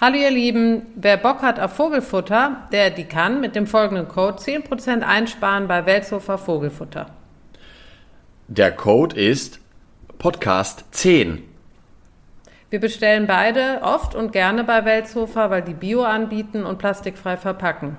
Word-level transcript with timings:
Hallo 0.00 0.16
ihr 0.16 0.30
Lieben, 0.30 0.82
wer 0.94 1.16
Bock 1.16 1.42
hat 1.42 1.58
auf 1.58 1.72
Vogelfutter, 1.72 2.68
der 2.70 2.90
die 2.90 3.06
kann 3.06 3.40
mit 3.40 3.56
dem 3.56 3.66
folgenden 3.66 4.06
Code 4.06 4.38
10% 4.38 5.00
einsparen 5.00 5.66
bei 5.66 5.86
Weltsofer 5.86 6.38
Vogelfutter. 6.38 7.06
Der 8.46 8.70
Code 8.70 9.16
ist 9.16 9.58
Podcast 10.18 10.84
10. 10.92 11.42
Wir 12.70 12.78
bestellen 12.78 13.26
beide 13.26 13.80
oft 13.82 14.14
und 14.14 14.30
gerne 14.30 14.62
bei 14.62 14.84
Weltsofer, 14.84 15.50
weil 15.50 15.62
die 15.62 15.74
Bio 15.74 16.04
anbieten 16.04 16.64
und 16.64 16.78
plastikfrei 16.78 17.36
verpacken. 17.36 17.98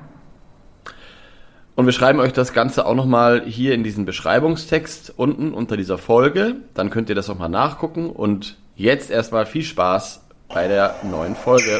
Und 1.75 1.85
wir 1.85 1.91
schreiben 1.91 2.21
euch 2.21 2.31
das 2.31 2.53
Ganze 2.53 2.85
auch 2.85 2.95
nochmal 2.95 3.43
hier 3.43 3.73
in 3.73 3.83
diesen 3.83 4.05
Beschreibungstext 4.05 5.15
unten 5.17 5.53
unter 5.53 5.75
dieser 5.75 5.97
Folge. 5.97 6.55
Dann 6.75 6.91
könnt 6.91 7.09
ihr 7.09 7.15
das 7.15 7.27
nochmal 7.27 7.49
nachgucken. 7.49 8.09
Und 8.09 8.55
jetzt 8.77 9.11
erstmal 9.11 9.45
viel 9.45 9.63
Spaß 9.63 10.28
bei 10.49 10.67
der 10.67 10.95
neuen 11.03 11.35
Folge. 11.35 11.79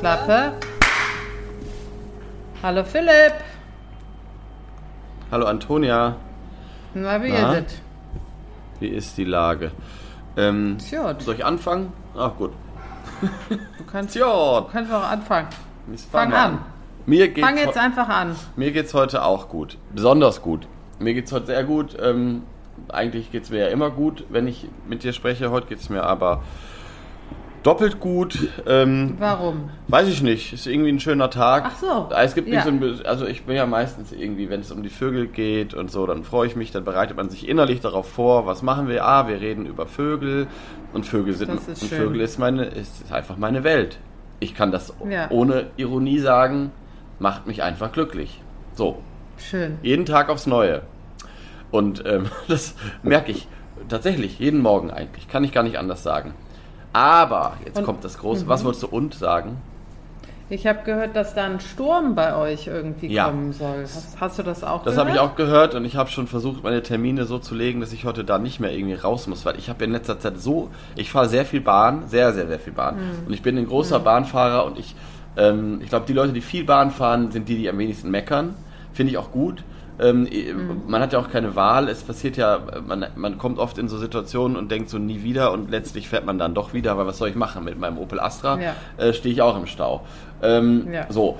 Klappe. 0.00 0.52
Hallo 2.62 2.84
Philipp. 2.84 3.34
Hallo 5.30 5.46
Antonia. 5.46 6.16
Na, 6.94 7.22
wie 7.22 7.32
Na? 7.32 7.52
ist 7.58 7.72
es? 7.72 7.87
Wie 8.80 8.88
ist 8.88 9.16
die 9.18 9.24
Lage? 9.24 9.72
Ähm, 10.36 10.76
Tja, 10.78 11.14
soll 11.18 11.34
ich 11.34 11.44
anfangen? 11.44 11.92
Ach 12.16 12.34
gut. 12.36 12.52
du 13.50 13.84
kannst, 13.90 14.14
Tja, 14.14 14.60
du 14.60 14.68
kannst 14.70 14.92
auch 14.92 15.02
anfangen. 15.10 15.48
ich 15.92 16.00
Fang 16.02 16.30
mal 16.30 16.44
an. 16.46 16.58
Mir 17.06 17.28
geht's, 17.28 17.46
Fang 17.46 17.56
jetzt 17.56 17.78
einfach 17.78 18.08
an. 18.08 18.36
mir 18.56 18.70
geht's 18.70 18.94
heute 18.94 19.24
auch 19.24 19.48
gut. 19.48 19.78
Besonders 19.94 20.42
gut. 20.42 20.66
Mir 20.98 21.14
geht's 21.14 21.32
heute 21.32 21.46
sehr 21.46 21.64
gut. 21.64 21.96
Ähm, 22.00 22.42
eigentlich 22.88 23.32
geht's 23.32 23.50
mir 23.50 23.60
ja 23.60 23.68
immer 23.68 23.90
gut, 23.90 24.24
wenn 24.28 24.46
ich 24.46 24.68
mit 24.88 25.02
dir 25.02 25.12
spreche. 25.12 25.50
Heute 25.50 25.66
geht's 25.68 25.88
mir 25.88 26.02
aber 26.04 26.42
doppelt 27.68 28.00
gut. 28.00 28.48
Ähm, 28.66 29.16
Warum? 29.18 29.68
Weiß 29.88 30.08
ich 30.08 30.22
nicht. 30.22 30.54
Ist 30.54 30.66
irgendwie 30.66 30.88
ein 30.90 31.00
schöner 31.00 31.28
Tag. 31.28 31.64
Ach 31.66 31.76
so. 31.76 32.08
Es 32.16 32.34
gibt 32.34 32.48
Ja. 32.48 32.62
so 32.62 32.70
ein, 32.70 32.82
also 33.04 33.26
ich 33.26 33.44
bin 33.44 33.56
ja 33.56 33.66
meistens 33.66 34.10
irgendwie, 34.10 34.48
wenn 34.48 34.60
es 34.60 34.72
um 34.72 34.82
die 34.82 34.88
Vögel 34.88 35.26
geht 35.26 35.74
und 35.74 35.90
so, 35.90 36.06
dann 36.06 36.24
freue 36.24 36.46
ich 36.46 36.56
mich, 36.56 36.70
dann 36.70 36.84
bereitet 36.84 37.18
man 37.18 37.28
sich 37.28 37.46
innerlich 37.46 37.80
darauf 37.80 38.08
vor, 38.08 38.46
was 38.46 38.62
machen 38.62 38.88
wir? 38.88 39.04
Ah, 39.04 39.28
wir 39.28 39.42
reden 39.42 39.66
über 39.66 39.86
Vögel 39.86 40.46
und 40.94 41.04
Vögel 41.04 41.34
sind 41.34 41.50
Das 41.50 41.68
ist 41.68 41.82
und 41.82 41.88
schön. 41.90 41.98
Vögel 42.04 42.22
ist 42.22 42.38
meine 42.38 42.64
ist 42.64 43.12
einfach 43.12 43.36
meine 43.36 43.64
Welt. 43.64 43.98
Ich 44.40 44.54
kann 44.54 44.72
das 44.72 44.94
Ja. 45.06 45.30
ohne 45.30 45.66
Ironie 45.76 46.20
sagen, 46.20 46.72
macht 47.18 47.46
mich 47.46 47.62
einfach 47.62 47.92
glücklich. 47.92 48.40
So, 48.76 49.02
Schön. 49.36 49.76
jeden 49.82 50.06
Tag 50.06 50.30
aufs 50.30 50.46
Neue. 50.46 50.80
Und 51.70 52.02
ähm, 52.06 52.30
das 52.48 52.76
merke 53.02 53.30
ich 53.30 53.46
tatsächlich 53.90 54.38
jeden 54.38 54.62
Morgen 54.62 54.90
eigentlich. 54.90 55.28
Kann 55.28 55.44
ich 55.44 55.52
gar 55.52 55.64
nicht 55.64 55.78
anders 55.78 56.02
sagen. 56.02 56.32
Aber 56.92 57.54
jetzt 57.64 57.78
Und- 57.78 57.84
kommt 57.84 58.04
das 58.04 58.18
große. 58.18 58.44
Mhm. 58.44 58.48
Was 58.48 58.64
wolltest 58.64 58.82
du 58.84 58.88
und 58.88 59.14
sagen? 59.14 59.56
Ich 60.50 60.66
habe 60.66 60.78
gehört, 60.84 61.14
dass 61.14 61.34
da 61.34 61.44
ein 61.44 61.60
Sturm 61.60 62.14
bei 62.14 62.34
euch 62.34 62.68
irgendwie 62.68 63.08
Ja. 63.08 63.26
kommen 63.26 63.52
soll. 63.52 63.82
Hast, 63.82 64.18
hast 64.18 64.38
du 64.38 64.42
das 64.42 64.64
auch 64.64 64.82
Das 64.82 64.94
gehört? 64.94 64.98
habe 64.98 65.10
ich 65.10 65.20
auch 65.20 65.36
gehört 65.36 65.74
und 65.74 65.84
ich 65.84 65.94
habe 65.96 66.08
schon 66.08 66.26
versucht, 66.26 66.62
meine 66.64 66.82
Termine 66.82 67.26
so 67.26 67.38
zu 67.38 67.54
legen, 67.54 67.80
dass 67.80 67.92
ich 67.92 68.06
heute 68.06 68.24
da 68.24 68.38
nicht 68.38 68.58
mehr 68.58 68.72
irgendwie 68.72 68.94
raus 68.94 69.26
muss, 69.26 69.44
weil 69.44 69.58
ich 69.58 69.68
habe 69.68 69.84
in 69.84 69.92
letzter 69.92 70.18
Zeit 70.18 70.40
so, 70.40 70.70
ich 70.96 71.10
fahre 71.12 71.28
sehr 71.28 71.44
viel 71.44 71.60
Bahn, 71.60 72.04
sehr, 72.08 72.32
sehr, 72.32 72.46
sehr 72.46 72.58
viel 72.58 72.72
Bahn. 72.72 72.96
Und 73.26 73.34
ich 73.34 73.42
bin 73.42 73.58
ein 73.58 73.66
großer 73.66 74.00
Bahnfahrer 74.00 74.64
und 74.64 74.78
ich, 74.78 74.94
ähm, 75.36 75.80
ich 75.82 75.90
glaube, 75.90 76.06
die 76.08 76.14
Leute, 76.14 76.32
die 76.32 76.40
viel 76.40 76.64
Bahn 76.64 76.92
fahren, 76.92 77.30
sind 77.30 77.46
die, 77.50 77.56
die 77.58 77.68
am 77.68 77.76
wenigsten 77.76 78.10
meckern. 78.10 78.54
Finde 78.94 79.12
ich 79.12 79.18
auch 79.18 79.30
gut. 79.32 79.62
Ähm, 80.00 80.28
Man 80.86 81.00
hat 81.02 81.12
ja 81.12 81.18
auch 81.18 81.30
keine 81.30 81.56
Wahl. 81.56 81.88
Es 81.88 82.02
passiert 82.02 82.36
ja, 82.36 82.60
man, 82.86 83.06
man 83.16 83.38
kommt 83.38 83.58
oft 83.58 83.78
in 83.78 83.88
so 83.88 83.98
Situationen 83.98 84.56
und 84.56 84.70
denkt 84.70 84.90
so 84.90 84.98
nie 84.98 85.22
wieder 85.22 85.52
und 85.52 85.70
letztlich 85.70 86.08
fährt 86.08 86.24
man 86.24 86.38
dann 86.38 86.54
doch 86.54 86.72
wieder, 86.72 86.96
weil 86.96 87.06
was 87.06 87.18
soll 87.18 87.28
ich 87.28 87.34
machen 87.36 87.64
mit 87.64 87.78
meinem 87.78 87.98
Opel 87.98 88.20
Astra? 88.20 88.58
Ja. 88.60 88.74
Äh, 88.96 89.12
Stehe 89.12 89.32
ich 89.34 89.42
auch 89.42 89.56
im 89.56 89.66
Stau. 89.66 90.02
Ähm, 90.42 90.88
Ja. 90.92 91.06
So. 91.10 91.36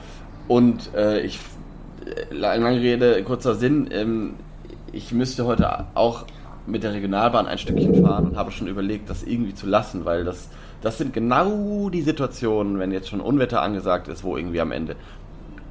Und 0.48 0.94
äh, 0.94 1.20
ich 1.20 1.38
äh, 2.06 2.34
lange 2.34 2.80
Rede, 2.80 3.22
kurzer 3.22 3.54
Sinn. 3.54 3.88
Ähm, 3.92 4.34
ich 4.92 5.12
müsste 5.12 5.44
heute 5.44 5.84
auch 5.94 6.24
mit 6.66 6.82
der 6.82 6.92
Regionalbahn 6.92 7.46
ein 7.46 7.58
Stückchen 7.58 8.04
fahren 8.04 8.28
und 8.28 8.36
habe 8.36 8.50
schon 8.50 8.66
überlegt, 8.66 9.08
das 9.08 9.22
irgendwie 9.22 9.54
zu 9.54 9.66
lassen, 9.66 10.04
weil 10.04 10.24
das, 10.24 10.48
das 10.82 10.98
sind 10.98 11.12
genau 11.14 11.88
die 11.90 12.02
Situationen, 12.02 12.78
wenn 12.78 12.92
jetzt 12.92 13.08
schon 13.08 13.20
Unwetter 13.20 13.62
angesagt 13.62 14.08
ist, 14.08 14.22
wo 14.24 14.36
irgendwie 14.36 14.60
am 14.60 14.72
Ende 14.72 14.96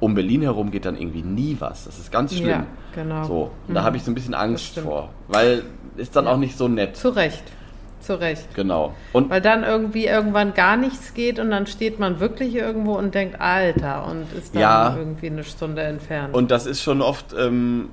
um 0.00 0.14
Berlin 0.14 0.42
herum 0.42 0.70
geht 0.70 0.84
dann 0.84 0.96
irgendwie 0.96 1.22
nie 1.22 1.56
was. 1.58 1.84
Das 1.84 1.98
ist 1.98 2.12
ganz 2.12 2.32
schlimm. 2.34 2.48
Ja, 2.50 2.66
genau. 2.94 3.24
So, 3.24 3.50
und 3.66 3.74
da 3.74 3.80
Mhm. 3.80 3.84
habe 3.86 3.96
ich 3.96 4.02
so 4.04 4.10
ein 4.10 4.14
bisschen 4.14 4.34
Angst 4.34 4.78
vor, 4.78 5.08
weil 5.28 5.64
ist 5.96 6.14
dann 6.14 6.26
Ja. 6.26 6.32
auch 6.32 6.36
nicht 6.36 6.56
so 6.56 6.68
nett. 6.68 6.96
Zu 6.96 7.08
Recht. 7.08 7.42
Zu 8.00 8.20
Recht. 8.20 8.54
Genau. 8.54 8.94
Und 9.12 9.28
Weil 9.28 9.40
dann 9.40 9.64
irgendwie 9.64 10.06
irgendwann 10.06 10.54
gar 10.54 10.76
nichts 10.76 11.14
geht 11.14 11.40
und 11.40 11.50
dann 11.50 11.66
steht 11.66 11.98
man 11.98 12.20
wirklich 12.20 12.54
irgendwo 12.54 12.92
und 12.96 13.12
denkt, 13.14 13.40
Alter, 13.40 14.06
und 14.06 14.32
ist 14.32 14.54
dann 14.54 14.62
Ja. 14.62 14.94
irgendwie 14.96 15.26
eine 15.26 15.42
Stunde 15.42 15.82
entfernt. 15.82 16.32
Und 16.32 16.52
das 16.52 16.66
ist 16.66 16.80
schon 16.80 17.02
oft, 17.02 17.34
ähm, 17.36 17.88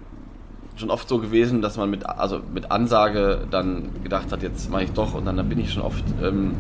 schon 0.76 0.92
oft 0.92 1.10
so 1.10 1.18
gewesen, 1.18 1.64
dass 1.64 1.76
man 1.78 1.90
mit, 1.90 2.06
also 2.08 2.40
mit 2.54 2.70
Ansage 2.70 3.48
dann 3.50 3.90
gedacht 4.04 4.32
hat, 4.32 4.44
jetzt 4.44 4.70
mache 4.70 4.84
ich 4.84 4.92
doch 4.92 5.16
und 5.16 5.26
dann, 5.26 5.38
dann 5.38 5.50
bin 5.50 5.60
ich 5.60 5.74
schon 5.74 5.82
oft, 5.82 6.04
ähm, 6.24 6.54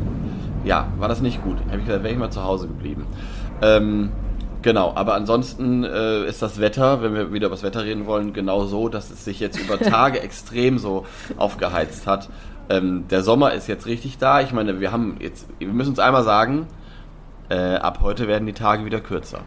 ja, 0.63 0.88
war 0.97 1.07
das 1.07 1.22
nicht 1.22 1.44
gut. 1.44 1.57
Habe 1.67 1.78
ich 1.78 1.85
gesagt, 1.85 2.03
wäre 2.03 2.13
ich 2.13 2.19
mal 2.19 2.31
zu 2.31 2.44
Hause 2.44 2.66
geblieben. 2.67 3.05
Ähm, 3.61 4.09
genau, 4.66 4.92
aber 4.96 5.14
ansonsten 5.14 5.86
äh, 5.86 6.26
ist 6.26 6.42
das 6.42 6.59
Wetter, 6.59 7.02
wenn 7.02 7.14
wir 7.14 7.31
wieder 7.31 7.48
über 7.48 7.56
das 7.56 7.64
Wetter 7.64 7.86
reden 7.86 8.06
wollen, 8.08 8.34
genau 8.34 8.66
so, 8.66 8.90
dass 8.90 9.09
es 9.12 9.24
sich 9.24 9.40
jetzt 9.40 9.58
über 9.58 9.80
Tage 9.80 10.20
extrem 10.22 10.78
so 10.80 11.06
aufgeheizt 11.38 12.08
hat. 12.08 12.28
Ähm, 12.70 13.06
der 13.09 13.22
Sommer 13.22 13.53
ist 13.53 13.68
jetzt 13.68 13.86
richtig 13.86 14.18
da. 14.18 14.42
Ich 14.42 14.52
meine, 14.52 14.80
wir 14.81 14.92
haben 14.92 15.18
jetzt, 15.22 15.48
wir 15.59 15.68
müssen 15.70 15.92
uns 15.92 16.00
einmal 16.00 16.24
sagen, 16.24 16.68
äh, 17.50 17.76
ab 17.76 18.00
heute 18.02 18.28
werden 18.28 18.48
die 18.48 18.53
Tage 18.53 18.84
wieder 18.86 19.00
kürzer. 19.00 19.42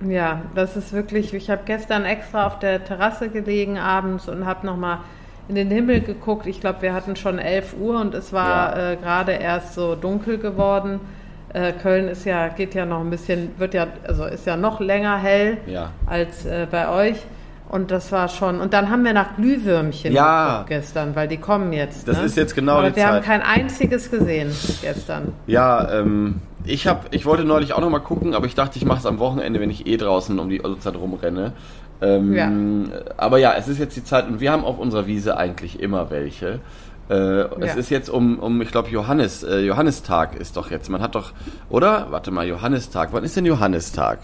Ja, 0.00 0.42
das 0.54 0.76
ist 0.76 0.92
wirklich, 0.92 1.34
ich 1.34 1.50
habe 1.50 1.62
gestern 1.66 2.04
extra 2.04 2.46
auf 2.46 2.58
der 2.58 2.84
Terrasse 2.84 3.28
gelegen 3.28 3.78
abends 3.78 4.28
und 4.28 4.46
habe 4.46 4.64
nochmal 4.66 5.00
in 5.48 5.56
den 5.56 5.68
Himmel 5.70 6.00
geguckt. 6.00 6.46
Ich 6.46 6.60
glaube, 6.60 6.82
wir 6.82 6.94
hatten 6.94 7.16
schon 7.16 7.38
11 7.38 7.74
Uhr 7.78 8.00
und 8.00 8.14
es 8.14 8.32
war 8.32 8.76
Ja. 8.76 8.92
äh, 8.92 8.96
gerade 8.96 9.32
erst 9.32 9.74
so 9.74 9.94
dunkel 9.94 10.38
geworden. 10.38 11.00
Äh, 11.54 11.72
Köln 11.72 12.08
ist 12.08 12.24
ja, 12.24 12.48
geht 12.48 12.74
ja 12.74 12.84
noch 12.84 13.00
ein 13.00 13.10
bisschen, 13.10 13.50
wird 13.58 13.74
ja, 13.74 13.86
also 14.06 14.24
ist 14.26 14.46
ja 14.46 14.56
noch 14.56 14.80
länger 14.80 15.16
hell 15.18 15.58
Ja. 15.66 15.90
als 16.06 16.44
äh, 16.46 16.66
bei 16.70 16.88
euch. 16.88 17.16
Und 17.70 17.90
das 17.90 18.10
war 18.12 18.28
schon. 18.28 18.60
Und 18.62 18.72
dann 18.72 18.90
haben 18.90 19.04
wir 19.04 19.12
nach 19.12 19.36
Glühwürmchen 19.36 20.12
Ja. 20.14 20.64
gestern, 20.66 21.14
weil 21.14 21.28
die 21.28 21.36
kommen 21.36 21.72
jetzt. 21.74 22.08
Das 22.08 22.16
ne? 22.18 22.24
ist 22.24 22.36
jetzt 22.36 22.54
genau 22.54 22.76
Aber 22.78 22.90
die 22.90 22.96
wir 22.96 23.06
haben 23.06 23.16
Zeit. 23.16 23.24
kein 23.24 23.42
einziges 23.42 24.10
gesehen 24.10 24.50
gestern. 24.80 25.32
Ja, 25.46 25.90
ähm, 26.00 26.36
ich 26.64 26.86
hab, 26.86 27.14
ich 27.14 27.26
wollte 27.26 27.44
neulich 27.44 27.74
auch 27.74 27.80
noch 27.80 27.90
mal 27.90 27.98
gucken, 27.98 28.34
aber 28.34 28.46
ich 28.46 28.54
dachte, 28.54 28.78
ich 28.78 28.86
mache 28.86 29.00
es 29.00 29.06
am 29.06 29.18
Wochenende, 29.18 29.60
wenn 29.60 29.70
ich 29.70 29.86
eh 29.86 29.98
draußen 29.98 30.38
um 30.38 30.48
die 30.48 30.62
Uhrzeit 30.62 30.96
rumrenne. 30.96 31.52
Ähm, 32.00 32.34
Ja. 32.34 32.50
Aber 33.18 33.36
ja, 33.38 33.52
es 33.58 33.68
ist 33.68 33.78
jetzt 33.78 33.96
die 33.96 34.04
Zeit 34.04 34.26
und 34.28 34.40
wir 34.40 34.50
haben 34.50 34.64
auf 34.64 34.78
unserer 34.78 35.06
Wiese 35.06 35.36
eigentlich 35.36 35.78
immer 35.80 36.10
welche. 36.10 36.60
Äh, 37.10 37.14
Es 37.14 37.66
Ja. 37.66 37.74
ist 37.74 37.90
jetzt 37.90 38.10
um, 38.10 38.38
um 38.38 38.60
ich 38.60 38.70
glaube, 38.70 38.88
Johannes, 38.90 39.42
äh, 39.42 39.60
Johannistag 39.60 40.36
ist 40.36 40.56
doch 40.56 40.70
jetzt. 40.70 40.88
Man 40.90 41.00
hat 41.00 41.14
doch, 41.14 41.32
oder? 41.70 42.08
Warte 42.10 42.30
mal, 42.30 42.46
Johannistag. 42.46 43.08
Wann 43.12 43.24
ist 43.24 43.36
denn 43.36 43.46
Johannistag? 43.46 44.18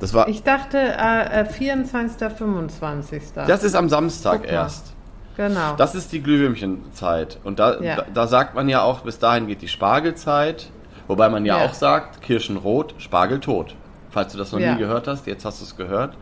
Das 0.00 0.12
war, 0.12 0.28
Ich 0.28 0.42
dachte 0.42 0.78
äh, 0.78 1.42
äh, 1.42 1.44
24., 1.44 2.28
25. 2.36 3.22
das 3.46 3.62
ist 3.62 3.74
am 3.76 3.88
Samstag 3.88 4.46
erst. 4.50 4.92
genau. 5.36 5.74
Das 5.76 5.94
ist 5.94 6.12
die 6.12 6.20
Glühwürmchenzeit. 6.22 7.38
Und 7.44 7.58
da, 7.58 7.80
Ja. 7.80 7.96
da, 7.96 8.04
da 8.12 8.26
sagt 8.26 8.54
man 8.54 8.68
ja 8.68 8.82
auch, 8.82 9.00
bis 9.00 9.18
dahin 9.18 9.46
geht 9.46 9.62
die 9.62 9.68
Spargelzeit. 9.68 10.70
Wobei 11.06 11.28
man 11.28 11.44
ja, 11.44 11.58
Ja. 11.58 11.64
auch 11.66 11.74
sagt, 11.74 12.22
Kirschenrot, 12.22 12.94
Spargel 12.98 13.38
tot. 13.40 13.74
Falls 14.10 14.32
du 14.32 14.38
das 14.38 14.52
noch 14.52 14.58
nie 14.58 14.76
gehört 14.76 15.06
hast, 15.06 15.26
jetzt 15.26 15.44
hast 15.44 15.60
du 15.60 15.64
es 15.64 15.76
gehört. 15.76 16.14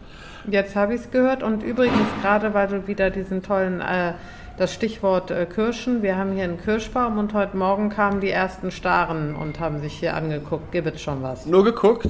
Jetzt 0.48 0.75
habe 0.75 0.94
ich 0.94 1.02
es 1.02 1.10
gehört 1.10 1.42
und 1.42 1.62
übrigens 1.62 2.08
gerade, 2.20 2.52
weil 2.52 2.66
du 2.66 2.86
wieder 2.88 3.10
diesen 3.10 3.42
tollen, 3.42 3.81
äh, 3.81 4.14
das 4.62 4.72
Stichwort 4.74 5.32
äh, 5.32 5.44
Kirschen, 5.44 6.04
wir 6.04 6.16
haben 6.16 6.30
hier 6.34 6.44
einen 6.44 6.56
Kirschbaum 6.56 7.18
und 7.18 7.34
heute 7.34 7.56
Morgen 7.56 7.90
kamen 7.90 8.20
die 8.20 8.30
ersten 8.30 8.70
Staren 8.70 9.34
und 9.34 9.58
haben 9.58 9.80
sich 9.80 9.92
hier 9.94 10.14
angeguckt, 10.14 10.70
gibt 10.70 10.86
es 10.86 11.02
schon 11.02 11.20
was? 11.20 11.46
Nur 11.46 11.64
geguckt? 11.64 12.06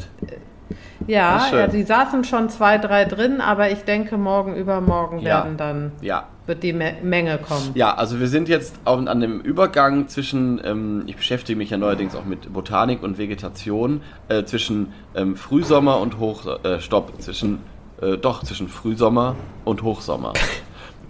Ja, 1.06 1.46
ja, 1.50 1.66
die 1.66 1.82
saßen 1.82 2.24
schon 2.24 2.50
zwei, 2.50 2.76
drei 2.76 3.06
drin, 3.06 3.40
aber 3.40 3.70
ich 3.70 3.84
denke 3.84 4.18
morgen, 4.18 4.54
übermorgen 4.54 5.20
Ja. 5.20 5.44
werden 5.44 5.56
dann, 5.56 5.92
Ja. 6.02 6.24
wird 6.44 6.62
die 6.62 6.74
Me 6.74 6.92
Menge 7.02 7.38
kommen. 7.38 7.70
Ja, 7.72 7.94
also 7.94 8.20
wir 8.20 8.28
sind 8.28 8.50
jetzt 8.50 8.74
auf, 8.84 8.98
an 9.06 9.20
dem 9.20 9.40
Übergang 9.40 10.08
zwischen, 10.08 10.60
ähm, 10.62 11.04
ich 11.06 11.16
beschäftige 11.16 11.56
mich 11.56 11.70
ja 11.70 11.78
neuerdings 11.78 12.14
auch 12.14 12.26
mit 12.26 12.52
Botanik 12.52 13.02
und 13.02 13.16
Vegetation, 13.16 14.02
äh, 14.28 14.44
zwischen 14.44 14.92
ähm, 15.14 15.36
Frühsommer 15.36 16.00
und 16.00 16.18
Hoch, 16.18 16.44
äh, 16.64 16.80
Stopp, 16.80 17.14
zwischen, 17.22 17.60
äh, 18.02 18.18
doch, 18.18 18.44
zwischen 18.44 18.68
Frühsommer 18.68 19.36
und 19.64 19.82
Hochsommer. 19.82 20.34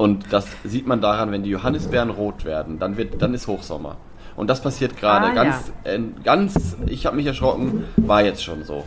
Und 0.03 0.33
das 0.33 0.49
sieht 0.65 0.89
man 0.89 1.01
daran, 1.01 1.31
wenn 1.31 1.45
die 1.45 1.51
Johannisbeeren 1.51 2.11
rot 2.11 2.45
werden, 2.45 2.81
dann 2.81 2.97
wird, 2.97 3.23
dann 3.23 3.35
ist 3.35 3.47
Hochsommer. 3.47 3.99
Und 4.35 4.51
das 4.51 4.61
passiert 4.61 4.97
gerade 4.97 5.27
Ah, 5.27 5.33
ganz, 5.33 5.73
äh, 5.85 6.01
ganz, 6.25 6.77
ich 6.89 7.07
habe 7.07 7.15
mich 7.15 7.27
erschrocken, 7.27 7.85
war 7.99 8.25
jetzt 8.25 8.43
schon 8.43 8.65
so. 8.65 8.83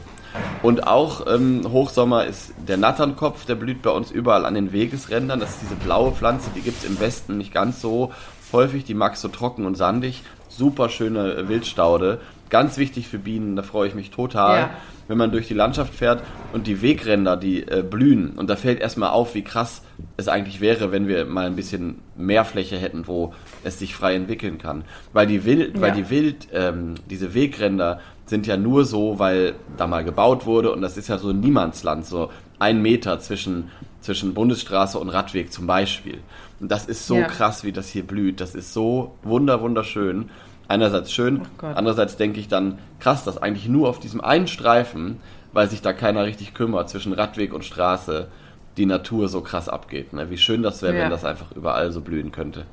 Und 0.61 0.87
auch 0.87 1.25
ähm, 1.33 1.61
Hochsommer 1.71 2.25
ist 2.25 2.53
der 2.67 2.75
Natternkopf, 2.75 3.45
der 3.45 3.55
blüht 3.55 3.81
bei 3.81 3.91
uns 3.91 4.11
überall 4.11 4.45
an 4.45 4.55
den 4.55 4.73
Wegesrändern. 4.73 5.39
Das 5.39 5.51
ist 5.51 5.61
diese 5.61 5.75
blaue 5.75 6.11
Pflanze, 6.11 6.49
die 6.53 6.59
gibt's 6.59 6.83
im 6.83 6.99
Westen 6.99 7.37
nicht 7.37 7.53
ganz 7.53 7.79
so 7.79 8.11
häufig. 8.51 8.83
Die 8.83 8.93
magst 8.93 9.21
so 9.21 9.29
trocken 9.29 9.65
und 9.65 9.75
sandig. 9.75 10.21
Super 10.49 10.89
schöne 10.89 11.47
Wildstaude. 11.47 12.19
Ganz 12.49 12.75
wichtig 12.75 13.07
für 13.07 13.19
Bienen, 13.19 13.55
da 13.55 13.63
freue 13.63 13.87
ich 13.87 13.95
mich 13.95 14.11
total. 14.11 14.59
Ja. 14.59 14.69
Wenn 15.07 15.17
man 15.17 15.31
durch 15.31 15.47
die 15.47 15.53
Landschaft 15.53 15.93
fährt 15.93 16.23
und 16.53 16.65
die 16.67 16.81
Wegränder, 16.81 17.37
die 17.37 17.61
äh, 17.67 17.83
blühen. 17.87 18.29
Und 18.31 18.49
da 18.49 18.55
fällt 18.55 18.79
erstmal 18.79 19.09
auf, 19.11 19.35
wie 19.35 19.43
krass 19.43 19.83
es 20.17 20.27
eigentlich 20.27 20.61
wäre, 20.61 20.91
wenn 20.91 21.07
wir 21.07 21.25
mal 21.25 21.45
ein 21.45 21.55
bisschen 21.55 21.99
mehr 22.17 22.43
Fläche 22.45 22.77
hätten, 22.77 23.07
wo 23.07 23.33
es 23.63 23.77
sich 23.79 23.93
frei 23.95 24.15
entwickeln 24.15 24.57
kann. 24.57 24.83
Weil 25.13 25.27
die 25.27 25.45
Wild, 25.45 25.79
weil 25.79 25.89
Ja. 25.89 25.95
die 25.95 26.09
Wild, 26.09 26.47
ähm, 26.53 26.95
diese 27.09 27.33
Wegränder 27.35 27.99
sind 28.25 28.47
ja 28.47 28.57
nur 28.57 28.85
so, 28.85 29.19
weil 29.19 29.53
da 29.77 29.85
mal 29.85 30.03
gebaut 30.03 30.47
wurde 30.47 30.71
und 30.71 30.81
das 30.81 30.97
ist 30.97 31.07
ja 31.09 31.19
so 31.19 31.31
Niemandsland, 31.31 32.05
so 32.07 32.31
ein 32.57 32.81
Meter 32.81 33.19
zwischen, 33.19 33.69
zwischen 34.01 34.33
Bundesstraße 34.33 34.97
und 34.97 35.09
Radweg 35.09 35.53
zum 35.53 35.67
Beispiel. 35.67 36.17
Und 36.59 36.71
das 36.71 36.85
ist 36.87 37.05
so 37.05 37.17
Ja. 37.17 37.27
krass, 37.27 37.63
wie 37.63 37.71
das 37.73 37.89
hier 37.89 38.03
blüht. 38.03 38.39
Das 38.41 38.55
ist 38.55 38.73
so 38.73 39.13
wunder, 39.23 39.61
wunderschön. 39.61 40.29
Einerseits 40.67 41.11
schön, 41.11 41.41
andererseits 41.61 42.17
denke 42.17 42.39
ich 42.39 42.47
dann, 42.47 42.79
krass, 42.99 43.23
dass 43.23 43.41
eigentlich 43.41 43.67
nur 43.69 43.87
auf 43.89 43.99
diesem 43.99 44.21
einen 44.21 44.47
Streifen, 44.47 45.17
weil 45.53 45.69
sich 45.69 45.81
da 45.81 45.93
keiner 45.93 46.25
richtig 46.25 46.53
kümmert, 46.53 46.89
zwischen 46.89 47.13
Radweg 47.13 47.53
und 47.53 47.63
Straße, 47.63 48.27
die 48.77 48.85
Natur 48.85 49.29
so 49.29 49.41
krass 49.41 49.69
abgeht. 49.69 50.11
Ne? 50.13 50.29
Wie 50.29 50.37
schön 50.37 50.63
das 50.63 50.81
wäre, 50.81 50.95
Ja. 50.95 51.03
wenn 51.03 51.11
das 51.11 51.23
einfach 51.23 51.51
überall 51.55 51.91
so 51.91 52.01
blühen 52.01 52.31
könnte. 52.31 52.65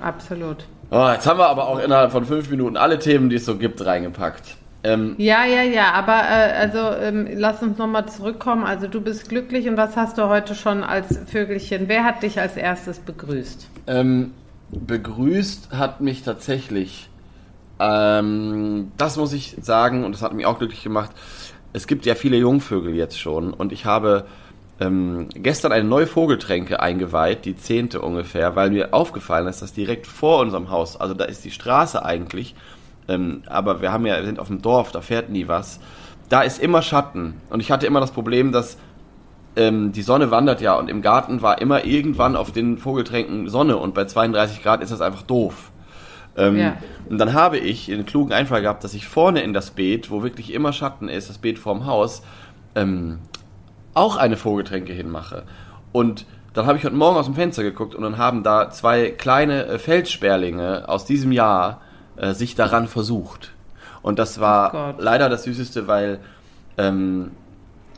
Absolut. 0.00 0.64
Oh, 0.90 1.08
jetzt 1.12 1.26
haben 1.26 1.38
wir 1.38 1.48
aber 1.48 1.66
auch 1.68 1.78
innerhalb 1.80 2.12
von 2.12 2.24
fünf 2.24 2.48
Minuten 2.48 2.76
alle 2.76 2.98
Themen, 2.98 3.28
die 3.28 3.36
es 3.36 3.44
so 3.44 3.56
gibt, 3.56 3.84
reingepackt. 3.84 4.56
Ähm, 4.84 5.14
Ja, 5.18 5.44
ja, 5.44 5.62
ja, 5.62 5.92
aber 5.92 6.12
äh, 6.12 6.52
also 6.52 6.78
ähm, 6.78 7.28
lass 7.34 7.60
uns 7.62 7.76
nochmal 7.76 8.06
zurückkommen. 8.06 8.64
Also 8.64 8.86
du 8.86 9.00
bist 9.00 9.28
glücklich 9.28 9.68
und 9.68 9.76
was 9.76 9.96
hast 9.96 10.16
du 10.16 10.28
heute 10.28 10.54
schon 10.54 10.84
als 10.84 11.18
Vögelchen? 11.26 11.88
Wer 11.88 12.04
hat 12.04 12.22
dich 12.22 12.38
als 12.40 12.56
erstes 12.56 13.00
begrüßt? 13.00 13.66
Ähm, 13.88 14.32
begrüßt 14.70 15.72
hat 15.72 16.00
mich 16.00 16.22
tatsächlich, 16.22 17.08
ähm, 17.78 18.92
das 18.96 19.16
muss 19.16 19.32
ich 19.32 19.56
sagen, 19.60 20.04
und 20.04 20.12
das 20.12 20.22
hat 20.22 20.32
mich 20.32 20.46
auch 20.46 20.58
glücklich 20.58 20.82
gemacht. 20.82 21.10
Es 21.72 21.86
gibt 21.86 22.06
ja 22.06 22.14
viele 22.14 22.36
Jungvögel 22.36 22.94
jetzt 22.94 23.18
schon 23.18 23.52
und 23.52 23.72
ich 23.72 23.84
habe 23.84 24.26
ähm, 24.80 25.28
gestern 25.34 25.72
eine 25.72 25.84
neue 25.84 26.06
Vogeltränke 26.06 26.80
eingeweiht, 26.80 27.44
die 27.44 27.56
zehnte 27.56 28.00
ungefähr, 28.00 28.56
weil 28.56 28.70
mir 28.70 28.94
aufgefallen 28.94 29.46
ist, 29.46 29.62
dass 29.62 29.72
direkt 29.72 30.06
vor 30.06 30.40
unserem 30.40 30.70
Haus, 30.70 30.98
also 30.98 31.14
da 31.14 31.24
ist 31.24 31.44
die 31.44 31.50
Straße 31.50 32.04
eigentlich, 32.04 32.54
ähm, 33.08 33.42
aber 33.46 33.80
wir 33.80 33.92
haben 33.92 34.06
ja, 34.06 34.16
wir 34.16 34.24
sind 34.24 34.38
auf 34.38 34.48
dem 34.48 34.62
Dorf, 34.62 34.92
da 34.92 35.00
fährt 35.00 35.30
nie 35.30 35.48
was. 35.48 35.80
Da 36.28 36.42
ist 36.42 36.60
immer 36.60 36.82
Schatten 36.82 37.40
und 37.50 37.60
ich 37.60 37.70
hatte 37.70 37.86
immer 37.86 38.00
das 38.00 38.10
Problem, 38.10 38.52
dass 38.52 38.78
ähm, 39.54 39.92
die 39.92 40.02
Sonne 40.02 40.30
wandert 40.30 40.60
ja 40.60 40.74
und 40.74 40.90
im 40.90 41.02
Garten 41.02 41.40
war 41.40 41.60
immer 41.60 41.84
irgendwann 41.84 42.36
auf 42.36 42.52
den 42.52 42.78
Vogeltränken 42.78 43.48
Sonne 43.48 43.76
und 43.76 43.94
bei 43.94 44.04
32 44.04 44.62
Grad 44.62 44.82
ist 44.82 44.92
das 44.92 45.00
einfach 45.00 45.22
doof. 45.22 45.72
Ähm, 46.36 46.56
Ja. 46.56 46.76
Und 47.08 47.18
dann 47.18 47.34
habe 47.34 47.58
ich 47.58 47.86
den 47.86 48.04
klugen 48.04 48.32
Einfall 48.32 48.62
gehabt, 48.62 48.82
dass 48.84 48.94
ich 48.94 49.06
vorne 49.06 49.42
in 49.42 49.52
das 49.52 49.70
Beet, 49.70 50.10
wo 50.10 50.22
wirklich 50.22 50.52
immer 50.52 50.72
Schatten 50.72 51.08
ist, 51.08 51.28
das 51.28 51.38
Beet 51.38 51.58
vorm 51.58 51.86
Haus, 51.86 52.22
ähm, 52.74 53.20
auch 53.94 54.16
eine 54.16 54.36
Vogeltränke 54.36 54.92
hinmache. 54.92 55.44
Und 55.92 56.26
dann 56.52 56.66
habe 56.66 56.78
ich 56.78 56.84
heute 56.84 56.96
Morgen 56.96 57.16
aus 57.16 57.26
dem 57.26 57.34
Fenster 57.34 57.62
geguckt 57.62 57.94
und 57.94 58.02
dann 58.02 58.18
haben 58.18 58.42
da 58.42 58.70
zwei 58.70 59.10
kleine 59.10 59.66
äh, 59.66 59.78
Feldsperlinge 59.78 60.88
aus 60.88 61.04
diesem 61.04 61.32
Jahr 61.32 61.80
äh, 62.16 62.32
sich 62.32 62.54
daran 62.54 62.88
versucht. 62.88 63.52
Und 64.02 64.18
das 64.18 64.40
war 64.40 64.72
Oh 64.74 64.94
leider 65.00 65.28
das 65.28 65.44
Süßeste, 65.44 65.86
weil 65.86 66.20
ähm, 66.78 67.32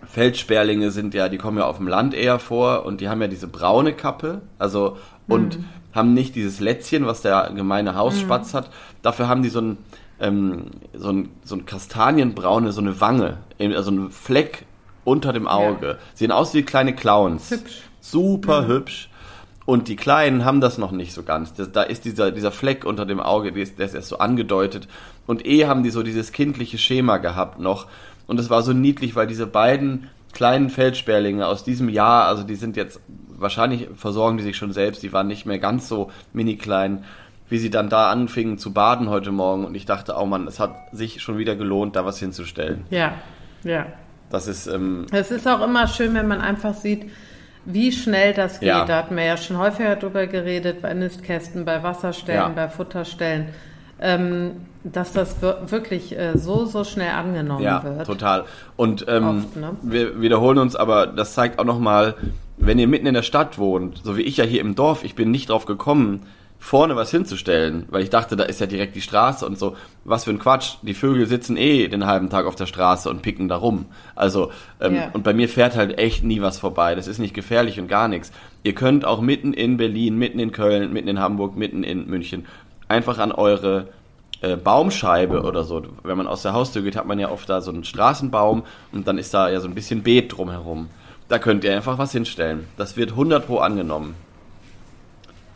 Feldsperlinge 0.07 0.91
sind 0.91 1.15
ja, 1.15 1.29
die 1.29 1.39
kommen 1.39 1.59
ja 1.59 1.67
auf 1.67 1.77
dem 1.77 1.89
Land 1.89 2.15
eher 2.15 2.39
vor 2.39 2.85
und 2.85 3.01
die 3.01 3.09
haben 3.09 3.21
ja 3.21 3.29
diese 3.29 3.47
braune 3.47 3.93
Kappe, 3.93 4.43
also 4.59 4.97
und 5.29 5.59
haben 5.93 6.15
nicht 6.15 6.35
dieses 6.35 6.61
Lätzchen, 6.61 7.07
was 7.07 7.23
der 7.23 7.51
gemeine 7.55 7.95
Hausspatz 7.95 8.55
hat. 8.55 8.71
Dafür 9.03 9.29
haben 9.29 9.43
die 9.43 9.49
so 9.49 9.61
ein 9.61 9.79
ähm, 10.21 10.67
so 10.95 11.11
ein 11.11 11.31
so 11.45 11.55
ein 11.57 11.67
kastanienbraune 11.67 12.73
so 12.73 12.81
eine 12.81 13.01
Wange, 13.01 13.39
also 13.59 13.91
ein 13.91 14.11
Fleck 14.11 14.67
unter 15.05 15.33
dem 15.33 15.49
Auge. 15.49 15.99
Sehen 16.15 16.33
aus 16.33 16.55
wie 16.55 16.63
kleine 16.63 16.95
Clowns. 16.95 17.51
Hübsch. 17.51 17.83
Super 18.01 18.67
hübsch. 18.67 19.09
Und 19.65 19.89
die 19.89 19.97
Kleinen 19.97 20.47
haben 20.47 20.63
das 20.63 20.79
noch 20.79 20.93
nicht 20.93 21.13
so 21.13 21.23
ganz. 21.23 21.53
Das, 21.53 21.73
da 21.73 21.83
ist 21.83 22.07
dieser, 22.07 22.31
dieser 22.31 22.53
Fleck 22.53 22.87
unter 22.87 23.05
dem 23.05 23.21
Auge, 23.21 23.53
der 23.53 23.63
ist, 23.63 23.79
der 23.79 23.85
ist 23.85 23.95
erst 23.95 24.09
so 24.09 24.19
angedeutet. 24.19 24.89
Und 25.27 25.47
eh 25.47 25.67
haben 25.67 25.83
die 25.83 25.91
so 25.91 26.03
dieses 26.03 26.33
kindliche 26.33 26.79
Schema 26.79 27.19
gehabt 27.19 27.59
noch. 27.59 27.87
Und 28.27 28.41
es 28.41 28.49
war 28.49 28.63
so 28.63 28.73
niedlich, 28.73 29.15
weil 29.15 29.27
diese 29.27 29.47
beiden 29.47 30.09
kleinen 30.33 30.71
Feldsperlinge 30.71 31.47
aus 31.47 31.65
diesem 31.65 31.91
Jahr, 31.91 32.27
also 32.29 32.45
die 32.45 32.55
sind 32.55 32.77
jetzt, 32.77 33.01
wahrscheinlich 33.39 33.89
versorgen 33.95 34.37
die 34.39 34.43
sich 34.45 34.57
schon 34.57 34.73
selbst, 34.73 35.03
die 35.03 35.13
waren 35.13 35.27
nicht 35.27 35.47
mehr 35.47 35.59
ganz 35.59 35.89
so 35.89 36.11
mini 36.33 36.57
klein, 36.57 37.05
wie 37.49 37.59
sie 37.59 37.71
dann 37.71 37.89
da 37.89 38.11
anfingen 38.11 38.59
zu 38.59 38.73
baden 38.73 39.09
heute 39.09 39.33
Morgen. 39.33 39.65
Und 39.65 39.75
ich 39.75 39.87
dachte, 39.87 40.15
oh 40.19 40.27
Mann, 40.27 40.47
es 40.47 40.61
hat 40.61 40.75
sich 40.93 41.23
schon 41.23 41.39
wieder 41.39 41.57
gelohnt, 41.57 41.97
da 41.97 42.05
was 42.05 42.19
hinzustellen. 42.19 42.85
Ja, 42.91 43.13
ja. 43.65 43.87
Das 44.31 44.47
ist, 44.47 44.67
ähm, 44.67 45.07
Es 45.13 45.31
ist 45.31 45.49
auch 45.49 45.63
immer 45.65 45.87
schön, 45.87 46.13
wenn 46.15 46.29
man 46.29 46.43
einfach 46.43 46.75
sieht, 46.75 47.11
wie 47.65 47.93
schnell 47.93 48.35
das 48.35 48.61
geht. 48.61 48.69
Ja. 48.69 48.85
Da 48.85 48.99
hatten 48.99 49.17
wir 49.17 49.25
ja 49.25 49.37
schon 49.39 49.57
häufiger 49.57 49.97
drüber 49.97 50.27
geredet, 50.27 50.83
bei 50.83 50.93
Nistkästen, 50.93 51.65
bei 51.65 51.83
Wasserstellen, 51.83 52.41
Ja. 52.41 52.49
bei 52.49 52.69
Futterstellen, 52.69 53.49
ähm, 54.01 54.53
dass 54.85 55.13
das 55.13 55.41
wir- 55.43 55.63
wirklich 55.71 56.17
äh, 56.19 56.37
so, 56.37 56.67
so 56.67 56.85
schnell 56.85 57.11
angenommen 57.11 57.63
Ja, 57.65 57.83
wird. 57.83 58.07
total. 58.07 58.45
Und 58.77 59.07
ähm, 59.09 59.45
Oft, 59.47 59.57
ne? 59.57 59.71
wir 59.83 60.21
wiederholen 60.21 60.59
uns, 60.59 60.77
aber 60.77 61.07
das 61.07 61.33
zeigt 61.35 61.59
auch 61.59 61.65
nochmal, 61.65 62.15
wenn 62.69 62.79
ihr 62.79 62.87
mitten 62.87 63.07
in 63.07 63.15
der 63.15 63.23
Stadt 63.23 63.57
wohnt, 63.59 64.03
so 64.05 64.19
wie 64.19 64.23
ich 64.23 64.37
ja 64.37 64.45
hier 64.45 64.61
im 64.61 64.75
Dorf, 64.75 65.03
ich 65.03 65.15
bin 65.15 65.31
nicht 65.31 65.49
drauf 65.49 65.65
gekommen, 65.65 66.27
vorne 66.59 66.97
was 66.97 67.11
hinzustellen, 67.11 67.87
weil 67.89 68.03
ich 68.03 68.11
dachte, 68.11 68.37
da 68.37 68.45
ist 68.45 68.61
ja 68.61 68.67
direkt 68.67 68.95
die 68.95 69.01
Straße 69.01 69.47
und 69.47 69.59
so. 69.59 69.75
Was 70.05 70.25
für 70.25 70.33
ein 70.33 70.39
Quatsch. 70.39 70.75
Die 70.83 70.93
Vögel 70.93 71.27
sitzen 71.27 71.57
eh 71.57 71.89
den 71.89 72.05
halben 72.05 72.29
Tag 72.29 72.45
auf 72.45 72.57
der 72.57 72.67
Straße 72.67 73.09
und 73.09 73.23
picken 73.23 73.49
da 73.49 73.57
rum. 73.57 73.87
Also, 74.15 74.51
ähm, 74.81 74.97
Ja. 74.97 75.11
und 75.15 75.25
bei 75.25 75.33
mir 75.33 75.49
fährt 75.49 75.77
halt 75.77 75.99
echt 75.99 76.25
nie 76.25 76.43
was 76.43 76.59
vorbei. 76.59 76.95
Das 76.95 77.07
ist 77.07 77.19
nicht 77.19 77.33
gefährlich 77.33 77.81
und 77.81 77.89
gar 77.89 78.07
nichts. 78.07 78.33
Ihr 78.65 78.75
könnt 78.75 79.07
auch 79.07 79.23
mitten 79.23 79.55
in 79.55 79.79
Berlin, 79.79 80.19
mitten 80.19 80.39
in 80.39 80.53
Köln, 80.53 80.93
mitten 80.93 81.09
in 81.09 81.21
Hamburg, 81.21 81.57
mitten 81.57 81.85
in 81.85 82.07
München 82.07 82.45
einfach 82.89 83.19
an 83.19 83.33
eure 83.33 83.89
äh, 84.43 84.57
Baumscheibe 84.57 85.43
oder 85.43 85.65
so. 85.65 85.83
Wenn 86.03 86.19
man 86.19 86.27
aus 86.27 86.43
der 86.43 86.53
Haustür 86.53 86.83
geht, 86.83 86.97
hat 86.97 87.07
man 87.07 87.19
ja 87.19 87.31
oft 87.31 87.49
da 87.49 87.61
so 87.63 87.71
einen 87.71 87.85
Straßenbaum 87.85 88.65
und 88.93 89.07
dann 89.07 89.17
ist 89.17 89.33
da 89.33 89.49
ja 89.49 89.61
so 89.61 89.69
ein 89.69 89.75
bisschen 89.75 90.03
Beet 90.03 90.37
drumherum. 90.37 90.89
Da 91.29 91.39
könnt 91.39 91.65
ihr 91.65 91.75
einfach 91.75 91.99
was 91.99 92.13
hinstellen. 92.13 92.67
Das 92.77 92.97
wird 92.97 93.11
100 93.11 93.47
pro 93.47 93.59
angenommen. 93.59 94.15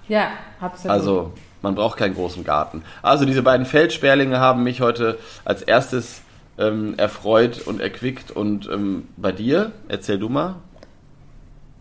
Ja, 0.08 0.32
absolut. 0.60 0.90
Also 0.90 1.32
man 1.62 1.74
braucht 1.74 1.98
keinen 1.98 2.14
großen 2.14 2.44
Garten. 2.44 2.82
Also 3.02 3.24
diese 3.24 3.42
beiden 3.42 3.64
Feldsperlinge 3.64 4.38
haben 4.38 4.62
mich 4.64 4.80
heute 4.80 5.18
als 5.44 5.62
erstes 5.62 6.22
ähm, 6.58 6.94
erfreut 6.98 7.66
und 7.66 7.80
erquickt. 7.80 8.30
Und 8.30 8.68
ähm, 8.70 9.08
bei 9.16 9.32
dir, 9.32 9.72
erzähl 9.88 10.18
du 10.18 10.28
mal. 10.28 10.56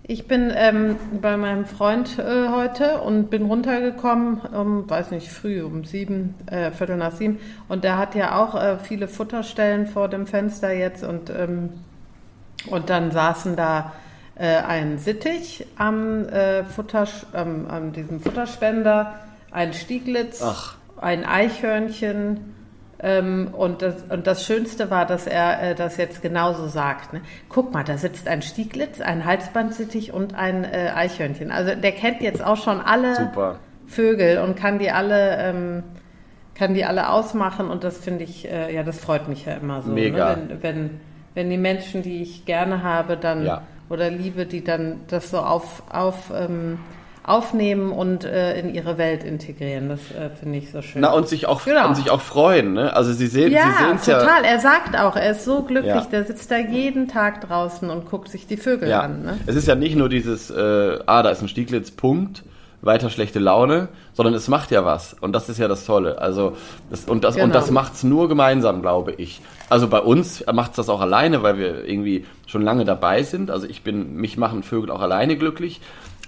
Ich 0.04 0.28
bin 0.28 0.52
ähm, 0.56 0.98
bei 1.22 1.38
meinem 1.38 1.66
Freund 1.66 2.18
äh, 2.18 2.50
heute 2.50 3.02
und 3.02 3.30
bin 3.30 3.46
runtergekommen, 3.46 4.40
um, 4.40 4.90
weiß 4.90 5.12
nicht, 5.12 5.30
früh, 5.30 5.62
um 5.62 5.84
sieben, 5.84 6.36
äh, 6.48 6.72
Viertel 6.72 6.98
nach 6.98 7.12
sieben. 7.12 7.40
Und 7.68 7.84
der 7.84 7.98
hat 7.98 8.16
ja 8.16 8.42
auch 8.42 8.56
äh, 8.56 8.78
viele 8.80 9.08
Futterstellen 9.08 9.86
vor 9.86 10.10
dem 10.10 10.28
Fenster 10.28 10.74
jetzt 10.74 11.04
und, 11.04 11.30
ähm, 11.30 11.70
und 12.68 12.90
dann 12.90 13.12
saßen 13.12 13.56
da 13.56 13.94
äh, 14.36 14.58
ein 14.58 14.98
Sittich 14.98 15.68
am, 15.78 16.28
äh, 16.30 16.64
Futter, 16.64 17.08
ähm, 17.34 17.68
an 17.70 17.94
diesem 17.94 18.20
Futterspender, 18.20 19.16
ein 19.52 19.74
Stieglitz, 19.74 20.42
Ach. 20.42 20.76
ein 20.98 21.26
Eichhörnchen, 21.26 22.52
ähm, 23.04 23.50
und, 23.54 23.82
das, 23.82 23.96
und 24.10 24.28
das 24.28 24.46
Schönste 24.46 24.92
war, 24.92 25.06
dass 25.06 25.26
er 25.26 25.72
äh, 25.72 25.76
das 25.76 25.98
jetzt 25.98 26.22
genauso 26.22 26.68
sagt. 26.68 27.14
Ne? 27.14 27.22
Guck 27.50 27.74
mal, 27.74 27.84
da 27.84 27.98
sitzt 27.98 28.28
ein 28.28 28.44
Stieglitz, 28.44 29.02
ein 29.02 29.26
Halsbandsittich 29.26 30.14
und 30.14 30.36
ein 30.36 30.64
äh, 30.64 30.92
Eichhörnchen. 30.94 31.52
Also 31.52 31.74
der 31.74 31.92
kennt 31.94 32.22
jetzt 32.22 32.44
auch 32.44 32.58
schon 32.58 32.80
alle 32.80 33.16
Super. 33.16 33.60
Vögel 33.88 34.38
und 34.38 34.56
kann 34.56 34.78
die 34.78 34.92
alle, 34.92 35.38
ähm, 35.38 35.84
kann 36.54 36.76
die 36.76 36.86
alle 36.86 37.10
ausmachen. 37.10 37.70
Und 37.70 37.84
das 37.84 37.98
finde 37.98 38.24
ich, 38.24 38.48
äh, 38.48 38.74
ja, 38.74 38.84
das 38.84 39.00
freut 39.00 39.28
mich 39.28 39.46
ja 39.46 39.54
immer 39.54 39.82
so. 39.82 39.92
Mega. 39.92 40.36
Ne? 40.36 40.58
Wenn, 40.62 40.64
wenn, 40.64 41.00
wenn 41.36 41.50
die 41.50 41.58
Menschen, 41.58 42.02
die 42.02 42.22
ich 42.22 42.46
gerne 42.46 42.84
habe, 42.84 43.18
dann 43.18 43.46
Ja. 43.46 43.62
oder 43.90 44.10
liebe, 44.10 44.46
die 44.46 44.64
dann 44.64 45.02
das 45.10 45.32
so 45.32 45.38
auf, 45.40 45.84
auf 45.92 46.32
ähm, 46.36 46.80
aufnehmen 47.24 47.92
und 47.92 48.24
äh, 48.24 48.60
in 48.60 48.74
ihre 48.74 48.98
Welt 48.98 49.24
integrieren. 49.24 49.90
Das 49.90 50.00
äh, 50.12 50.32
finde 50.36 50.58
ich 50.58 50.72
so 50.72 50.82
schön. 50.82 51.02
Na, 51.04 51.12
und 51.12 51.28
sich 51.28 51.46
auch, 51.46 51.64
Genau. 51.64 51.88
und 51.90 51.96
sich 51.96 52.10
auch 52.10 52.20
freuen, 52.22 52.74
ne? 52.74 52.96
Also 52.96 53.14
sie 53.14 53.28
sehen, 53.28 53.52
Ja, 53.52 53.74
sie 53.78 53.86
sehen's 53.86 54.06
ja. 54.08 54.20
total. 54.20 54.44
Er 54.44 54.60
sagt 54.60 54.98
auch, 55.00 55.16
er 55.16 55.32
ist 55.32 55.46
so 55.46 55.62
glücklich, 55.62 55.94
Ja. 55.94 56.08
der 56.12 56.24
sitzt 56.26 56.50
da 56.50 56.58
jeden 56.58 57.08
Tag 57.08 57.42
draußen 57.42 57.92
und 57.92 58.10
guckt 58.10 58.30
sich 58.30 58.48
die 58.48 58.58
Vögel 58.58 58.90
Ja. 58.90 59.02
an. 59.02 59.22
Ne? 59.22 59.38
Es 59.46 59.56
ist 59.56 59.68
ja 59.68 59.76
nicht 59.76 59.96
nur 59.96 60.10
dieses, 60.10 60.50
äh, 60.50 60.98
ah, 61.06 61.22
da 61.22 61.30
ist 61.30 61.44
ein 61.44 61.48
Stieglitz, 61.48 61.92
Punkt, 61.92 62.44
weiter 62.82 63.10
schlechte 63.10 63.40
Laune, 63.40 63.90
sondern 64.14 64.34
es 64.34 64.48
macht 64.48 64.72
ja 64.72 64.84
was. 64.86 65.16
Und 65.20 65.34
das 65.34 65.50
ist 65.50 65.58
ja 65.60 65.68
das 65.68 65.86
Tolle. 65.86 66.20
Also, 66.20 66.58
das, 66.90 67.06
und 67.06 67.24
das, 67.24 67.36
Genau. 67.36 67.46
und 67.46 67.56
das 67.56 67.72
macht's 67.72 68.04
nur 68.04 68.28
gemeinsam, 68.28 68.82
glaube 68.82 69.14
ich. 69.14 69.42
Also 69.70 69.88
bei 69.88 70.00
uns 70.00 70.44
macht's 70.52 70.76
das 70.76 70.90
auch 70.90 71.00
alleine, 71.02 71.44
weil 71.44 71.58
wir 71.58 71.86
irgendwie 71.86 72.26
schon 72.48 72.64
lange 72.64 72.84
dabei 72.86 73.24
sind. 73.24 73.52
Also 73.52 73.68
ich 73.68 73.84
bin, 73.84 74.16
mich 74.16 74.38
machen 74.38 74.64
Vögel 74.64 74.92
auch 74.92 75.02
alleine 75.02 75.38
glücklich. 75.38 75.80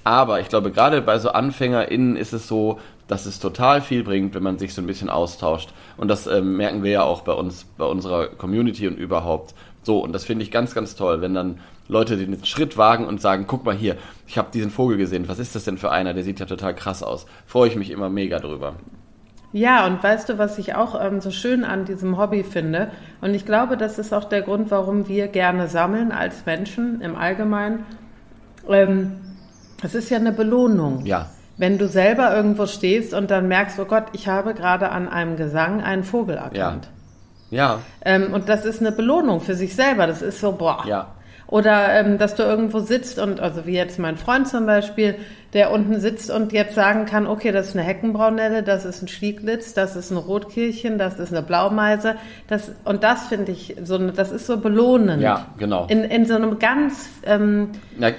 Aber 0.04 0.40
ich 0.42 0.50
glaube, 0.50 0.72
gerade 0.72 1.02
bei 1.02 1.18
so 1.18 1.30
AnfängerInnen 1.30 2.18
ist 2.18 2.34
es 2.34 2.48
so, 2.48 2.80
dass 3.08 3.26
es 3.26 3.40
total 3.40 3.82
viel 3.82 4.04
bringt, 4.04 4.34
wenn 4.36 4.44
man 4.44 4.60
sich 4.60 4.74
so 4.74 4.82
ein 4.82 4.88
bisschen 4.88 5.10
austauscht. 5.10 5.70
Und 5.98 6.08
das 6.08 6.28
ähm, 6.28 6.58
merken 6.58 6.84
wir 6.84 6.92
ja 6.92 7.04
auch 7.04 7.22
bei 7.22 7.34
uns, 7.34 7.66
bei 7.78 7.86
unserer 7.86 8.28
Community 8.28 8.88
und 8.88 8.98
überhaupt. 8.98 9.54
So, 9.84 10.00
und 10.00 10.14
das 10.14 10.26
finde 10.26 10.44
ich 10.44 10.52
ganz, 10.52 10.74
ganz 10.74 10.96
toll, 10.96 11.22
wenn 11.22 11.34
dann 11.34 11.60
Leute 11.88 12.18
den 12.18 12.44
Schritt 12.46 12.78
wagen 12.78 13.06
und 13.06 13.22
sagen, 13.22 13.46
guck 13.48 13.66
mal 13.66 13.76
hier, 13.76 13.98
ich 14.28 14.38
habe 14.38 14.50
diesen 14.54 14.72
Vogel 14.72 14.98
gesehen, 14.98 15.28
was 15.28 15.40
ist 15.40 15.56
das 15.56 15.66
denn 15.66 15.78
für 15.78 15.92
einer? 15.92 16.14
Der 16.14 16.24
sieht 16.24 16.40
ja 16.40 16.46
total 16.46 16.74
krass 16.74 17.04
aus. 17.04 17.26
Freue 17.46 17.68
ich 17.68 17.76
mich 17.76 17.92
immer 17.92 18.10
mega 18.10 18.40
drüber. 18.40 18.76
Ja, 19.52 19.86
und 19.86 20.02
weißt 20.02 20.30
du, 20.30 20.38
was 20.40 20.58
ich 20.58 20.74
auch 20.74 21.00
ähm, 21.00 21.22
so 21.22 21.30
schön 21.30 21.64
an 21.64 21.86
diesem 21.86 22.18
Hobby 22.18 22.44
finde? 22.44 22.90
Und 23.22 23.36
ich 23.36 23.46
glaube, 23.46 23.78
das 23.78 24.00
ist 24.00 24.12
auch 24.12 24.24
der 24.24 24.42
Grund, 24.42 24.72
warum 24.72 25.08
wir 25.08 25.28
gerne 25.28 25.68
sammeln 25.68 26.12
als 26.12 26.46
Menschen 26.46 27.02
im 27.02 27.16
Allgemeinen. 27.16 27.86
Ähm, 28.68 29.12
es 29.84 29.94
ist 29.94 30.10
ja 30.10 30.18
eine 30.18 30.32
Belohnung. 30.32 31.06
Ja, 31.06 31.30
Wenn 31.58 31.78
du 31.78 31.88
selber 31.88 32.36
irgendwo 32.36 32.66
stehst 32.66 33.14
und 33.14 33.30
dann 33.30 33.48
merkst, 33.48 33.78
oh 33.80 33.86
Gott, 33.86 34.06
ich 34.14 34.28
habe 34.28 34.56
gerade 34.56 34.90
an 34.90 35.08
einem 35.08 35.36
Gesang 35.36 35.84
einen 35.84 36.04
Vogel 36.04 36.38
erkannt. 36.38 36.56
ja, 36.58 36.92
Ähm, 38.04 38.34
und 38.34 38.50
das 38.50 38.66
ist 38.66 38.82
eine 38.82 38.92
Belohnung 38.92 39.42
für 39.42 39.56
sich 39.56 39.76
selber. 39.76 40.08
Das 40.08 40.22
ist 40.22 40.40
so, 40.40 40.52
boah. 40.54 40.84
ja. 40.88 41.08
Oder 41.54 41.94
ähm, 41.94 42.18
dass 42.18 42.34
du 42.34 42.42
irgendwo 42.42 42.80
sitzt 42.80 43.20
und, 43.20 43.40
also 43.40 43.68
wie 43.68 43.76
jetzt 43.76 44.00
mein 44.00 44.18
Freund 44.18 44.48
zum 44.48 44.66
Beispiel, 44.66 45.16
der 45.54 45.72
unten 45.72 46.00
sitzt 46.00 46.32
und 46.32 46.52
jetzt 46.52 46.74
sagen 46.74 47.06
kann, 47.06 47.28
okay, 47.28 47.52
das 47.52 47.68
ist 47.68 47.76
eine 47.76 47.86
Heckenbraunelle, 47.86 48.64
das 48.64 48.86
ist 48.86 49.04
ein 49.04 49.08
Stieglitz, 49.08 49.76
das 49.76 49.96
ist 49.96 50.10
ein 50.10 50.18
Rotkehlchen, 50.18 50.98
das 50.98 51.20
ist 51.20 51.32
eine 51.32 51.44
Blaumeise. 51.44 52.16
Das, 52.48 52.72
und 52.86 53.04
das 53.04 53.28
finde 53.28 53.52
ich, 53.52 53.76
so, 53.84 54.00
das 54.00 54.32
ist 54.32 54.48
so 54.48 54.58
belohnend. 54.58 55.22
Ja, 55.22 55.46
genau. 55.60 55.86
In, 55.90 56.04
in 56.06 56.26
so 56.26 56.34
einem 56.34 56.58
ganz 56.58 57.08
ähm, 57.24 57.70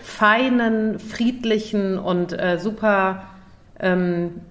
feinen, 0.02 1.00
friedlichen 1.00 1.98
und 1.98 2.38
äh, 2.38 2.58
super, 2.60 3.24
ähm, 3.80 4.42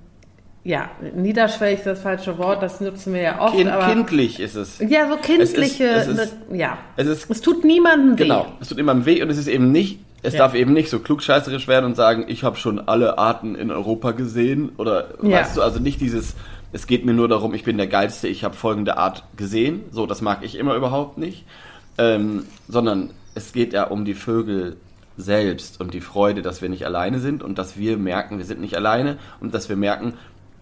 ja, 0.64 0.90
niederschwellig 1.16 1.80
ist 1.80 1.88
das 1.88 2.02
falsche 2.02 2.38
Wort, 2.38 2.64
das 2.64 2.80
nutzen 2.80 3.14
wir 3.14 3.22
ja 3.22 3.42
oft. 3.42 3.56
kind, 3.56 3.70
aber, 3.70 3.88
kindlich 3.94 4.40
ist 4.40 4.56
es. 4.56 4.80
ja, 4.80 5.10
so 5.10 5.18
kindliche, 5.18 5.86
Es 5.86 6.08
ist- 6.08 6.18
es 6.20 6.26
ist- 6.28 6.36
ja. 6.52 6.78
Es 6.96 7.08
ist 7.08 7.30
Es 7.30 7.42
tut 7.42 7.64
niemandem 7.66 8.18
weh. 8.18 8.24
Genau, 8.24 8.46
es 8.62 8.70
tut 8.70 8.78
immer 8.78 9.06
weh 9.06 9.22
und 9.22 9.30
es 9.30 9.38
ist 9.38 9.48
eben 9.48 9.72
nicht, 9.72 10.00
es 10.22 10.34
Ja. 10.34 10.40
darf 10.40 10.56
eben 10.56 10.72
nicht 10.74 10.90
so 10.90 11.00
klugscheißerisch 11.00 11.68
werden 11.68 11.86
und 11.86 11.96
sagen, 11.96 12.26
ich 12.28 12.44
habe 12.46 12.56
schon 12.56 12.80
alle 12.88 13.18
Arten 13.18 13.56
in 13.56 13.72
Europa 13.72 14.12
gesehen 14.12 14.72
oder 14.78 15.10
Ja. 15.22 15.40
weißt 15.40 15.58
du, 15.58 15.62
also 15.62 15.80
nicht 15.80 16.00
dieses, 16.00 16.36
es 16.72 16.88
geht 16.88 17.06
mir 17.06 17.14
nur 17.14 17.28
darum, 17.28 17.54
ich 17.54 17.64
bin 17.66 17.78
der 17.78 17.88
Geilste, 17.88 18.30
ich 18.30 18.44
habe 18.46 18.56
folgende 18.56 18.98
Art 18.98 19.24
gesehen, 19.36 19.82
so, 19.92 20.06
das 20.06 20.22
mag 20.22 20.40
ich 20.44 20.58
immer 20.58 20.76
überhaupt 20.76 21.18
nicht, 21.18 21.46
ähm, 21.98 22.46
sondern 22.70 23.10
es 23.36 23.52
geht 23.52 23.74
ja 23.74 23.84
um 23.84 24.06
die 24.06 24.14
Vögel 24.14 24.78
selbst 25.18 25.80
und 25.80 25.94
die 25.94 26.02
Freude, 26.02 26.42
dass 26.42 26.62
wir 26.64 26.70
nicht 26.70 26.86
alleine 26.86 27.20
sind 27.20 27.44
und 27.44 27.58
dass 27.60 27.78
wir 27.78 27.98
merken, 27.98 28.40
wir 28.40 28.46
sind 28.46 28.62
nicht 28.62 28.76
alleine 28.76 29.18
und 29.42 29.54
dass 29.54 29.70
wir 29.70 29.76
merken, 29.76 30.14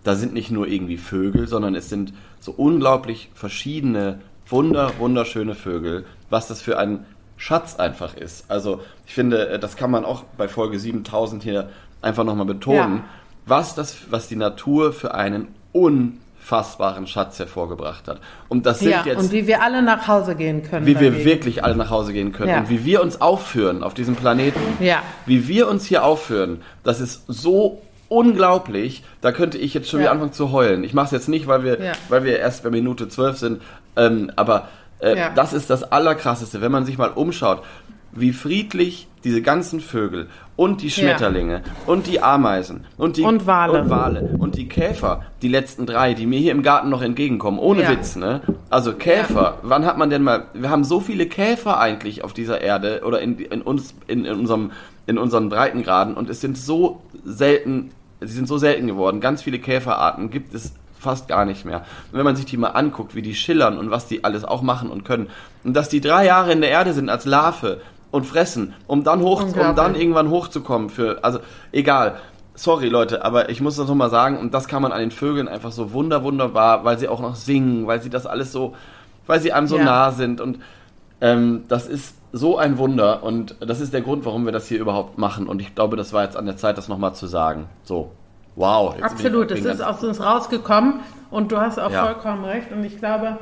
da 0.03 0.15
sind 0.15 0.34
nicht 0.34 0.51
nur 0.51 0.67
irgendwie 0.67 0.98
Vögel, 0.98 1.48
sondern 1.48 1.75
es 1.75 1.89
sind 1.89 2.13
so 2.39 2.51
unglaublich 2.51 3.29
verschiedene, 3.34 4.20
wunder, 4.48 4.91
wunderschöne 5.00 5.55
Vögel, 5.55 6.05
was 6.29 6.48
das 6.48 6.62
für 6.62 6.77
ein 6.79 7.05
Schatz 7.38 7.75
einfach 7.77 8.15
ist. 8.15 8.46
Also 8.50 8.81
ich 9.08 9.13
finde, 9.13 9.50
äh, 9.50 9.60
das 9.60 9.75
kann 9.75 9.89
man 9.91 10.05
auch 10.05 10.24
bei 10.38 10.48
Folge 10.48 10.79
7000 10.79 11.41
hier 11.43 11.70
einfach 12.01 12.24
nochmal 12.24 12.46
betonen, 12.46 12.98
Ja. 12.98 13.03
was 13.46 13.75
das, 13.75 13.96
was 14.12 14.27
die 14.27 14.36
Natur 14.36 14.93
für 14.93 15.13
einen 15.15 15.48
unfassbaren 15.72 17.08
Schatz 17.08 17.39
hervorgebracht 17.39 18.08
hat. 18.08 18.20
Und 18.50 18.65
das 18.65 18.79
sind 18.79 18.91
Ja, 18.91 19.03
jetzt 19.05 19.20
und 19.20 19.31
wie 19.31 19.48
wir 19.48 19.62
alle 19.62 19.81
nach 19.81 20.08
Hause 20.08 20.36
gehen 20.36 20.63
können. 20.63 20.86
wie 20.86 21.00
wir 21.00 21.24
wirklich 21.25 21.63
alle 21.63 21.75
nach 21.75 21.89
Hause 21.89 22.13
gehen 22.13 22.31
können 22.31 22.50
Ja. 22.50 22.60
und 22.60 22.70
wie 22.70 22.86
wir 22.86 23.01
uns 23.01 23.22
aufführen 23.22 23.84
auf 23.84 23.93
diesem 23.93 24.15
Planeten. 24.15 24.60
Ja. 24.79 25.01
Wie 25.25 25.48
wir 25.48 25.67
uns 25.67 25.86
hier 25.86 26.03
aufführen, 26.03 26.62
das 26.84 27.00
ist 27.01 27.24
so 27.27 27.81
unglaublich. 28.11 29.03
Da 29.21 29.31
könnte 29.31 29.57
ich 29.57 29.73
jetzt 29.73 29.89
schon 29.89 29.99
Ja. 29.99 30.05
wieder 30.05 30.11
anfangen 30.11 30.33
zu 30.33 30.51
heulen. 30.51 30.83
Ich 30.83 30.93
mache 30.93 31.05
es 31.05 31.11
jetzt 31.11 31.29
nicht, 31.29 31.47
weil 31.47 31.63
wir, 31.63 31.81
Ja. 31.81 31.91
weil 32.09 32.23
wir 32.23 32.37
erst 32.39 32.63
bei 32.63 32.69
Minute 32.69 33.07
12 33.09 33.37
sind, 33.37 33.61
ähm, 33.95 34.31
aber 34.35 34.67
äh, 34.99 35.17
Ja. 35.17 35.29
das 35.33 35.53
ist 35.53 35.69
das 35.69 35.83
Allerkrasseste, 35.91 36.61
wenn 36.61 36.71
man 36.71 36.85
sich 36.85 36.97
mal 36.97 37.09
umschaut, 37.09 37.63
wie 38.13 38.33
friedlich 38.33 39.07
diese 39.23 39.41
ganzen 39.41 39.79
Vögel 39.79 40.27
und 40.57 40.81
die 40.81 40.89
Schmetterlinge 40.91 41.61
und 41.87 42.07
die 42.07 42.21
Ameisen 42.21 42.85
und 42.97 43.15
die 43.17 43.21
Und 43.23 43.47
Wale. 43.47 43.81
und 43.83 43.89
Wale 43.89 44.35
und 44.37 44.57
die 44.57 44.67
Käfer, 44.67 45.23
die 45.41 45.47
letzten 45.47 45.85
drei, 45.85 46.13
die 46.13 46.25
mir 46.25 46.37
hier 46.39 46.51
im 46.51 46.61
Garten 46.61 46.89
noch 46.89 47.01
entgegenkommen, 47.01 47.57
ohne. 47.57 47.87
Witz, 47.87 48.15
ne? 48.17 48.41
Also 48.69 48.93
Käfer, 48.93 49.59
wann 49.63 49.85
hat 49.85 49.97
man 49.97 50.09
denn 50.09 50.23
mal, 50.23 50.45
wir 50.53 50.69
haben 50.69 50.83
so 50.83 50.99
viele 50.99 51.25
Käfer 51.27 51.79
eigentlich 51.79 52.23
auf 52.23 52.33
dieser 52.33 52.59
Erde 52.61 53.01
oder 53.05 53.21
in, 53.21 53.39
in 53.39 53.61
uns, 53.61 53.95
in, 54.07 54.25
in 54.25 54.33
unserem, 54.39 54.71
in 55.07 55.17
unseren 55.17 55.47
Breitengraden 55.49 56.15
und 56.15 56.29
es 56.29 56.41
sind 56.41 56.57
so 56.57 57.01
selten, 57.23 57.91
sie 58.21 58.33
sind 58.33 58.47
so 58.47 58.57
selten 58.57 58.87
geworden, 58.87 59.19
ganz 59.19 59.41
viele 59.41 59.59
Käferarten 59.59 60.29
gibt 60.29 60.53
es 60.53 60.73
fast 60.99 61.27
gar 61.27 61.45
nicht 61.45 61.65
mehr. 61.65 61.79
Und 62.11 62.17
wenn 62.19 62.23
man 62.25 62.35
sich 62.35 62.45
die 62.45 62.57
mal 62.57 62.69
anguckt, 62.69 63.15
wie 63.15 63.21
die 63.23 63.33
schillern 63.35 63.77
und 63.77 63.89
was 63.89 64.07
die 64.07 64.23
alles 64.23 64.43
auch 64.45 64.61
machen 64.61 64.89
und 64.89 65.03
können, 65.03 65.29
und 65.63 65.73
dass 65.73 65.89
die 65.89 66.01
drei 66.01 66.25
Jahre 66.25 66.51
in 66.51 66.61
der 66.61 66.69
Erde 66.69 66.93
sind 66.93 67.09
als 67.09 67.25
Larve 67.25 67.81
und 68.11 68.25
fressen, 68.25 68.73
um 68.87 69.03
dann 69.03 69.21
hoch, 69.21 69.43
um 69.43 69.75
dann 69.75 69.95
irgendwann 69.95 70.29
hochzukommen 70.29 70.89
für, 70.89 71.23
also 71.23 71.39
egal. 71.71 72.19
Sorry 72.53 72.89
Leute, 72.89 73.23
aber 73.23 73.49
ich 73.49 73.61
muss 73.61 73.77
das 73.77 73.87
nochmal 73.87 74.09
sagen 74.09 74.37
und 74.37 74.53
das 74.53 74.67
kann 74.67 74.81
man 74.81 74.91
an 74.91 74.99
den 74.99 75.11
Vögeln 75.11 75.47
einfach 75.47 75.71
so 75.71 75.93
wunder 75.93 76.21
wunderbar, 76.23 76.83
weil 76.83 76.99
sie 76.99 77.07
auch 77.07 77.21
noch 77.21 77.35
singen, 77.35 77.87
weil 77.87 78.01
sie 78.01 78.09
das 78.09 78.27
alles 78.27 78.51
so, 78.51 78.75
weil 79.25 79.39
sie 79.39 79.53
einem 79.53 79.67
so 79.67 79.77
Ja. 79.77 79.85
nah 79.85 80.11
sind 80.11 80.41
und 80.41 80.59
ähm, 81.21 81.63
das 81.69 81.87
ist 81.87 82.15
so 82.33 82.57
ein 82.57 82.77
Wunder 82.77 83.23
und 83.23 83.55
das 83.59 83.81
ist 83.81 83.93
der 83.93 84.01
Grund, 84.01 84.25
warum 84.25 84.45
wir 84.45 84.51
das 84.51 84.67
hier 84.67 84.79
überhaupt 84.79 85.17
machen 85.17 85.47
und 85.47 85.61
ich 85.61 85.75
glaube, 85.75 85.97
das 85.97 86.13
war 86.13 86.23
jetzt 86.23 86.38
an 86.38 86.45
der 86.45 86.57
Zeit, 86.57 86.77
das 86.77 86.88
nochmal 86.88 87.13
zu 87.13 87.27
sagen. 87.27 87.67
So, 87.83 88.11
wow. 88.55 88.95
Absolut, 89.01 89.51
es 89.51 89.59
ich- 89.59 89.65
ist 89.65 89.81
aus 89.81 90.03
uns 90.03 90.23
rausgekommen 90.23 91.01
und 91.29 91.51
du 91.51 91.57
hast 91.57 91.79
auch 91.79 91.91
Ja. 91.91 92.05
vollkommen 92.05 92.45
recht. 92.45 92.71
Und 92.71 92.83
ich 92.85 92.97
glaube, 92.97 93.38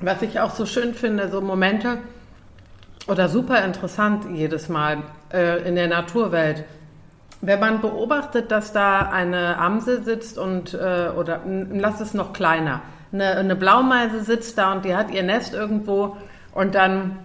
was 0.00 0.22
ich 0.22 0.40
auch 0.40 0.50
so 0.50 0.64
schön 0.66 0.94
finde, 0.94 1.28
so 1.30 1.40
Momente 1.40 1.98
oder 3.08 3.28
super 3.28 3.62
interessant 3.64 4.24
jedes 4.32 4.68
Mal 4.68 4.98
äh, 5.32 5.66
in 5.68 5.74
der 5.74 5.88
Naturwelt. 5.88 6.64
Wenn 7.40 7.58
man 7.58 7.80
beobachtet, 7.80 8.50
dass 8.52 8.72
da 8.72 9.00
eine 9.00 9.58
Amsel 9.58 10.02
sitzt 10.04 10.38
und, 10.38 10.74
äh, 10.74 11.10
oder 11.16 11.40
lass 11.72 12.00
es 12.00 12.14
noch 12.14 12.32
kleiner, 12.32 12.80
eine, 13.12 13.32
eine 13.36 13.56
Blaumeise 13.56 14.22
sitzt 14.22 14.56
da 14.56 14.72
und 14.72 14.84
die 14.84 14.94
hat 14.94 15.10
ihr 15.10 15.24
Nest 15.24 15.52
irgendwo 15.52 16.16
und 16.54 16.74
dann 16.74 17.18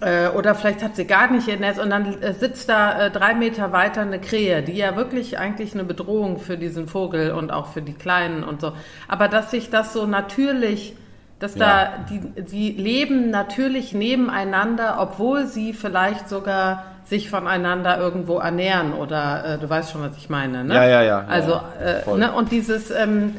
äh, 0.00 0.28
oder 0.28 0.54
vielleicht 0.54 0.82
hat 0.82 0.96
sie 0.96 1.06
gar 1.06 1.30
nicht 1.30 1.48
ihr 1.48 1.56
Netz 1.58 1.78
und 1.78 1.90
dann 1.90 2.20
äh, 2.22 2.32
sitzt 2.34 2.68
da 2.68 3.06
äh, 3.06 3.10
drei 3.10 3.34
Meter 3.34 3.72
weiter 3.72 4.02
eine 4.02 4.20
Krähe, 4.20 4.62
die 4.62 4.72
ja 4.74 4.96
wirklich 4.96 5.38
eigentlich 5.38 5.74
eine 5.74 5.84
Bedrohung 5.84 6.38
für 6.38 6.56
diesen 6.56 6.86
Vogel 6.88 7.32
und 7.32 7.52
auch 7.52 7.66
für 7.68 7.82
die 7.82 7.92
Kleinen 7.94 8.44
und 8.44 8.60
so. 8.60 8.72
Aber 9.08 9.28
dass 9.28 9.50
sich 9.50 9.70
das 9.70 9.92
so 9.92 10.06
natürlich, 10.06 10.94
dass 11.38 11.54
Ja. 11.54 11.66
da 11.66 12.04
die, 12.10 12.20
die 12.42 12.72
leben 12.72 13.30
natürlich 13.30 13.92
nebeneinander, 13.92 14.96
obwohl 15.00 15.46
sie 15.46 15.72
vielleicht 15.72 16.28
sogar 16.28 16.84
sich 17.04 17.30
voneinander 17.30 17.98
irgendwo 17.98 18.38
ernähren 18.38 18.92
oder 18.92 19.44
äh, 19.54 19.58
du 19.58 19.68
weißt 19.70 19.92
schon, 19.92 20.02
was 20.02 20.16
ich 20.16 20.28
meine, 20.28 20.64
ne? 20.64 20.74
Ja, 20.74 20.84
ja, 20.88 21.02
ja, 21.02 21.24
Also, 21.28 21.52
ja, 21.52 22.12
äh, 22.14 22.16
ne? 22.18 22.32
und 22.32 22.50
dieses, 22.50 22.90
ähm, 22.90 23.36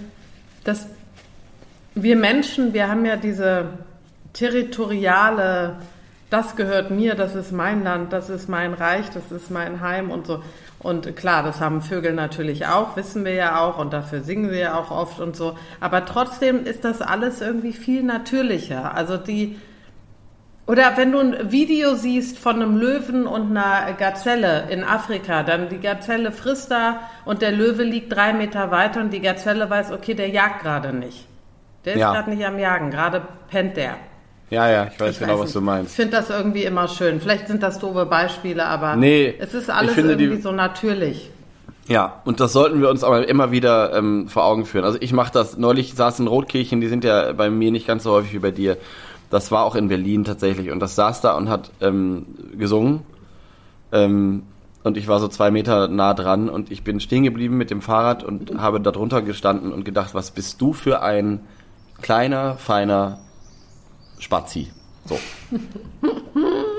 das 0.63 0.87
wir 1.95 2.15
Menschen, 2.15 2.73
wir 2.73 2.87
haben 2.89 3.05
ja 3.05 3.15
diese 3.15 3.65
territoriale, 4.33 5.75
das 6.29 6.55
gehört 6.55 6.91
mir, 6.91 7.15
das 7.15 7.35
ist 7.35 7.51
mein 7.51 7.83
Land, 7.83 8.11
das 8.11 8.29
ist 8.29 8.49
mein 8.49 8.73
Reich, 8.73 9.09
das 9.09 9.31
ist 9.31 9.49
mein 9.49 9.79
Heim 9.81 10.11
und 10.11 10.27
so. 10.27 10.43
Und 10.79 11.15
klar, 11.15 11.41
das 11.41 11.59
haben 11.61 11.81
Vögel 11.81 12.13
natürlich 12.13 12.67
auch, 12.67 12.95
wissen 12.97 13.25
wir 13.25 13.33
ja 13.33 13.61
auch 13.61 13.79
und 13.79 13.93
dafür 13.93 14.21
singen 14.21 14.51
wir 14.51 14.59
ja 14.59 14.75
auch 14.77 14.91
oft 14.91 15.19
und 15.19 15.35
so. 15.35 15.57
Aber 15.79 16.05
trotzdem 16.05 16.65
ist 16.65 16.83
das 16.83 17.01
alles 17.01 17.41
irgendwie 17.41 17.73
viel 17.73 18.03
natürlicher. 18.03 18.93
Also 18.93 19.17
die, 19.17 19.57
oder 20.67 20.97
wenn 20.97 21.13
du 21.13 21.19
ein 21.19 21.51
Video 21.51 21.95
siehst 21.95 22.37
von 22.37 22.57
einem 22.61 22.75
Löwen 22.77 23.25
und 23.25 23.57
einer 23.57 23.93
Gazelle 23.93 24.65
in 24.69 24.83
Afrika, 24.83 25.43
dann 25.43 25.69
die 25.69 25.79
Gazelle 25.79 26.31
frisst 26.33 26.71
da 26.71 26.99
und 27.23 27.41
der 27.41 27.53
Löwe 27.53 27.83
liegt 27.83 28.13
drei 28.13 28.33
Meter 28.33 28.69
weiter 28.69 28.99
und 28.99 29.11
die 29.13 29.21
Gazelle 29.21 29.69
weiß, 29.69 29.91
okay, 29.93 30.13
der 30.13 30.29
jagt 30.29 30.61
gerade 30.61 30.91
nicht. 30.93 31.25
Der 31.85 31.93
ist 31.93 32.01
Ja. 32.01 32.11
gerade 32.11 32.29
nicht 32.29 32.45
am 32.45 32.59
Jagen, 32.59 32.91
gerade 32.91 33.21
pennt 33.49 33.77
der. 33.77 33.95
Ja, 34.49 34.69
ja, 34.69 34.87
ich 34.91 34.99
weiß 34.99 35.13
Ich 35.15 35.19
genau, 35.19 35.33
weiß 35.33 35.39
was 35.45 35.53
du 35.53 35.59
Ich 35.59 35.65
meinst. 35.65 35.95
finde 35.95 36.11
das 36.17 36.29
irgendwie 36.29 36.63
immer 36.63 36.87
schön. 36.87 37.19
Vielleicht 37.19 37.47
sind 37.47 37.61
das 37.63 37.79
doofe 37.79 38.05
Beispiele, 38.05 38.65
aber 38.65 38.95
Nee, 38.95 39.35
es 39.39 39.53
ist 39.53 39.67
ich 39.67 39.73
alles 39.73 39.93
finde, 39.93 40.15
die- 40.15 40.23
irgendwie 40.25 40.41
so 40.41 40.51
natürlich. 40.51 41.29
Ja, 41.89 42.21
und 42.25 42.39
das 42.41 42.51
sollten 42.53 42.81
wir 42.81 42.89
uns 42.89 43.03
aber 43.03 43.27
immer 43.29 43.51
wieder 43.51 43.93
ähm, 43.93 44.27
vor 44.27 44.43
Augen 44.45 44.65
führen. 44.65 44.83
Also 44.85 44.97
ich 45.01 45.13
mache 45.13 45.31
das, 45.33 45.57
neulich 45.57 45.93
saß 45.95 46.19
ein 46.19 46.27
Rotkehlchen, 46.27 46.81
die 46.81 46.87
sind 46.87 47.03
ja 47.05 47.31
bei 47.33 47.49
mir 47.49 47.71
nicht 47.71 47.87
ganz 47.87 48.03
so 48.03 48.11
häufig 48.11 48.33
wie 48.33 48.39
bei 48.39 48.51
dir. 48.51 48.77
Das 49.29 49.51
war 49.51 49.63
auch 49.65 49.75
in 49.75 49.87
Berlin 49.89 50.23
tatsächlich 50.25 50.71
und 50.71 50.79
das 50.79 50.95
saß 50.95 51.21
da 51.21 51.33
und 51.35 51.49
hat 51.49 51.71
ähm, 51.81 52.25
gesungen. 52.57 53.01
Ähm, 53.91 54.43
und 54.83 54.95
ich 54.97 55.07
war 55.07 55.19
so 55.19 55.27
zwei 55.27 55.51
Meter 55.51 55.87
nah 55.89 56.13
dran 56.13 56.49
und 56.49 56.71
ich 56.71 56.83
bin 56.83 56.99
stehen 57.01 57.23
geblieben 57.23 57.57
mit 57.57 57.69
dem 57.69 57.81
Fahrrad 57.81 58.23
und 58.23 58.59
habe 58.61 58.79
da 58.79 58.91
drunter 58.91 59.21
gestanden 59.21 59.71
und 59.73 59.83
gedacht, 59.83 60.13
was 60.13 60.31
bist 60.31 60.61
du 60.61 60.71
für 60.73 61.01
ein 61.01 61.41
kleiner, 62.01 62.55
feiner 62.55 63.19
Spazi. 64.19 64.71
So. 65.05 65.19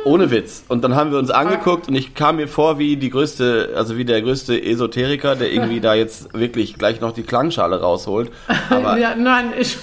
Ohne 0.04 0.30
Witz. 0.30 0.64
Und 0.68 0.84
dann 0.84 0.94
haben 0.94 1.10
wir 1.10 1.18
uns 1.18 1.30
angeguckt 1.30 1.88
und 1.88 1.94
ich 1.94 2.14
kam 2.14 2.36
mir 2.36 2.48
vor 2.48 2.78
wie 2.78 2.96
die 2.96 3.10
größte, 3.10 3.72
also 3.74 3.96
wie 3.96 4.04
der 4.04 4.22
größte 4.22 4.62
Esoteriker, 4.62 5.34
der 5.34 5.52
irgendwie 5.52 5.80
da 5.80 5.94
jetzt 5.94 6.34
wirklich 6.34 6.74
gleich 6.74 7.00
noch 7.00 7.12
die 7.12 7.22
Klangschale 7.22 7.80
rausholt. 7.80 8.30
Aber 8.70 8.98
ja, 8.98 9.14
nein, 9.14 9.52
ich, 9.58 9.78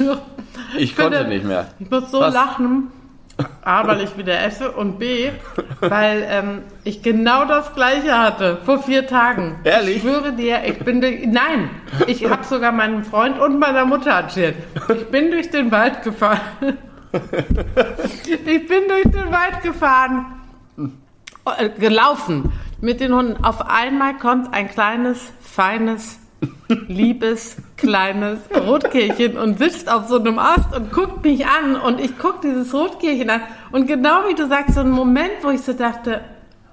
ich 0.78 0.96
konnte 0.96 1.28
nicht 1.28 1.46
mehr. 1.46 1.68
Ich 1.80 1.90
muss 1.90 2.12
so 2.12 2.20
Was? 2.20 2.34
lachen. 2.34 2.92
A, 3.64 3.86
weil 3.86 4.02
ich 4.02 4.18
wieder 4.18 4.42
esse 4.46 4.72
und 4.72 4.98
B, 4.98 5.30
weil 5.82 6.26
ähm, 6.30 6.62
ich 6.86 7.02
genau 7.02 7.44
das 7.44 7.76
gleiche 7.76 8.18
hatte 8.18 8.60
vor 8.64 8.82
vier 8.82 9.08
Tagen. 9.08 9.60
Ehrlich? 9.66 9.98
Ich 9.98 10.02
schwöre 10.04 10.32
dir, 10.32 10.60
ich 10.66 10.80
bin 10.80 11.02
durch, 11.02 11.26
nein, 11.28 11.70
ich 12.08 12.30
habe 12.30 12.46
sogar 12.46 12.72
meinem 12.72 13.04
Freund 13.04 13.38
und 13.38 13.60
meiner 13.60 13.84
Mutter 13.84 14.12
erzählt. 14.12 14.56
Ich 14.88 15.08
bin 15.08 15.32
durch 15.32 15.50
den 15.50 15.70
Wald 15.70 16.02
gefahren. 16.04 16.78
Ich 18.46 18.68
bin 18.68 18.84
durch 18.88 19.04
den 19.04 19.32
Wald 19.32 19.62
gefahren, 19.64 20.26
äh, 21.58 21.70
gelaufen 21.70 22.52
mit 22.82 23.00
den 23.00 23.14
Hunden. 23.14 23.44
Auf 23.44 23.62
einmal 23.68 24.18
kommt 24.18 24.54
ein 24.54 24.70
kleines, 24.70 25.32
feines, 25.42 26.20
liebes, 26.88 27.58
kleines 27.78 28.40
Rotkehlchen 28.56 29.38
und 29.38 29.58
sitzt 29.60 29.92
auf 29.92 30.08
so 30.08 30.20
einem 30.20 30.40
Ast 30.40 30.76
und 30.76 30.92
guckt 30.92 31.24
mich 31.24 31.46
an 31.46 31.76
und 31.76 32.00
ich 32.00 32.18
gucke 32.18 32.40
dieses 32.44 32.74
Rotkehlchen 32.74 33.30
an 33.30 33.42
und 33.72 33.88
genau 33.88 34.28
wie 34.28 34.36
du 34.36 34.48
sagst, 34.48 34.76
so 34.76 34.82
ein 34.82 34.92
Moment, 34.92 35.32
wo 35.42 35.50
ich 35.50 35.62
so 35.62 35.74
dachte, 35.74 36.22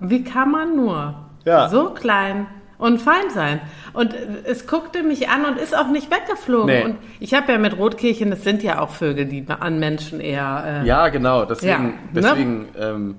wie 0.01 0.25
kann 0.25 0.51
man 0.51 0.77
nur 0.77 1.15
Ja. 1.45 1.69
so 1.69 1.91
klein 1.91 2.47
und 2.83 3.01
fein 3.01 3.31
sein? 3.33 3.61
Und 3.93 4.15
es 4.45 4.67
guckte 4.67 5.03
mich 5.03 5.29
an 5.29 5.45
und 5.45 5.59
ist 5.59 5.77
auch 5.77 5.89
nicht 5.89 6.11
weggeflogen. 6.11 6.67
Nee. 6.67 6.85
Und 6.85 6.97
ich 7.21 7.35
habe 7.35 7.53
ja 7.53 7.59
mit 7.59 7.77
Rotkehlchen, 7.79 8.31
das 8.31 8.43
sind 8.43 8.63
ja 8.63 8.81
auch 8.81 8.91
Vögel, 8.91 9.27
die 9.27 9.45
an 9.49 9.79
Menschen 9.79 10.21
eher... 10.21 10.83
Äh, 10.83 10.87
Ja, 10.87 11.09
genau. 11.09 11.45
Deswegen, 11.45 11.71
Ja, 11.73 11.79
ne? 11.79 11.95
deswegen, 12.15 12.69
ähm, 12.79 13.17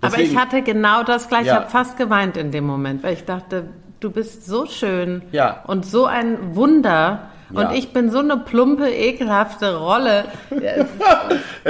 aber 0.00 0.10
deswegen 0.16 0.32
ich 0.32 0.36
hatte 0.38 0.62
genau 0.62 1.02
das 1.02 1.28
gleiche. 1.28 1.46
Ja. 1.46 1.52
Ich 1.54 1.60
habe 1.60 1.70
fast 1.70 1.96
geweint 1.98 2.36
in 2.36 2.50
dem 2.50 2.64
Moment, 2.64 3.02
weil 3.02 3.14
ich 3.14 3.24
dachte, 3.24 3.64
du 4.00 4.10
bist 4.10 4.46
so 4.46 4.66
schön 4.66 5.22
Ja. 5.32 5.62
und 5.66 5.84
so 5.86 6.06
ein 6.06 6.54
Wunder. 6.54 7.30
Und 7.50 7.60
Ja. 7.62 7.72
ich 7.72 7.92
bin 7.92 8.10
so 8.10 8.18
eine 8.20 8.36
plumpe, 8.38 8.88
ekelhafte 8.88 9.76
Rolle. 9.76 10.24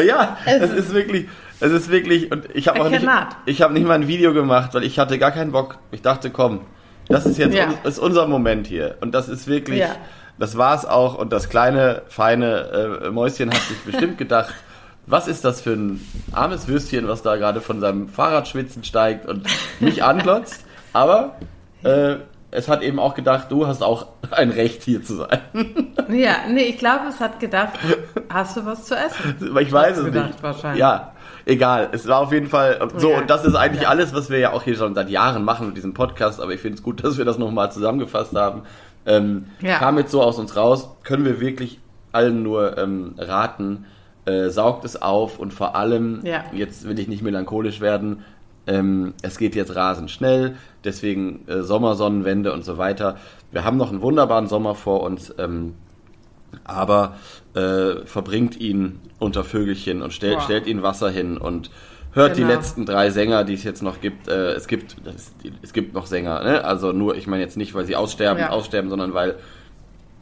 Ja, 0.07 0.37
es 0.47 0.71
ist 0.73 0.95
wirklich, 0.95 1.27
es 1.61 1.73
ist 1.73 1.91
wirklich, 1.91 2.31
und 2.33 2.49
ich 2.55 2.69
habe 2.69 2.81
auch 2.83 2.89
nicht, 2.91 3.07
ich 3.47 3.63
habe 3.63 3.73
nicht 3.75 3.87
mal 3.87 3.95
ein 3.95 4.09
Video 4.09 4.33
gemacht, 4.33 4.75
weil 4.75 4.85
ich 4.85 4.99
hatte 4.99 5.19
gar 5.19 5.31
keinen 5.31 5.53
Bock. 5.53 5.79
Ich 5.93 6.03
dachte, 6.03 6.31
komm, 6.31 6.61
das 7.09 7.27
ist 7.27 7.39
jetzt 7.39 7.55
Ja. 7.55 7.67
un, 7.69 7.75
ist 7.85 7.99
unser 7.99 8.27
Moment 8.27 8.67
hier. 8.67 8.97
Und 9.01 9.15
das 9.15 9.29
ist 9.29 9.47
wirklich, 9.47 9.81
Ja. 9.81 9.97
das 10.39 10.57
war's 10.57 10.85
auch. 10.87 11.17
Und 11.17 11.33
das 11.33 11.49
kleine, 11.49 12.03
feine 12.09 13.01
äh, 13.05 13.11
Mäuschen 13.11 13.51
hat 13.51 13.61
sich 13.63 13.79
bestimmt 13.85 14.19
gedacht, 14.19 14.53
was 15.07 15.29
ist 15.29 15.45
das 15.45 15.61
für 15.61 15.73
ein 15.75 16.01
armes 16.33 16.67
Würstchen, 16.69 17.07
was 17.09 17.23
da 17.23 17.37
gerade 17.37 17.61
von 17.61 17.81
seinem 17.81 18.09
Fahrrad 18.09 18.49
schwitzen 18.49 18.85
steigt 18.85 19.27
und 19.27 19.47
mich 19.81 20.03
anglotzt. 20.03 20.65
Aber 20.93 21.37
äh, 21.83 22.17
es 22.51 22.69
hat 22.69 22.83
eben 22.83 23.01
auch 23.01 23.15
gedacht, 23.15 23.47
du 23.51 23.67
hast 23.67 23.83
auch 23.83 24.07
ein 24.31 24.51
Recht 24.51 24.85
hier 24.85 25.03
zu 25.03 25.17
sein. 25.17 25.41
ja, 26.09 26.37
nee, 26.49 26.63
ich 26.67 26.79
glaube, 26.79 27.07
es 27.09 27.19
hat 27.19 27.41
gedacht, 27.41 27.73
hast 28.33 28.57
du 28.57 28.65
was 28.65 28.85
zu 28.85 28.95
essen? 28.95 29.37
Ich 29.61 29.73
weiß 29.73 29.99
es 29.99 30.05
gedacht, 30.05 30.29
nicht. 30.29 30.43
wahrscheinlich. 30.43 30.79
Ja, 30.81 31.14
egal. 31.47 31.89
Es 31.93 32.07
war 32.07 32.21
auf 32.21 32.33
jeden 32.33 32.49
Fall 32.49 32.89
so. 32.97 33.11
Ja. 33.11 33.19
Und 33.19 33.31
das 33.31 33.45
ist 33.45 33.55
eigentlich 33.55 33.83
Ja. 33.83 33.89
alles, 33.89 34.15
was 34.15 34.31
wir 34.31 34.39
ja 34.39 34.53
auch 34.53 34.63
hier 34.63 34.77
schon 34.77 34.95
seit 34.95 35.11
Jahren 35.11 35.45
machen 35.45 35.69
mit 35.69 35.77
diesem 35.77 35.95
Podcast. 35.95 36.41
Aber 36.41 36.53
ich 36.53 36.61
finde 36.61 36.77
es 36.77 36.83
gut, 36.83 37.03
dass 37.05 37.19
wir 37.19 37.25
das 37.25 37.39
nochmal 37.39 37.71
zusammengefasst 37.73 38.35
haben. 38.37 38.63
Ähm, 39.07 39.47
Ja. 39.61 39.79
Kam 39.79 39.99
jetzt 39.99 40.11
so 40.13 40.23
aus 40.23 40.39
uns 40.39 40.57
raus. 40.57 40.89
Können 41.03 41.25
wir 41.25 41.41
wirklich 41.41 41.79
allen 42.13 42.43
nur 42.43 42.79
ähm, 42.79 43.15
raten. 43.19 43.87
Äh, 44.27 44.49
saugt 44.49 44.87
es 44.87 45.03
auf 45.03 45.39
und 45.39 45.53
vor 45.53 45.77
allem, 45.77 46.23
jetzt 46.53 46.89
will 46.89 46.99
ich 46.99 47.09
nicht 47.09 47.23
melancholisch 47.23 47.83
werden, 47.83 48.25
ähm, 48.67 49.13
es 49.21 49.37
geht 49.37 49.55
jetzt 49.55 49.77
rasend 49.77 50.11
schnell, 50.11 50.57
deswegen 50.83 51.47
äh, 51.47 51.61
Sommersonnenwende 51.63 52.51
und 52.55 52.65
so 52.65 52.79
weiter. 52.79 53.17
Wir 53.53 53.65
haben 53.65 53.77
noch 53.77 53.91
einen 53.91 54.01
wunderbaren 54.01 54.47
Sommer 54.47 54.75
vor 54.75 55.03
uns. 55.03 55.35
Ähm, 55.37 55.75
aber 56.65 57.17
äh, 57.55 58.05
verbringt 58.07 58.59
ihn 58.61 59.01
unter 59.19 59.45
Vögelchen 59.45 60.03
und 60.03 60.13
stell, 60.13 60.35
Wow. 60.37 60.43
stellt 60.45 60.67
ihn 60.67 60.83
Wasser 60.83 61.11
hin 61.11 61.37
und 61.39 61.71
hört 62.13 62.37
die 62.37 62.43
Genau. 62.43 62.53
letzten 62.55 62.87
drei 62.87 63.11
Sänger, 63.11 63.45
die 63.45 63.55
es 63.55 63.65
jetzt 63.65 63.83
noch 63.83 64.01
gibt. 64.01 64.29
Äh, 64.29 64.53
es 64.53 64.69
gibt 64.69 64.97
es 65.63 65.73
gibt 65.73 65.95
noch 65.95 66.07
Sänger, 66.07 66.43
ne? 66.45 66.65
Also 66.65 66.93
nur, 66.93 67.17
ich 67.17 67.27
meine 67.27 67.43
jetzt 67.43 67.57
nicht, 67.57 67.75
weil 67.75 67.85
sie 67.87 67.97
aussterben, 67.97 68.41
Ja. 68.41 68.51
aussterben, 68.51 68.91
sondern 68.91 69.15
weil 69.15 69.37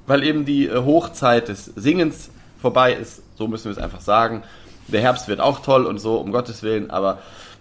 weil 0.06 0.24
eben 0.24 0.44
die 0.44 0.66
äh, 0.66 0.76
Hochzeit 0.84 1.48
des 1.48 1.66
Singens 1.66 2.30
vorbei 2.60 2.92
ist. 2.92 3.22
So 3.36 3.46
müssen 3.46 3.66
wir 3.66 3.72
es 3.72 3.78
einfach 3.78 4.00
sagen. 4.00 4.42
Der 4.88 5.00
Herbst 5.00 5.28
wird 5.28 5.40
auch 5.40 5.60
toll 5.60 5.86
und 5.86 5.98
so, 6.00 6.16
um 6.16 6.32
Gottes 6.32 6.62
Willen, 6.64 6.90
aber 6.90 7.18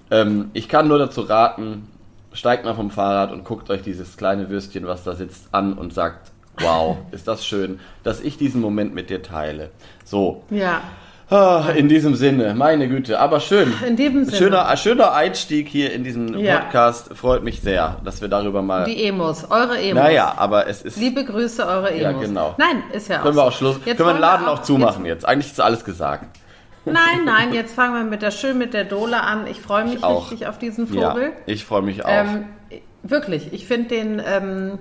ähm, 0.10 0.50
ich 0.54 0.68
kann 0.68 0.88
nur 0.88 0.98
dazu 0.98 1.22
raten, 1.22 1.88
steigt 2.34 2.66
mal 2.66 2.74
vom 2.74 2.90
Fahrrad 2.90 3.32
und 3.32 3.44
guckt 3.44 3.70
euch 3.70 3.84
dieses 3.84 4.18
kleine 4.18 4.50
Würstchen, 4.50 4.88
was 4.88 5.04
da 5.04 5.14
sitzt, 5.16 5.50
an 5.54 5.74
und 5.74 5.94
sagt, 5.94 6.31
wow, 6.62 6.98
ist 7.12 7.28
das 7.28 7.46
schön, 7.46 7.80
dass 8.04 8.22
ich 8.22 8.38
diesen 8.38 8.62
Moment 8.62 8.94
mit 8.96 9.10
dir 9.10 9.22
teile. 9.24 9.70
So, 10.06 10.44
Ja, 10.50 10.82
ah, 11.30 11.70
in 11.76 11.88
diesem 11.88 12.16
Sinne, 12.16 12.54
meine 12.56 12.88
Güte, 12.90 13.20
aber 13.20 13.40
schön. 13.40 13.74
in 13.88 13.96
diesem 13.96 14.26
Sinne. 14.26 14.38
Schöner, 14.38 14.78
schöner 14.78 15.14
Einstieg 15.14 15.68
hier 15.70 15.94
in 15.94 16.04
diesen 16.04 16.38
Ja. 16.40 16.58
Podcast. 16.60 17.16
Freut 17.16 17.44
mich 17.44 17.62
sehr, 17.62 17.98
dass 18.04 18.22
wir 18.22 18.28
darüber 18.28 18.62
mal. 18.62 18.84
Die 18.86 19.04
Emos, 19.06 19.50
eure 19.50 19.78
Emos. 19.80 20.04
naja, 20.04 20.34
aber 20.38 20.68
es 20.68 20.82
ist. 20.82 20.98
Liebe 20.98 21.24
Grüße, 21.24 21.66
eure 21.66 21.90
Emos. 21.92 22.02
Ja, 22.02 22.12
genau. 22.14 22.56
Nein, 22.58 22.84
ist 22.94 23.08
ja 23.10 23.20
auch 23.20 23.24
Können 23.24 23.36
wir 23.38 23.44
auch 23.44 23.52
Schluss. 23.54 23.78
Jetzt 23.86 23.98
können 23.98 24.10
wir 24.10 24.14
den 24.14 24.22
Laden 24.22 24.48
auch, 24.48 24.58
jetzt- 24.58 24.68
zumachen 24.68 25.06
jetzt. 25.06 25.26
Eigentlich 25.26 25.52
ist 25.52 25.62
alles 25.62 25.84
gesagt. 25.86 26.26
Nein, 26.84 26.96
nein, 27.26 27.54
jetzt 27.54 27.76
fangen 27.76 27.94
wir 27.94 28.04
mit 28.04 28.22
der 28.24 28.32
schön 28.32 28.58
mit 28.58 28.74
der 28.74 28.84
Dole 28.86 29.22
an. 29.22 29.46
Ich 29.48 29.62
freue 29.62 29.86
mich 29.86 29.96
Ich 29.96 30.04
auch. 30.04 30.32
richtig 30.32 30.48
auf 30.48 30.58
diesen 30.58 30.92
Ja, 30.94 31.12
Vogel. 31.12 31.32
ich 31.46 31.64
freue 31.64 31.84
mich 31.84 32.04
auch. 32.04 32.10
Ähm, 32.10 32.46
wirklich, 33.04 33.54
ich 33.54 33.68
finde 33.68 33.90
den 33.90 34.22
ähm, 34.26 34.80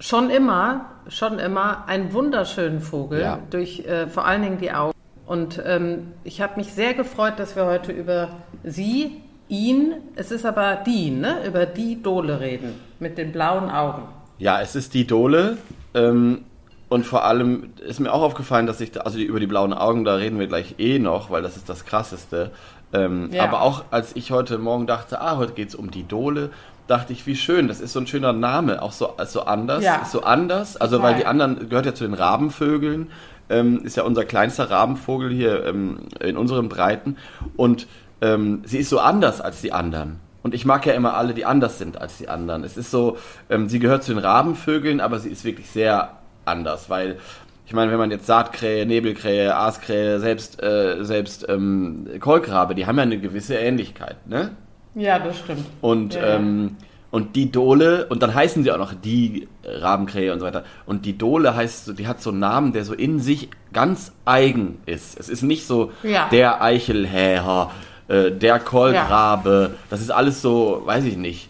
schon 0.00 0.30
immer, 0.30 0.86
schon 1.08 1.38
immer 1.38 1.84
einen 1.86 2.12
wunderschönen 2.12 2.80
Vogel, 2.80 3.20
Ja. 3.20 3.38
durch 3.50 3.80
äh, 3.86 4.06
vor 4.08 4.24
allen 4.26 4.42
Dingen 4.42 4.58
die 4.58 4.72
Augen. 4.72 4.94
Und 5.26 5.62
ähm, 5.64 6.08
ich 6.24 6.40
habe 6.40 6.56
mich 6.56 6.72
sehr 6.72 6.94
gefreut, 6.94 7.34
dass 7.38 7.54
wir 7.54 7.66
heute 7.66 7.92
über 7.92 8.30
sie, 8.64 9.20
ihn, 9.48 9.94
es 10.16 10.30
ist 10.32 10.44
aber 10.46 10.76
die, 10.86 11.10
ne? 11.10 11.46
über 11.46 11.66
die 11.66 12.02
Dole 12.02 12.40
reden, 12.40 12.74
mit 12.98 13.18
den 13.18 13.30
blauen 13.32 13.70
Augen. 13.70 14.02
Ja, 14.38 14.60
es 14.60 14.74
ist 14.74 14.94
die 14.94 15.06
Dole. 15.06 15.58
Ähm, 15.94 16.42
und 16.88 17.06
vor 17.06 17.24
allem 17.24 17.72
ist 17.86 18.00
mir 18.00 18.12
auch 18.12 18.22
aufgefallen, 18.22 18.66
dass 18.66 18.80
ich, 18.80 18.90
da- 18.90 19.00
also 19.02 19.18
die, 19.18 19.24
über 19.24 19.38
die 19.38 19.46
blauen 19.46 19.72
Augen, 19.72 20.04
da 20.04 20.16
reden 20.16 20.40
wir 20.40 20.48
gleich 20.48 20.76
eh 20.78 20.98
noch, 20.98 21.30
weil 21.30 21.42
das 21.42 21.56
ist 21.56 21.68
das 21.68 21.84
Krasseste. 21.84 22.50
Ähm, 22.92 23.30
Ja. 23.32 23.44
Aber 23.44 23.62
auch 23.62 23.84
als 23.92 24.16
ich 24.16 24.32
heute 24.32 24.58
Morgen 24.58 24.88
dachte, 24.88 25.20
ah, 25.20 25.36
heute 25.36 25.52
geht's 25.52 25.76
um 25.76 25.92
die 25.92 26.02
Dole, 26.08 26.50
dachte 26.90 27.12
ich, 27.12 27.26
wie 27.26 27.36
schön, 27.36 27.68
das 27.68 27.80
ist 27.80 27.92
so 27.92 28.00
ein 28.00 28.06
schöner 28.06 28.32
Name, 28.32 28.82
auch 28.82 28.92
so, 28.92 29.14
so 29.26 29.42
anders, 29.42 29.84
Ja. 29.84 30.04
so 30.04 30.22
anders. 30.22 30.76
Also 30.76 30.96
Total. 30.96 31.12
weil 31.12 31.20
die 31.20 31.26
anderen, 31.26 31.68
gehört 31.68 31.86
ja 31.86 31.94
zu 31.94 32.04
den 32.04 32.14
Rabenvögeln, 32.14 33.10
ähm, 33.48 33.82
ist 33.84 33.96
ja 33.96 34.02
unser 34.02 34.24
kleinster 34.24 34.70
Rabenvogel 34.70 35.30
hier 35.30 35.64
ähm, 35.66 36.00
in 36.20 36.36
unseren 36.36 36.68
Breiten. 36.68 37.16
Und 37.56 37.86
ähm, 38.20 38.62
sie 38.64 38.78
ist 38.78 38.90
so 38.90 38.98
anders 38.98 39.40
als 39.40 39.60
die 39.60 39.72
anderen. 39.72 40.18
Und 40.42 40.54
ich 40.54 40.64
mag 40.64 40.86
ja 40.86 40.94
immer 40.94 41.14
alle, 41.14 41.34
die 41.34 41.44
anders 41.44 41.78
sind 41.78 42.00
als 42.00 42.18
die 42.18 42.28
anderen. 42.28 42.64
Es 42.64 42.76
ist 42.76 42.90
so, 42.90 43.18
ähm, 43.50 43.68
sie 43.68 43.78
gehört 43.78 44.02
zu 44.04 44.12
den 44.12 44.22
Rabenvögeln, 44.22 45.00
aber 45.00 45.18
sie 45.18 45.28
ist 45.30 45.44
wirklich 45.44 45.70
sehr 45.70 46.18
anders, 46.44 46.88
weil 46.90 47.18
ich 47.66 47.72
meine, 47.72 47.92
wenn 47.92 47.98
man 47.98 48.10
jetzt 48.10 48.26
Saatkrähe, 48.26 48.84
Nebelkrähe, 48.84 49.54
Aaskrähe, 49.54 50.18
selbst, 50.18 50.60
äh, 50.60 51.04
selbst 51.04 51.46
ähm, 51.48 52.08
Kolkrabe, 52.18 52.74
die 52.74 52.86
haben 52.86 52.96
ja 52.96 53.02
eine 53.04 53.20
gewisse 53.20 53.54
Ähnlichkeit, 53.54 54.26
ne? 54.26 54.50
Ja, 54.94 55.18
das 55.18 55.38
stimmt. 55.38 55.66
Und, 55.80 56.14
Ja, 56.14 56.20
ja. 56.20 56.36
ähm, 56.36 56.76
und 57.12 57.34
die 57.34 57.50
Dole, 57.50 58.06
und 58.08 58.22
dann 58.22 58.34
heißen 58.34 58.62
sie 58.62 58.70
auch 58.70 58.78
noch 58.78 58.92
die 58.94 59.48
Rabenkrähe 59.64 60.32
und 60.32 60.38
so 60.40 60.46
weiter. 60.46 60.64
Und 60.86 61.04
die 61.06 61.18
Dole 61.18 61.54
heißt 61.56 61.86
so, 61.86 61.92
die 61.92 62.06
hat 62.06 62.20
so 62.22 62.30
einen 62.30 62.38
Namen, 62.40 62.72
der 62.72 62.84
so 62.84 62.94
in 62.94 63.18
sich 63.18 63.48
ganz 63.72 64.12
eigen 64.24 64.78
ist. 64.86 65.18
Es 65.18 65.28
ist 65.28 65.42
nicht 65.42 65.66
so 65.66 65.90
Ja. 66.04 66.28
der 66.30 66.62
Eichelhäher, 66.62 67.70
äh, 68.08 68.30
der 68.30 68.58
Kolkrabe. 68.60 69.72
Das 69.90 70.00
ist 70.00 70.10
alles 70.10 70.40
so, 70.42 70.82
weiß 70.84 71.04
ich 71.04 71.16
nicht. 71.16 71.48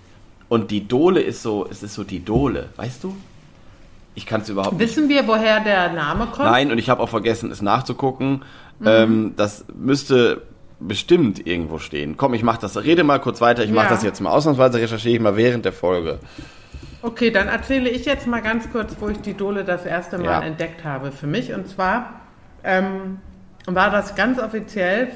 Und 0.48 0.70
die 0.70 0.88
Dole 0.88 1.20
ist 1.20 1.42
so, 1.42 1.66
es 1.70 1.82
ist 1.82 1.94
so 1.94 2.04
die 2.04 2.24
Dole, 2.24 2.66
weißt 2.76 3.04
du? 3.04 3.14
Ich 4.14 4.26
kann 4.26 4.40
es 4.40 4.48
überhaupt 4.48 4.72
nicht. 4.78 4.82
Wissen 4.88 5.08
wir, 5.08 5.26
woher 5.28 5.60
der 5.60 5.92
Name 5.92 6.26
kommt? 6.26 6.50
Nein, 6.50 6.72
und 6.72 6.78
ich 6.78 6.90
habe 6.90 7.02
auch 7.02 7.08
vergessen, 7.08 7.50
es 7.52 7.62
nachzugucken. 7.62 8.42
Mhm. 8.80 8.86
Ähm, 8.86 9.32
das 9.36 9.64
müsste 9.74 10.42
bestimmt 10.80 11.46
irgendwo 11.46 11.78
stehen. 11.78 12.16
Komm, 12.16 12.34
ich 12.34 12.42
mach 12.42 12.56
das. 12.56 12.82
Rede 12.82 13.04
mal 13.04 13.18
kurz 13.20 13.40
weiter. 13.40 13.62
Ich 13.62 13.70
mache 13.70 13.86
Ja. 13.86 13.90
das 13.90 14.02
jetzt 14.02 14.20
mal. 14.20 14.30
Ausnahmsweise 14.30 14.78
recherchiere 14.78 15.14
ich 15.14 15.20
mal 15.20 15.36
während 15.36 15.64
der 15.64 15.72
Folge. 15.72 16.18
Okay, 17.02 17.30
dann 17.30 17.48
erzähle 17.48 17.88
ich 17.88 18.04
jetzt 18.04 18.26
mal 18.26 18.40
ganz 18.40 18.70
kurz, 18.70 18.96
wo 18.98 19.08
ich 19.08 19.18
die 19.20 19.34
Dole 19.34 19.64
das 19.64 19.86
erste 19.86 20.18
Mal 20.18 20.24
Ja. 20.24 20.42
entdeckt 20.42 20.84
habe 20.84 21.12
für 21.12 21.26
mich. 21.26 21.52
Und 21.52 21.68
zwar 21.68 22.20
ähm, 22.64 23.18
war 23.66 23.90
das 23.90 24.14
ganz 24.16 24.38
offiziell 24.38 25.08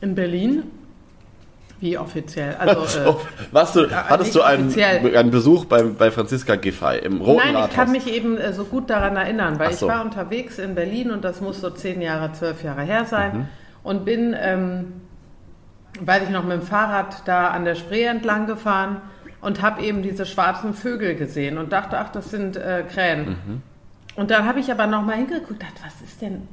in 0.00 0.14
Berlin 0.14 0.64
Wie 1.80 1.96
offiziell? 1.96 2.56
Also, 2.58 2.80
äh, 3.10 3.14
Warst 3.52 3.76
du, 3.76 3.88
hattest 3.88 4.34
du 4.34 4.42
einen, 4.42 4.74
einen, 4.80 5.30
Besuch 5.30 5.64
bei, 5.64 5.84
bei 5.84 6.10
Franziska 6.10 6.56
Giffey 6.56 6.98
im 6.98 7.20
Roten 7.20 7.38
Nein, 7.38 7.54
Rathaus? 7.54 7.70
ich 7.70 7.76
kann 7.76 7.92
mich 7.92 8.12
eben 8.12 8.36
äh, 8.36 8.52
so 8.52 8.64
gut 8.64 8.90
daran 8.90 9.14
erinnern, 9.14 9.60
weil 9.60 9.72
so. 9.72 9.86
ich 9.86 9.92
war 9.92 10.04
unterwegs 10.04 10.58
in 10.58 10.74
Berlin 10.74 11.12
und 11.12 11.22
das 11.22 11.40
muss 11.40 11.60
so 11.60 11.70
zehn 11.70 12.02
Jahre, 12.02 12.32
zwölf 12.32 12.64
Jahre 12.64 12.82
her 12.82 13.04
sein 13.04 13.38
mhm. 13.38 13.48
Und 13.82 14.04
bin, 14.04 14.34
ähm, 14.38 15.00
weiß 16.00 16.24
ich 16.24 16.30
noch, 16.30 16.44
mit 16.44 16.52
dem 16.52 16.62
Fahrrad 16.62 17.26
da 17.26 17.48
an 17.48 17.64
der 17.64 17.74
Spree 17.74 18.04
entlang 18.04 18.46
gefahren 18.46 19.02
und 19.40 19.62
habe 19.62 19.82
eben 19.82 20.02
diese 20.02 20.26
schwarzen 20.26 20.74
Vögel 20.74 21.14
gesehen 21.14 21.58
und 21.58 21.72
dachte, 21.72 21.98
ach, 21.98 22.10
das 22.10 22.30
sind 22.30 22.56
äh, 22.56 22.84
Krähen. 22.88 23.28
Mhm. 23.28 23.62
Und 24.16 24.30
dann 24.30 24.46
habe 24.46 24.58
ich 24.60 24.70
aber 24.70 24.86
noch 24.86 25.02
mal 25.02 25.16
hingeguckt, 25.16 25.62
dachte, 25.62 25.80
was 25.84 26.00
ist 26.02 26.20
denn, 26.20 26.48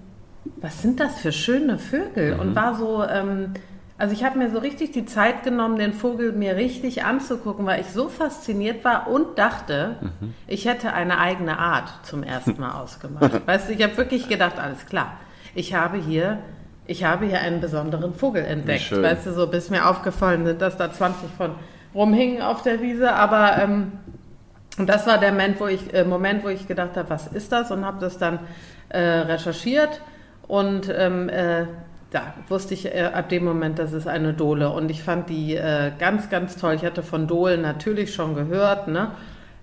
was 0.58 0.82
sind 0.82 1.00
das 1.00 1.20
für 1.20 1.32
schöne 1.32 1.80
Vögel? 1.80 2.36
Mhm. 2.36 2.40
Und 2.40 2.56
war 2.56 2.76
so, 2.76 3.04
ähm, 3.04 3.54
also 3.98 4.14
ich 4.14 4.24
habe 4.24 4.38
mir 4.38 4.52
so 4.52 4.60
richtig 4.60 4.92
die 4.92 5.06
Zeit 5.06 5.44
genommen, 5.44 5.78
den 5.78 5.94
Vogel 5.94 6.34
mir 6.34 6.58
richtig 6.58 7.06
anzugucken, 7.06 7.66
weil 7.66 7.82
ich 7.82 7.88
so 7.88 8.10
fasziniert 8.10 8.84
war 8.84 9.08
und 9.08 9.40
dachte, 9.40 9.96
mhm. 10.02 10.34
ich 10.48 10.66
hätte 10.66 10.94
eine 10.94 11.18
eigene 11.18 11.58
Art 11.58 11.92
zum 12.04 12.22
ersten 12.22 12.60
Mal 12.60 12.72
ausgemacht. 12.82 13.48
weißt 13.48 13.70
du, 13.70 13.74
ich 13.74 13.82
habe 13.82 13.96
wirklich 13.98 14.28
gedacht, 14.28 14.60
alles 14.60 14.86
klar, 14.86 15.18
ich 15.56 15.74
habe 15.74 15.98
hier 15.98 16.40
ich 16.88 17.04
habe 17.04 17.26
hier 17.26 17.40
einen 17.40 17.62
besonderen 17.62 18.14
Vogel 18.14 18.44
entdeckt. 18.44 18.92
Weißt 18.92 19.26
du, 19.26 19.34
so 19.34 19.48
bis 19.48 19.70
mir 19.70 19.90
aufgefallen 19.90 20.46
sind, 20.46 20.62
dass 20.62 20.78
da 20.78 20.92
20 20.92 21.30
von 21.38 21.52
rumhingen 21.94 22.42
auf 22.42 22.62
der 22.62 22.82
Wiese, 22.82 23.14
aber 23.14 23.58
ähm, 23.62 23.94
das 24.78 25.08
war 25.08 25.18
der 25.18 25.32
Moment, 25.32 25.60
wo 25.60 25.68
ich, 25.68 25.94
äh, 25.94 26.04
Moment, 26.04 26.44
wo 26.44 26.50
ich 26.50 26.68
gedacht 26.68 26.98
habe, 26.98 27.10
was 27.10 27.28
ist 27.28 27.52
das? 27.52 27.72
Und 27.72 27.86
habe 27.86 27.98
das 28.00 28.18
dann 28.18 28.40
äh, 28.90 29.00
recherchiert 29.00 30.02
und 30.48 30.94
ähm, 30.96 31.30
äh, 31.30 31.66
da 32.12 32.34
wusste 32.50 32.74
ich 32.74 32.86
äh, 32.86 33.10
ab 33.14 33.30
dem 33.30 33.44
Moment, 33.46 33.80
das 33.80 33.94
ist 33.94 34.08
eine 34.08 34.34
Dole. 34.34 34.70
Und 34.70 34.90
ich 34.90 35.04
fand 35.04 35.30
die 35.30 35.56
äh, 35.56 35.92
ganz, 35.98 36.30
ganz 36.30 36.56
toll. 36.56 36.76
Ich 36.76 36.86
hatte 36.86 37.04
von 37.04 37.28
Dohlen 37.28 37.62
natürlich 37.62 38.14
schon 38.14 38.36
gehört, 38.36 38.88
ne? 38.88 39.12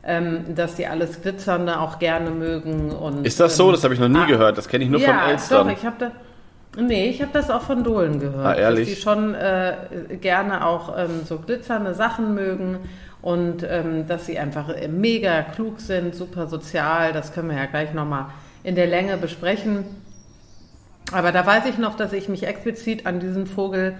Ähm, 0.04 0.56
dass 0.56 0.74
die 0.74 0.86
alles 0.88 1.22
Glitzernde 1.22 1.78
auch 1.78 2.00
gerne 2.00 2.30
mögen. 2.30 2.90
Und, 2.90 3.24
ist 3.24 3.38
das 3.38 3.56
so? 3.56 3.66
Ähm, 3.66 3.72
das 3.72 3.84
habe 3.84 3.94
ich 3.94 4.00
noch 4.00 4.08
nie 4.08 4.18
ah, 4.18 4.26
gehört. 4.26 4.58
Das 4.58 4.68
kenne 4.68 4.84
ich 4.84 4.90
nur 4.90 5.00
ja, 5.00 5.08
von 5.08 5.30
Elstern. 5.30 5.68
Doch, 5.68 5.76
ich 5.76 5.86
habe 5.86 5.96
da 5.98 6.10
Nee, 6.76 7.10
ich 7.10 7.20
habe 7.20 7.32
das 7.32 7.50
auch 7.50 7.62
von 7.62 7.84
Dohlen 7.84 8.18
gehört. 8.18 8.46
Ah, 8.46 8.54
ehrlich? 8.54 8.88
Dass 8.88 8.96
die 8.96 9.02
schon 9.02 9.34
äh, 9.34 9.74
gerne 10.20 10.66
auch 10.66 10.96
ähm, 10.96 11.22
so 11.24 11.38
glitzernde 11.38 11.94
Sachen 11.94 12.34
mögen 12.34 12.78
und 13.20 13.62
ähm, 13.68 14.06
dass 14.06 14.26
sie 14.26 14.38
einfach 14.38 14.70
äh, 14.70 14.88
mega 14.88 15.42
klug 15.42 15.80
sind, 15.80 16.14
super 16.14 16.46
sozial. 16.46 17.12
Das 17.12 17.32
können 17.34 17.50
wir 17.50 17.56
ja 17.56 17.66
gleich 17.66 17.92
nochmal 17.92 18.26
in 18.64 18.74
der 18.74 18.86
Länge 18.86 19.18
besprechen. 19.18 19.84
Aber 21.12 21.30
da 21.30 21.44
weiß 21.46 21.66
ich 21.66 21.76
noch, 21.76 21.96
dass 21.96 22.14
ich 22.14 22.28
mich 22.28 22.46
explizit 22.46 23.04
an 23.06 23.20
diesen 23.20 23.46
Vogel, 23.46 23.94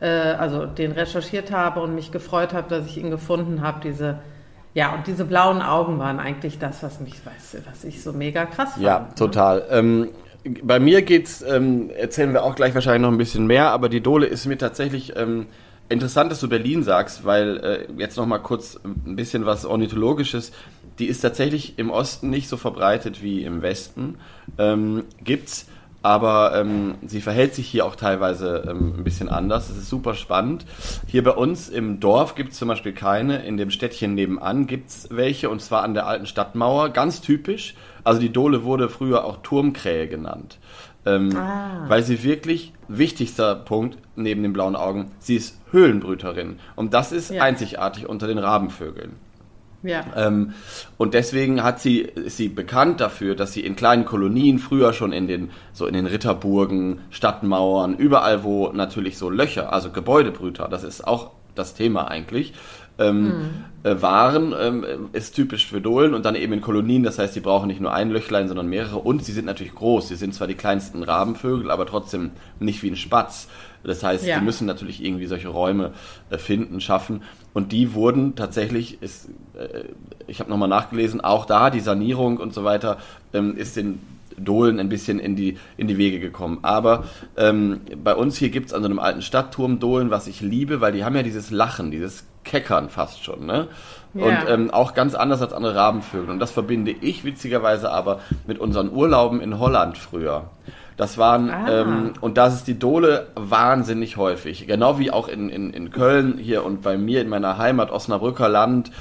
äh, 0.00 0.06
also 0.06 0.64
den 0.64 0.92
recherchiert 0.92 1.52
habe 1.52 1.80
und 1.80 1.94
mich 1.94 2.10
gefreut 2.10 2.54
habe, 2.54 2.68
dass 2.70 2.86
ich 2.86 2.96
ihn 2.96 3.10
gefunden 3.10 3.60
habe. 3.60 3.80
Diese, 3.82 4.18
ja, 4.72 4.94
und 4.94 5.06
diese 5.06 5.26
blauen 5.26 5.60
Augen 5.60 5.98
waren 5.98 6.18
eigentlich 6.18 6.58
das, 6.58 6.82
was 6.82 7.00
mich, 7.00 7.14
weiß, 7.24 7.62
was 7.70 7.84
ich 7.84 8.02
so 8.02 8.14
mega 8.14 8.46
krass 8.46 8.72
fand. 8.72 8.82
Ja, 8.82 9.00
ne? 9.00 9.06
total. 9.14 9.64
Ähm, 9.70 10.08
bei 10.62 10.78
mir 10.78 11.02
geht's, 11.02 11.42
ähm, 11.42 11.90
erzählen 11.90 12.32
wir 12.32 12.42
auch 12.42 12.54
gleich 12.54 12.74
wahrscheinlich 12.74 13.02
noch 13.02 13.12
ein 13.12 13.18
bisschen 13.18 13.46
mehr, 13.46 13.70
aber 13.70 13.88
die 13.88 14.00
Dole 14.00 14.26
ist 14.26 14.46
mir 14.46 14.58
tatsächlich 14.58 15.16
ähm, 15.16 15.46
interessant, 15.88 16.30
dass 16.30 16.40
du 16.40 16.48
Berlin 16.48 16.82
sagst, 16.82 17.24
weil 17.24 17.56
äh, 17.58 18.00
jetzt 18.00 18.16
noch 18.16 18.26
mal 18.26 18.38
kurz 18.38 18.78
ein 18.84 19.16
bisschen 19.16 19.46
was 19.46 19.64
ornithologisches. 19.64 20.52
Die 20.98 21.06
ist 21.06 21.20
tatsächlich 21.20 21.78
im 21.78 21.90
Osten 21.90 22.30
nicht 22.30 22.48
so 22.48 22.56
verbreitet 22.56 23.22
wie 23.22 23.44
im 23.44 23.62
Westen. 23.62 24.16
Ähm, 24.58 25.04
gibt's 25.22 25.66
aber 26.04 26.52
ähm, 26.54 26.96
sie 27.06 27.22
verhält 27.22 27.54
sich 27.54 27.66
hier 27.66 27.86
auch 27.86 27.96
teilweise 27.96 28.66
ähm, 28.68 28.92
ein 28.98 29.04
bisschen 29.04 29.30
anders. 29.30 29.68
Das 29.68 29.78
ist 29.78 29.88
super 29.88 30.12
spannend. 30.12 30.66
Hier 31.06 31.24
bei 31.24 31.30
uns 31.30 31.70
im 31.70 31.98
Dorf 31.98 32.34
gibt 32.34 32.52
es 32.52 32.58
zum 32.58 32.68
Beispiel 32.68 32.92
keine, 32.92 33.42
in 33.46 33.56
dem 33.56 33.70
Städtchen 33.70 34.14
nebenan 34.14 34.66
gibt 34.66 34.90
es 34.90 35.08
welche 35.10 35.48
und 35.48 35.62
zwar 35.62 35.82
an 35.82 35.94
der 35.94 36.06
alten 36.06 36.26
Stadtmauer, 36.26 36.90
ganz 36.90 37.22
typisch. 37.22 37.74
Also 38.04 38.20
die 38.20 38.32
Dole 38.32 38.64
wurde 38.64 38.88
früher 38.88 39.24
auch 39.24 39.38
Turmkrähe 39.42 40.08
genannt. 40.08 40.58
Ähm, 41.06 41.36
ah. 41.36 41.84
Weil 41.88 42.02
sie 42.02 42.22
wirklich, 42.22 42.72
wichtigster 42.88 43.54
Punkt 43.54 43.98
neben 44.16 44.42
den 44.42 44.52
blauen 44.52 44.76
Augen, 44.76 45.10
sie 45.18 45.36
ist 45.36 45.58
Höhlenbrüterin. 45.70 46.58
Und 46.76 46.94
das 46.94 47.12
ist 47.12 47.30
ja. 47.30 47.42
einzigartig 47.42 48.08
unter 48.08 48.26
den 48.26 48.38
Rabenvögeln. 48.38 49.12
Ja. 49.82 50.02
Ähm, 50.16 50.54
und 50.96 51.12
deswegen 51.12 51.62
hat 51.62 51.78
sie, 51.78 52.00
ist 52.00 52.38
sie 52.38 52.48
bekannt 52.48 53.00
dafür, 53.00 53.34
dass 53.34 53.52
sie 53.52 53.60
in 53.60 53.76
kleinen 53.76 54.06
Kolonien 54.06 54.58
früher 54.58 54.94
schon 54.94 55.12
in 55.12 55.26
den, 55.26 55.50
so 55.74 55.86
in 55.86 55.92
den 55.92 56.06
Ritterburgen, 56.06 57.00
Stadtmauern, 57.10 57.94
überall 57.94 58.44
wo 58.44 58.72
natürlich 58.72 59.18
so 59.18 59.28
Löcher, 59.28 59.72
also 59.72 59.90
Gebäudebrüter, 59.90 60.68
das 60.68 60.84
ist 60.84 61.06
auch 61.06 61.32
das 61.54 61.74
Thema 61.74 62.08
eigentlich, 62.08 62.54
ähm, 62.98 63.24
mhm. 63.24 63.50
äh, 63.82 64.00
waren, 64.00 64.54
ähm, 64.58 64.84
ist 65.12 65.34
typisch 65.34 65.66
für 65.66 65.80
Dohlen 65.80 66.14
und 66.14 66.24
dann 66.24 66.34
eben 66.34 66.52
in 66.52 66.60
Kolonien, 66.60 67.02
das 67.02 67.18
heißt, 67.18 67.34
sie 67.34 67.40
brauchen 67.40 67.66
nicht 67.66 67.80
nur 67.80 67.92
ein 67.92 68.10
Löchlein, 68.10 68.48
sondern 68.48 68.68
mehrere 68.68 68.98
und 68.98 69.24
sie 69.24 69.32
sind 69.32 69.46
natürlich 69.46 69.74
groß. 69.74 70.08
Sie 70.08 70.16
sind 70.16 70.34
zwar 70.34 70.46
die 70.46 70.54
kleinsten 70.54 71.02
Rabenvögel, 71.02 71.70
aber 71.70 71.86
trotzdem 71.86 72.30
nicht 72.60 72.82
wie 72.82 72.90
ein 72.90 72.96
Spatz. 72.96 73.48
Das 73.82 74.02
heißt, 74.02 74.26
ja. 74.26 74.38
die 74.38 74.44
müssen 74.44 74.66
natürlich 74.66 75.04
irgendwie 75.04 75.26
solche 75.26 75.48
Räume 75.48 75.92
äh, 76.30 76.38
finden, 76.38 76.80
schaffen. 76.80 77.22
Und 77.52 77.70
die 77.72 77.94
wurden 77.94 78.34
tatsächlich, 78.34 79.02
ist, 79.02 79.28
äh, 79.58 79.84
ich 80.26 80.40
habe 80.40 80.50
nochmal 80.50 80.68
nachgelesen, 80.68 81.20
auch 81.20 81.44
da 81.44 81.70
die 81.70 81.80
Sanierung 81.80 82.38
und 82.38 82.54
so 82.54 82.64
weiter 82.64 82.98
ähm, 83.32 83.56
ist 83.56 83.76
den 83.76 84.00
Dohlen 84.38 84.78
ein 84.78 84.88
bisschen 84.88 85.18
in 85.18 85.36
die, 85.36 85.58
in 85.76 85.88
die 85.88 85.98
Wege 85.98 86.20
gekommen. 86.20 86.58
Aber 86.62 87.04
ähm, 87.36 87.80
bei 88.02 88.14
uns 88.14 88.36
hier 88.36 88.50
gibt 88.50 88.66
es 88.66 88.72
an 88.72 88.82
so 88.82 88.88
einem 88.88 88.98
alten 88.98 89.22
Stadtturm 89.22 89.78
Dohlen, 89.80 90.10
was 90.10 90.26
ich 90.26 90.40
liebe, 90.40 90.80
weil 90.80 90.92
die 90.92 91.04
haben 91.04 91.16
ja 91.16 91.22
dieses 91.22 91.50
Lachen, 91.50 91.90
dieses 91.90 92.24
Keckern 92.44 92.88
fast 92.88 93.24
schon. 93.24 93.46
Ne? 93.46 93.68
Ja. 94.14 94.24
Und 94.24 94.48
ähm, 94.48 94.70
auch 94.70 94.94
ganz 94.94 95.14
anders 95.14 95.42
als 95.42 95.52
andere 95.52 95.74
Rabenvögel. 95.74 96.30
Und 96.30 96.38
das 96.38 96.52
verbinde 96.52 96.92
ich 96.92 97.24
witzigerweise 97.24 97.90
aber 97.90 98.20
mit 98.46 98.58
unseren 98.58 98.92
Urlauben 98.92 99.40
in 99.40 99.58
Holland 99.58 99.98
früher. 99.98 100.50
Das 100.96 101.18
waren, 101.18 101.50
ah. 101.50 101.80
ähm, 101.80 102.12
und 102.20 102.36
das 102.38 102.54
ist 102.54 102.68
die 102.68 102.78
Dole 102.78 103.26
wahnsinnig 103.34 104.16
häufig. 104.16 104.66
Genau 104.68 104.98
wie 104.98 105.10
auch 105.10 105.26
in, 105.26 105.48
in, 105.48 105.72
in 105.72 105.90
Köln 105.90 106.38
hier 106.38 106.64
und 106.64 106.82
bei 106.82 106.96
mir 106.96 107.20
in 107.20 107.28
meiner 107.28 107.58
Heimat 107.58 107.90
Osnabrücker 107.90 108.48
Land, 108.48 108.92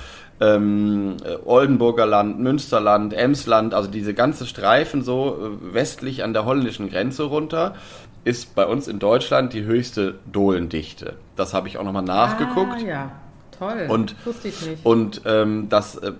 ähm, 0.44 1.18
Oldenburger 1.46 2.06
Land, 2.06 2.40
Münsterland, 2.40 3.14
Emsland, 3.14 3.74
also 3.74 3.90
diese 3.90 4.14
ganze 4.14 4.46
Streifen 4.46 5.02
so 5.02 5.38
äh, 5.38 5.74
westlich 5.74 6.24
an 6.24 6.34
der 6.34 6.46
holländischen 6.46 6.90
Grenze 6.90 7.24
runter, 7.24 7.76
ist 8.26 8.56
bei 8.56 8.66
uns 8.66 8.88
in 8.88 9.00
Deutschland 9.00 9.54
die 9.54 9.64
höchste 9.64 10.16
Dohlendichte. 10.32 11.16
Das 11.36 11.54
habe 11.54 11.68
ich 11.68 11.78
auch 11.78 11.84
nochmal 11.84 12.04
nachgeguckt. 12.04 12.84
Ah, 12.84 12.86
ja. 12.86 13.12
Toll, 13.58 13.86
und, 13.88 14.16
wusste 14.26 14.48
ich 14.48 14.66
nicht. 14.66 14.86
Und 14.86 15.22
ähm, 15.26 15.68
das 15.70 15.96
äh, 15.98 16.12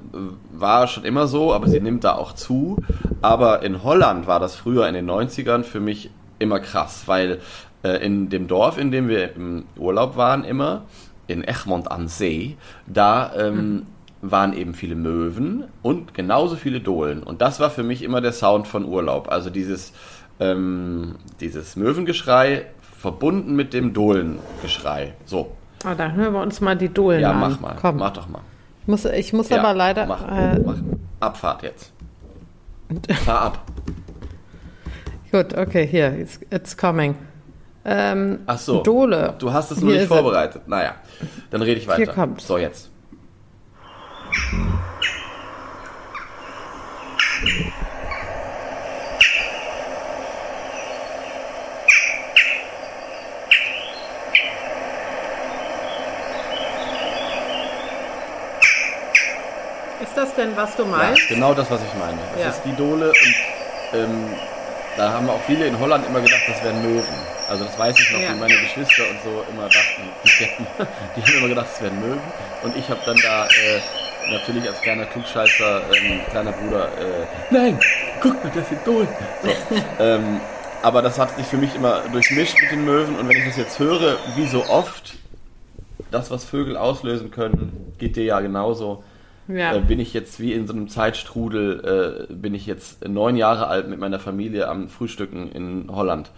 war 0.52 0.88
schon 0.88 1.04
immer 1.04 1.28
so, 1.28 1.52
aber 1.52 1.68
sie 1.68 1.80
nimmt 1.80 2.04
da 2.04 2.14
auch 2.14 2.34
zu. 2.34 2.78
Aber 3.22 3.64
in 3.64 3.84
Holland 3.84 4.28
war 4.28 4.40
das 4.40 4.56
früher 4.56 4.88
in 4.88 4.94
den 4.94 5.10
90ern 5.10 5.64
für 5.64 5.80
mich 5.80 6.12
immer 6.38 6.60
krass, 6.60 7.04
weil 7.08 7.40
äh, 7.84 8.06
in 8.06 8.30
dem 8.30 8.48
Dorf, 8.48 8.78
in 8.78 8.92
dem 8.92 9.08
wir 9.08 9.36
im 9.36 9.66
Urlaub 9.78 10.16
waren 10.16 10.44
immer, 10.44 10.84
in 11.26 11.44
Egmond 11.44 11.90
an 11.90 12.08
See, 12.08 12.58
da 12.86 13.34
ähm, 13.36 13.58
hm. 13.58 13.86
Waren 14.32 14.54
eben 14.54 14.74
viele 14.74 14.96
Möwen 14.96 15.66
und 15.82 16.14
genauso 16.14 16.56
viele 16.56 16.80
Dohlen. 16.80 17.24
Und 17.24 17.42
das 17.42 17.60
war 17.60 17.70
für 17.70 17.84
mich 17.84 18.04
immer 18.04 18.22
der 18.22 18.32
Sound 18.32 18.68
von 18.68 18.86
Urlaub. 18.86 19.30
Also 19.30 19.50
dieses, 19.50 19.94
ähm, 20.40 21.16
dieses 21.40 21.76
Möwengeschrei 21.76 22.68
verbunden 23.00 23.56
mit 23.56 23.74
dem 23.74 23.94
Dohlengeschrei. 23.94 25.14
So, 25.26 25.52
Ah, 25.84 25.96
dann 25.96 26.16
hören 26.16 26.34
wir 26.34 26.42
uns 26.42 26.62
mal 26.62 26.78
die 26.78 26.90
Dohlen 26.90 27.22
ja, 27.22 27.32
an. 27.32 27.42
Ja, 27.42 27.48
mach 27.50 27.60
mal. 27.60 27.76
Komm. 27.80 27.98
Mach 27.98 28.12
doch 28.12 28.30
mal. 28.30 28.42
Ich 28.82 28.88
muss, 28.88 29.06
ich 29.06 29.34
muss 29.34 29.50
ja, 29.50 29.60
aber 29.60 29.74
leider. 29.74 30.06
Mach, 30.06 30.22
äh, 30.30 30.60
mach. 30.60 30.76
Abfahrt 31.20 31.64
jetzt. 31.64 31.92
Fahr 33.26 33.42
ab. 33.42 33.66
Gut, 35.32 35.58
okay, 35.58 35.86
hier, 35.88 36.18
it's, 36.18 36.40
it's 36.52 36.78
coming. 36.78 37.16
Ähm, 37.86 38.40
Ach 38.46 38.60
so. 38.60 38.82
Dole. 38.82 39.36
Du 39.40 39.52
hast 39.52 39.72
es 39.72 39.82
nur 39.82 39.94
nicht 39.94 40.08
vorbereitet. 40.08 40.68
Naja, 40.68 40.96
dann 41.50 41.62
rede 41.62 41.80
ich 41.80 41.88
weiter. 41.88 41.98
Hier 41.98 42.14
kommt. 42.14 42.40
So, 42.40 42.58
jetzt. 42.58 42.90
Das 60.24 60.36
denn, 60.36 60.56
was 60.56 60.76
du 60.76 60.86
meinst? 60.86 61.30
Ja, 61.30 61.36
genau 61.36 61.54
das, 61.54 61.70
was 61.70 61.82
ich 61.82 61.94
meine. 62.00 62.18
Das 62.34 62.42
ja. 62.42 62.50
ist 62.50 62.62
die 62.66 62.76
Dole 62.76 63.10
und 63.10 64.00
ähm, 64.00 64.30
da 64.96 65.12
haben 65.12 65.30
auch 65.30 65.42
viele 65.48 65.66
in 65.66 65.78
Holland 65.80 66.06
immer 66.08 66.22
gedacht, 66.22 66.42
das 66.48 66.64
wären 66.64 66.82
Möwen. 66.82 67.04
Also 67.50 67.66
das 67.66 67.78
weiß 67.78 68.00
ich 68.00 68.12
noch, 68.12 68.20
ja. 68.20 68.34
wie 68.34 68.40
meine 68.40 68.56
Geschwister 68.56 69.04
und 69.10 69.20
so 69.24 69.44
immer 69.52 69.68
dachten, 69.68 70.10
die, 70.24 70.30
die 71.16 71.22
haben 71.22 71.38
immer 71.40 71.48
gedacht, 71.50 71.68
das 71.72 71.82
wären 71.82 72.00
Möwen. 72.00 72.22
Und 72.64 72.78
ich 72.78 72.90
habe 72.90 73.02
dann 73.06 73.18
da 73.18 73.46
äh, 73.48 73.82
natürlich 74.32 74.68
als 74.68 74.82
kleiner 74.82 75.06
Klugscheißer, 75.06 75.82
ähm, 75.94 76.20
kleiner 76.30 76.52
Bruder, 76.52 76.86
äh, 76.98 77.26
nein, 77.52 77.80
guck 78.22 78.44
mal, 78.44 78.52
das 78.54 78.68
sind 78.70 78.86
Dohlen. 78.86 79.08
So, 79.42 79.50
ähm, 80.00 80.40
aber 80.82 81.02
das 81.02 81.18
hat 81.20 81.36
sich 81.38 81.46
für 81.46 81.58
mich 81.58 81.76
immer 81.76 82.02
durchmischt 82.12 82.56
mit 82.62 82.72
den 82.72 82.86
Möwen 82.86 83.16
und 83.16 83.28
wenn 83.30 83.38
ich 83.38 83.46
das 83.46 83.58
jetzt 83.58 83.80
höre, 83.80 84.18
wie 84.36 84.46
so 84.48 84.66
oft, 84.66 85.16
das, 86.12 86.30
was 86.30 86.44
Vögel 86.44 86.78
auslösen 86.78 87.32
können, 87.32 87.94
geht 87.98 88.16
dir 88.16 88.24
ja 88.26 88.40
genauso. 88.40 89.04
Ja. 89.48 89.76
Äh, 89.76 89.80
bin 89.80 90.00
ich 90.00 90.14
jetzt 90.14 90.40
wie 90.40 90.54
in 90.54 90.68
so 90.68 90.74
einem 90.74 90.88
Zeitstrudel, 90.88 92.28
äh, 92.30 92.34
bin 92.34 92.54
ich 92.54 92.66
jetzt 92.66 93.08
neun 93.08 93.36
Jahre 93.36 93.68
alt 93.68 93.90
mit 93.90 94.00
meiner 94.00 94.20
Familie 94.20 94.68
am 94.68 94.90
Frühstücken 94.90 95.52
in 95.52 95.90
Holland. 95.92 96.32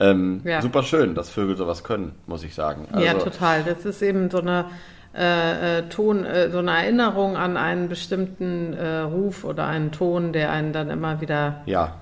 Ähm, 0.00 0.40
Ja. 0.44 0.60
Super 0.60 0.82
schön, 0.82 1.14
dass 1.14 1.30
Vögel 1.30 1.56
sowas 1.56 1.84
können, 1.84 2.12
muss 2.26 2.42
ich 2.44 2.54
sagen. 2.54 2.88
ja, 2.98 3.12
Also, 3.12 3.26
total. 3.26 3.62
Das 3.62 3.84
ist 3.84 4.02
eben 4.02 4.30
so 4.30 4.40
eine 4.40 4.66
äh, 5.14 5.78
äh, 5.78 5.82
Ton, 5.88 6.24
äh, 6.24 6.50
so 6.50 6.58
eine 6.58 6.70
Erinnerung 6.72 7.36
an 7.36 7.56
einen 7.56 7.88
bestimmten 7.88 8.72
äh, 8.74 8.98
Ruf 9.00 9.44
oder 9.44 9.66
einen 9.66 9.92
Ton, 9.92 10.32
der 10.32 10.50
einen 10.50 10.72
dann 10.72 10.88
immer 10.90 11.20
wieder 11.20 11.62
Ja, 11.66 11.94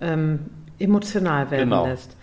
ähm, 0.00 0.40
emotional 0.78 1.50
werden 1.50 1.70
Genau. 1.70 1.86
lässt. 1.86 2.16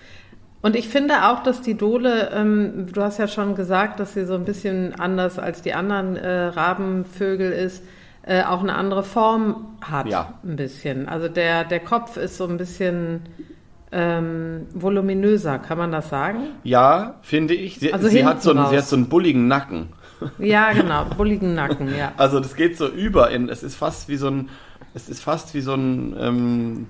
Und 0.63 0.75
ich 0.75 0.89
finde 0.89 1.25
auch, 1.29 1.41
dass 1.43 1.61
die 1.61 1.75
Dole, 1.75 2.29
ähm, 2.35 2.87
du 2.93 3.01
hast 3.01 3.17
ja 3.17 3.27
schon 3.27 3.55
gesagt, 3.55 3.99
dass 3.99 4.13
sie 4.13 4.25
so 4.25 4.35
ein 4.35 4.45
bisschen 4.45 4.93
anders 4.99 5.39
als 5.39 5.61
die 5.63 5.73
anderen 5.73 6.15
äh, 6.17 6.45
Rabenvögel 6.47 7.51
ist, 7.51 7.83
äh, 8.23 8.43
auch 8.43 8.61
eine 8.61 8.75
andere 8.75 9.03
Form 9.03 9.77
hat. 9.81 10.07
Ja. 10.07 10.33
Ein 10.43 10.55
bisschen. 10.57 11.07
Also 11.09 11.27
der, 11.27 11.63
der 11.63 11.79
Kopf 11.79 12.17
ist 12.17 12.37
so 12.37 12.45
ein 12.47 12.57
bisschen 12.57 13.21
ähm, 13.91 14.67
voluminöser, 14.73 15.59
kann 15.59 15.77
man 15.77 15.91
das 15.91 16.09
sagen? 16.09 16.39
ja 16.63 17.15
finde 17.23 17.53
ich. 17.55 17.79
Sie, 17.79 17.91
Also 17.93 18.07
sie, 18.07 18.23
hat 18.25 18.41
so 18.41 18.51
einen, 18.51 18.67
sie 18.69 18.77
hat 18.77 18.85
so 18.85 18.95
einen 18.95 19.09
bulligen 19.09 19.47
Nacken. 19.47 19.89
Ja, 20.39 20.71
genau, 20.73 21.05
bulligen 21.17 21.53
Nacken, 21.55 21.95
ja. 21.97 22.11
Also 22.17 22.39
das 22.39 22.55
geht 22.55 22.77
so 22.77 22.87
über 22.87 23.31
in, 23.31 23.49
es 23.49 23.63
ist 23.63 23.75
fast 23.75 24.09
wie 24.09 24.15
so 24.17 24.27
ein, 24.27 24.49
es 24.93 25.09
ist 25.09 25.23
fast 25.23 25.53
wie 25.53 25.61
so 25.61 25.73
ein 25.73 26.15
ähm, 26.19 26.87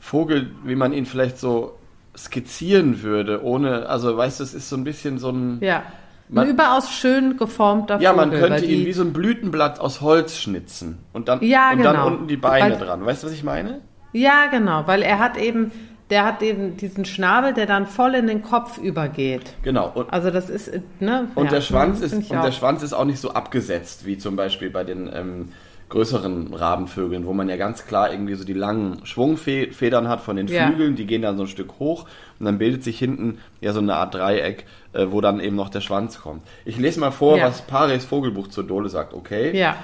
Vogel, 0.00 0.50
wie 0.64 0.76
man 0.76 0.92
ihn 0.92 1.06
vielleicht 1.06 1.38
so 1.38 1.76
skizzieren 2.16 3.02
würde, 3.02 3.44
ohne, 3.44 3.86
also 3.88 4.16
weißt 4.16 4.40
du, 4.40 4.44
es 4.44 4.54
ist 4.54 4.68
so 4.68 4.76
ein 4.76 4.84
bisschen 4.84 5.18
so 5.18 5.30
ein, 5.30 5.58
Ja. 5.60 5.82
Man- 6.30 6.44
ein 6.46 6.50
überaus 6.54 6.90
schön 6.92 7.36
geformter 7.38 8.00
ja, 8.00 8.12
Vogel. 8.12 8.26
man 8.26 8.38
könnte 8.38 8.64
ihn 8.66 8.80
die- 8.80 8.86
wie 8.86 8.92
so 8.92 9.02
ein 9.02 9.12
Blütenblatt 9.12 9.80
aus 9.80 10.00
Holz 10.00 10.36
schnitzen 10.36 10.98
und 11.12 11.28
dann, 11.28 11.42
Ja, 11.42 11.70
und 11.72 11.82
dann 11.82 11.94
genau. 11.94 12.06
unten 12.06 12.26
die 12.28 12.36
Beine 12.36 12.74
Weil- 12.78 12.86
dran. 12.86 13.04
Weißt 13.06 13.22
du, 13.22 13.28
was 13.28 13.34
ich 13.34 13.44
meine? 13.44 13.80
Ja, 14.12 14.46
genau, 14.50 14.86
weil 14.86 15.02
er 15.02 15.18
hat 15.18 15.36
eben, 15.38 15.70
der 16.10 16.24
hat 16.24 16.42
eben 16.42 16.76
diesen 16.76 17.04
Schnabel, 17.04 17.52
der 17.52 17.66
dann 17.66 17.86
voll 17.86 18.14
in 18.14 18.26
den 18.26 18.42
Kopf 18.42 18.78
übergeht. 18.78 19.54
Genau. 19.62 19.90
Und, 19.94 20.12
Also 20.12 20.30
das 20.30 20.48
ist, 20.48 20.70
ne? 21.00 21.28
und 21.34 21.44
ja, 21.46 21.50
der 21.50 21.60
Schwanz 21.60 22.00
ist 22.00 22.12
und 22.14 22.36
auch. 22.38 22.44
der 22.44 22.52
Schwanz 22.52 22.82
ist 22.82 22.92
auch 22.94 23.04
nicht 23.04 23.18
so 23.20 23.30
abgesetzt 23.32 24.06
wie 24.06 24.16
zum 24.18 24.34
Beispiel 24.36 24.70
bei 24.70 24.84
den 24.84 25.10
ähm, 25.12 25.48
größeren 25.90 26.52
Rabenvögeln, 26.52 27.24
wo 27.26 27.32
man 27.32 27.48
ja 27.48 27.56
ganz 27.56 27.86
klar 27.86 28.10
irgendwie 28.12 28.34
so 28.34 28.44
die 28.44 28.52
langen 28.52 29.04
Schwungfedern 29.06 30.08
hat 30.08 30.20
von 30.20 30.36
den 30.36 30.46
Ja. 30.48 30.66
Flügeln, 30.66 30.96
die 30.96 31.06
gehen 31.06 31.22
dann 31.22 31.36
so 31.36 31.44
ein 31.44 31.48
Stück 31.48 31.78
hoch 31.78 32.06
und 32.38 32.46
dann 32.46 32.58
bildet 32.58 32.84
sich 32.84 32.98
hinten 32.98 33.38
ja 33.60 33.72
so 33.72 33.80
eine 33.80 33.94
Art 33.94 34.14
Dreieck, 34.14 34.66
äh, 34.92 35.06
wo 35.10 35.20
dann 35.20 35.40
eben 35.40 35.56
noch 35.56 35.68
der 35.70 35.80
Schwanz 35.80 36.20
kommt. 36.20 36.42
Ich 36.64 36.76
lese 36.78 37.00
mal 37.00 37.10
vor, 37.10 37.38
Ja. 37.38 37.46
was 37.48 37.62
Pares 37.62 38.04
Vogelbuch 38.04 38.48
zur 38.48 38.64
Dole 38.64 38.88
sagt, 38.88 39.14
okay? 39.14 39.56
Ja, 39.58 39.76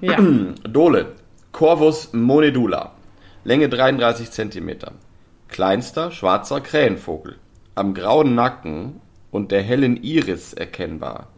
ja, 0.00 0.16
Dole, 0.68 1.12
Corvus 1.52 2.12
monedula, 2.12 2.92
Länge 3.44 3.68
33 3.68 4.30
cm, 4.30 4.70
kleinster 5.48 6.10
schwarzer 6.10 6.60
Krähenvogel, 6.60 7.36
am 7.74 7.94
grauen 7.94 8.34
Nacken 8.34 9.00
und 9.30 9.50
der 9.50 9.62
hellen 9.62 10.02
Iris 10.02 10.52
erkennbar. 10.52 11.28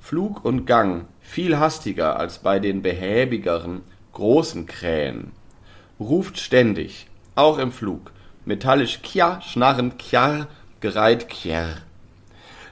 Flug 0.00 0.44
und 0.44 0.66
Gang 0.66 1.06
viel 1.20 1.58
hastiger 1.58 2.18
als 2.18 2.38
bei 2.38 2.60
den 2.60 2.82
behäbigeren, 2.82 3.82
großen 4.12 4.66
Krähen. 4.66 5.32
Ruft 5.98 6.38
ständig, 6.38 7.08
auch 7.34 7.58
im 7.58 7.72
Flug, 7.72 8.12
metallisch 8.44 9.02
kja, 9.02 9.40
schnarrend 9.42 9.98
kjar, 9.98 10.46
gereiht 10.80 11.28
kjer. 11.28 11.76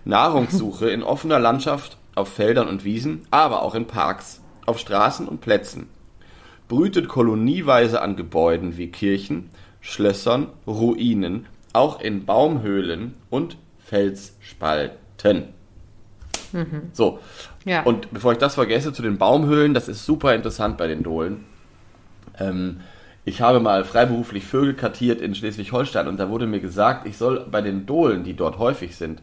Nahrungssuche 0.04 0.90
in 0.90 1.02
offener 1.02 1.38
Landschaft, 1.38 1.96
auf 2.14 2.28
Feldern 2.32 2.68
und 2.68 2.84
Wiesen, 2.84 3.26
aber 3.30 3.62
auch 3.62 3.74
in 3.74 3.86
Parks, 3.86 4.40
auf 4.66 4.78
Straßen 4.78 5.26
und 5.26 5.40
Plätzen. 5.40 5.88
Brütet 6.68 7.08
kolonieweise 7.08 8.00
an 8.00 8.16
Gebäuden 8.16 8.76
wie 8.76 8.88
Kirchen, 8.90 9.50
Schlössern, 9.84 10.48
Ruinen, 10.66 11.46
auch 11.74 12.00
in 12.00 12.24
Baumhöhlen 12.24 13.14
und 13.28 13.58
Felsspalten. 13.78 15.44
So, 16.92 17.18
ja. 17.66 17.82
und 17.82 18.10
bevor 18.10 18.32
ich 18.32 18.38
das 18.38 18.54
vergesse, 18.54 18.94
zu 18.94 19.02
den 19.02 19.18
Baumhöhlen, 19.18 19.74
das 19.74 19.88
ist 19.88 20.06
super 20.06 20.34
interessant 20.34 20.78
bei 20.78 20.86
den 20.86 21.02
Dohlen. 21.02 21.44
Ähm, 22.38 22.80
ich 23.26 23.42
habe 23.42 23.60
mal 23.60 23.84
freiberuflich 23.84 24.44
Vögel 24.44 24.72
kartiert 24.74 25.20
in 25.20 25.34
Schleswig-Holstein 25.34 26.08
und 26.08 26.18
da 26.18 26.30
wurde 26.30 26.46
mir 26.46 26.60
gesagt, 26.60 27.06
ich 27.06 27.18
soll 27.18 27.46
bei 27.50 27.60
den 27.60 27.84
Dohlen, 27.84 28.24
die 28.24 28.34
dort 28.34 28.58
häufig 28.58 28.96
sind, 28.96 29.20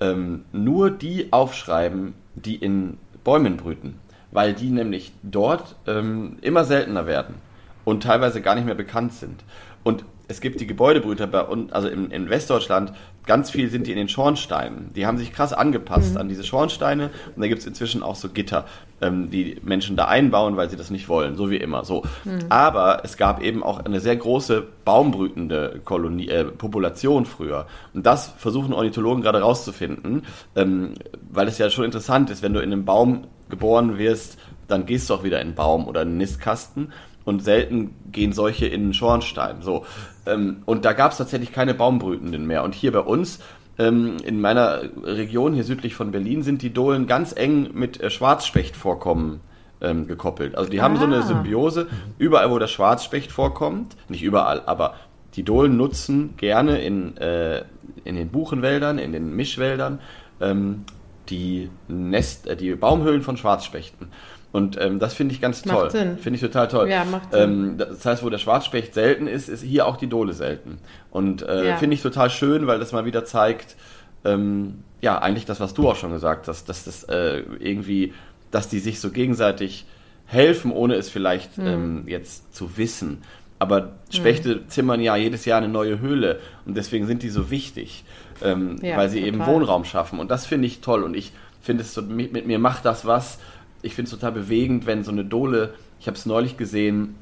ähm, 0.00 0.44
nur 0.50 0.90
die 0.90 1.32
aufschreiben, 1.32 2.14
die 2.34 2.56
in 2.56 2.98
Bäumen 3.22 3.56
brüten, 3.56 4.00
weil 4.32 4.52
die 4.52 4.70
nämlich 4.70 5.12
dort 5.22 5.76
ähm, 5.86 6.38
immer 6.40 6.64
seltener 6.64 7.06
werden 7.06 7.36
und 7.84 8.02
teilweise 8.02 8.40
gar 8.40 8.54
nicht 8.54 8.64
mehr 8.64 8.74
bekannt 8.74 9.12
sind. 9.12 9.44
Und 9.82 10.04
es 10.28 10.40
gibt 10.40 10.60
die 10.60 10.66
Gebäudebrüter 10.66 11.26
bei 11.26 11.42
uns, 11.42 11.72
also 11.72 11.88
in, 11.88 12.10
in 12.10 12.30
Westdeutschland, 12.30 12.92
ganz 13.26 13.50
viel 13.50 13.68
sind 13.68 13.86
die 13.86 13.92
in 13.92 13.98
den 13.98 14.08
Schornsteinen. 14.08 14.90
Die 14.94 15.06
haben 15.06 15.18
sich 15.18 15.32
krass 15.32 15.52
angepasst 15.52 16.16
an 16.16 16.28
diese 16.28 16.42
Schornsteine 16.42 17.10
und 17.36 17.42
da 17.42 17.48
gibt 17.48 17.60
es 17.60 17.66
inzwischen 17.66 18.02
auch 18.02 18.16
so 18.16 18.30
Gitter, 18.30 18.64
ähm, 19.00 19.30
die 19.30 19.60
Menschen 19.62 19.96
da 19.96 20.06
einbauen, 20.06 20.56
weil 20.56 20.70
sie 20.70 20.76
das 20.76 20.90
nicht 20.90 21.08
wollen, 21.08 21.36
so 21.36 21.50
wie 21.50 21.56
immer. 21.56 21.84
So. 21.84 22.04
Aber 22.48 23.02
es 23.04 23.16
gab 23.16 23.42
eben 23.42 23.62
auch 23.62 23.84
eine 23.84 24.00
sehr 24.00 24.16
große 24.16 24.66
baumbrütende 24.84 25.80
Kolonie, 25.84 26.28
äh, 26.28 26.44
Population 26.44 27.26
früher. 27.26 27.66
Und 27.92 28.06
das 28.06 28.28
versuchen 28.38 28.72
Ornithologen 28.72 29.22
gerade 29.22 29.40
rauszufinden, 29.40 30.22
ähm, 30.56 30.94
weil 31.30 31.46
es 31.48 31.58
ja 31.58 31.68
schon 31.70 31.84
interessant 31.84 32.30
ist, 32.30 32.42
wenn 32.42 32.54
du 32.54 32.60
in 32.60 32.72
einem 32.72 32.84
Baum 32.84 33.26
geboren 33.50 33.98
wirst, 33.98 34.38
dann 34.66 34.86
gehst 34.86 35.10
du 35.10 35.14
auch 35.14 35.24
wieder 35.24 35.40
in 35.40 35.48
einen 35.48 35.54
Baum 35.54 35.86
oder 35.86 36.02
in 36.02 36.08
einen 36.08 36.16
Nistkasten 36.16 36.92
und 37.24 37.42
selten 37.42 37.94
gehen 38.10 38.32
solche 38.32 38.66
in 38.66 38.82
den 38.82 38.94
Schornstein. 38.94 39.62
So. 39.62 39.84
Ähm, 40.26 40.62
und 40.66 40.84
da 40.84 40.92
gab 40.92 41.12
es 41.12 41.18
tatsächlich 41.18 41.52
keine 41.52 41.74
Baumbrütenden 41.74 42.46
mehr. 42.46 42.64
Und 42.64 42.74
hier 42.74 42.92
bei 42.92 43.00
uns, 43.00 43.40
ähm, 43.78 44.16
in 44.24 44.40
meiner 44.40 44.82
Region 45.02 45.54
hier 45.54 45.64
südlich 45.64 45.94
von 45.94 46.10
Berlin, 46.10 46.42
sind 46.42 46.62
die 46.62 46.72
Dohlen 46.72 47.06
ganz 47.06 47.34
eng 47.34 47.70
mit 47.74 48.00
äh, 48.00 48.10
Schwarzspechtvorkommen 48.10 49.40
ähm, 49.80 50.06
gekoppelt. 50.06 50.54
Also 50.54 50.70
die 50.70 50.80
haben 50.80 50.96
so 50.96 51.04
eine 51.04 51.18
Ah. 51.18 51.22
Symbiose. 51.22 51.88
Überall, 52.18 52.50
wo 52.50 52.58
der 52.58 52.68
Schwarzspecht 52.68 53.32
vorkommt, 53.32 53.96
nicht 54.08 54.22
überall, 54.22 54.62
aber 54.66 54.94
die 55.34 55.42
Dohlen 55.42 55.76
nutzen 55.76 56.34
gerne 56.36 56.82
in, 56.82 57.16
äh, 57.16 57.64
in 58.04 58.16
den 58.16 58.28
Buchenwäldern, 58.28 58.98
in 58.98 59.12
den 59.12 59.34
Mischwäldern 59.34 60.00
ähm, 60.40 60.84
die, 61.28 61.70
Nest, 61.88 62.46
äh, 62.46 62.56
die 62.56 62.74
Baumhöhlen 62.74 63.22
von 63.22 63.36
Schwarzspechten. 63.36 64.08
Und 64.52 64.78
ähm, 64.78 64.98
das 64.98 65.14
finde 65.14 65.34
ich 65.34 65.40
ganz 65.40 65.64
Macht 65.64 65.92
toll. 65.92 66.16
Finde 66.20 66.34
ich 66.36 66.40
total 66.42 66.68
toll. 66.68 66.88
Ja, 66.90 67.04
macht 67.06 67.32
Sinn. 67.32 67.40
Ähm, 67.42 67.78
das 67.78 68.04
heißt, 68.04 68.22
wo 68.22 68.28
der 68.28 68.36
Schwarzspecht 68.38 68.92
selten 68.92 69.26
ist, 69.26 69.48
ist 69.48 69.62
hier 69.62 69.86
auch 69.86 69.96
die 69.96 70.08
Dole 70.08 70.34
selten. 70.34 70.78
Und 71.10 71.42
äh, 71.42 71.68
Ja. 71.68 71.76
finde 71.76 71.94
ich 71.94 72.02
total 72.02 72.28
schön, 72.28 72.66
weil 72.66 72.78
das 72.78 72.92
mal 72.92 73.06
wieder 73.06 73.24
zeigt, 73.24 73.76
ähm, 74.24 74.84
ja, 75.00 75.18
eigentlich 75.18 75.46
das, 75.46 75.58
was 75.58 75.72
du 75.74 75.88
auch 75.88 75.96
schon 75.96 76.12
gesagt 76.12 76.48
hast, 76.48 76.68
dass 76.68 76.84
das 76.84 77.04
äh, 77.04 77.42
irgendwie, 77.60 78.12
dass 78.50 78.68
die 78.68 78.78
sich 78.78 79.00
so 79.00 79.10
gegenseitig 79.10 79.86
helfen, 80.26 80.70
ohne 80.70 80.94
es 80.96 81.08
vielleicht 81.08 81.56
Hm. 81.56 81.66
ähm, 81.66 82.02
jetzt 82.06 82.54
zu 82.54 82.76
wissen. 82.76 83.22
Aber 83.58 83.92
Spechte 84.10 84.66
zimmern 84.66 85.00
ja 85.00 85.16
jedes 85.16 85.44
Jahr 85.44 85.58
eine 85.58 85.68
neue 85.68 86.00
Höhle 86.00 86.40
und 86.66 86.76
deswegen 86.76 87.06
sind 87.06 87.22
die 87.22 87.28
so 87.30 87.50
wichtig, 87.50 88.04
ähm, 88.42 88.76
Ja, 88.82 88.96
weil 88.96 89.08
sie 89.08 89.20
eben 89.20 89.38
total. 89.38 89.54
Wohnraum 89.54 89.84
schaffen. 89.84 90.18
Und 90.18 90.30
das 90.30 90.46
finde 90.46 90.66
ich 90.66 90.80
toll 90.80 91.02
und 91.04 91.14
ich 91.16 91.32
finde 91.62 91.84
es 91.84 91.94
so, 91.94 92.02
mit, 92.02 92.32
mit 92.32 92.46
mir 92.46 92.58
macht 92.58 92.84
das 92.84 93.06
was. 93.06 93.38
Ich 93.82 93.94
finde 93.94 94.06
es 94.06 94.10
total 94.18 94.32
bewegend, 94.32 94.86
wenn 94.86 95.04
so 95.04 95.10
eine 95.10 95.24
Dole, 95.24 95.74
ich 96.00 96.06
habe 96.06 96.16
es 96.16 96.26
neulich 96.26 96.56
gesehen, 96.56 97.16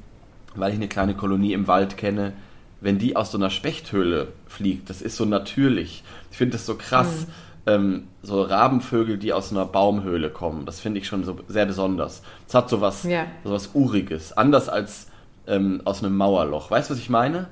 weil 0.54 0.70
ich 0.70 0.76
eine 0.76 0.88
kleine 0.88 1.14
Kolonie 1.14 1.52
im 1.52 1.66
Wald 1.68 1.96
kenne, 1.96 2.32
wenn 2.80 2.98
die 2.98 3.16
aus 3.16 3.30
so 3.32 3.38
einer 3.38 3.50
Spechthöhle 3.50 4.28
fliegt, 4.46 4.88
das 4.90 5.02
ist 5.02 5.16
so 5.16 5.24
natürlich. 5.24 6.02
Ich 6.30 6.36
finde 6.38 6.52
das 6.52 6.66
so 6.66 6.76
krass. 6.76 7.26
Ähm, 7.66 8.04
so 8.22 8.40
Rabenvögel, 8.40 9.18
die 9.18 9.34
aus 9.34 9.52
einer 9.52 9.66
Baumhöhle 9.66 10.30
kommen, 10.30 10.64
das 10.64 10.80
finde 10.80 10.98
ich 10.98 11.06
schon 11.06 11.24
so 11.24 11.36
sehr 11.46 11.66
besonders. 11.66 12.22
Es 12.48 12.54
hat 12.54 12.70
so 12.70 12.80
was, 12.80 13.04
Ja. 13.04 13.26
so 13.44 13.52
was 13.52 13.70
Uriges, 13.74 14.32
anders 14.32 14.70
als 14.70 15.08
ähm, 15.46 15.82
aus 15.84 16.02
einem 16.02 16.16
Mauerloch. 16.16 16.70
Weißt 16.70 16.88
du, 16.88 16.94
was 16.94 17.00
ich 17.00 17.10
meine? 17.10 17.48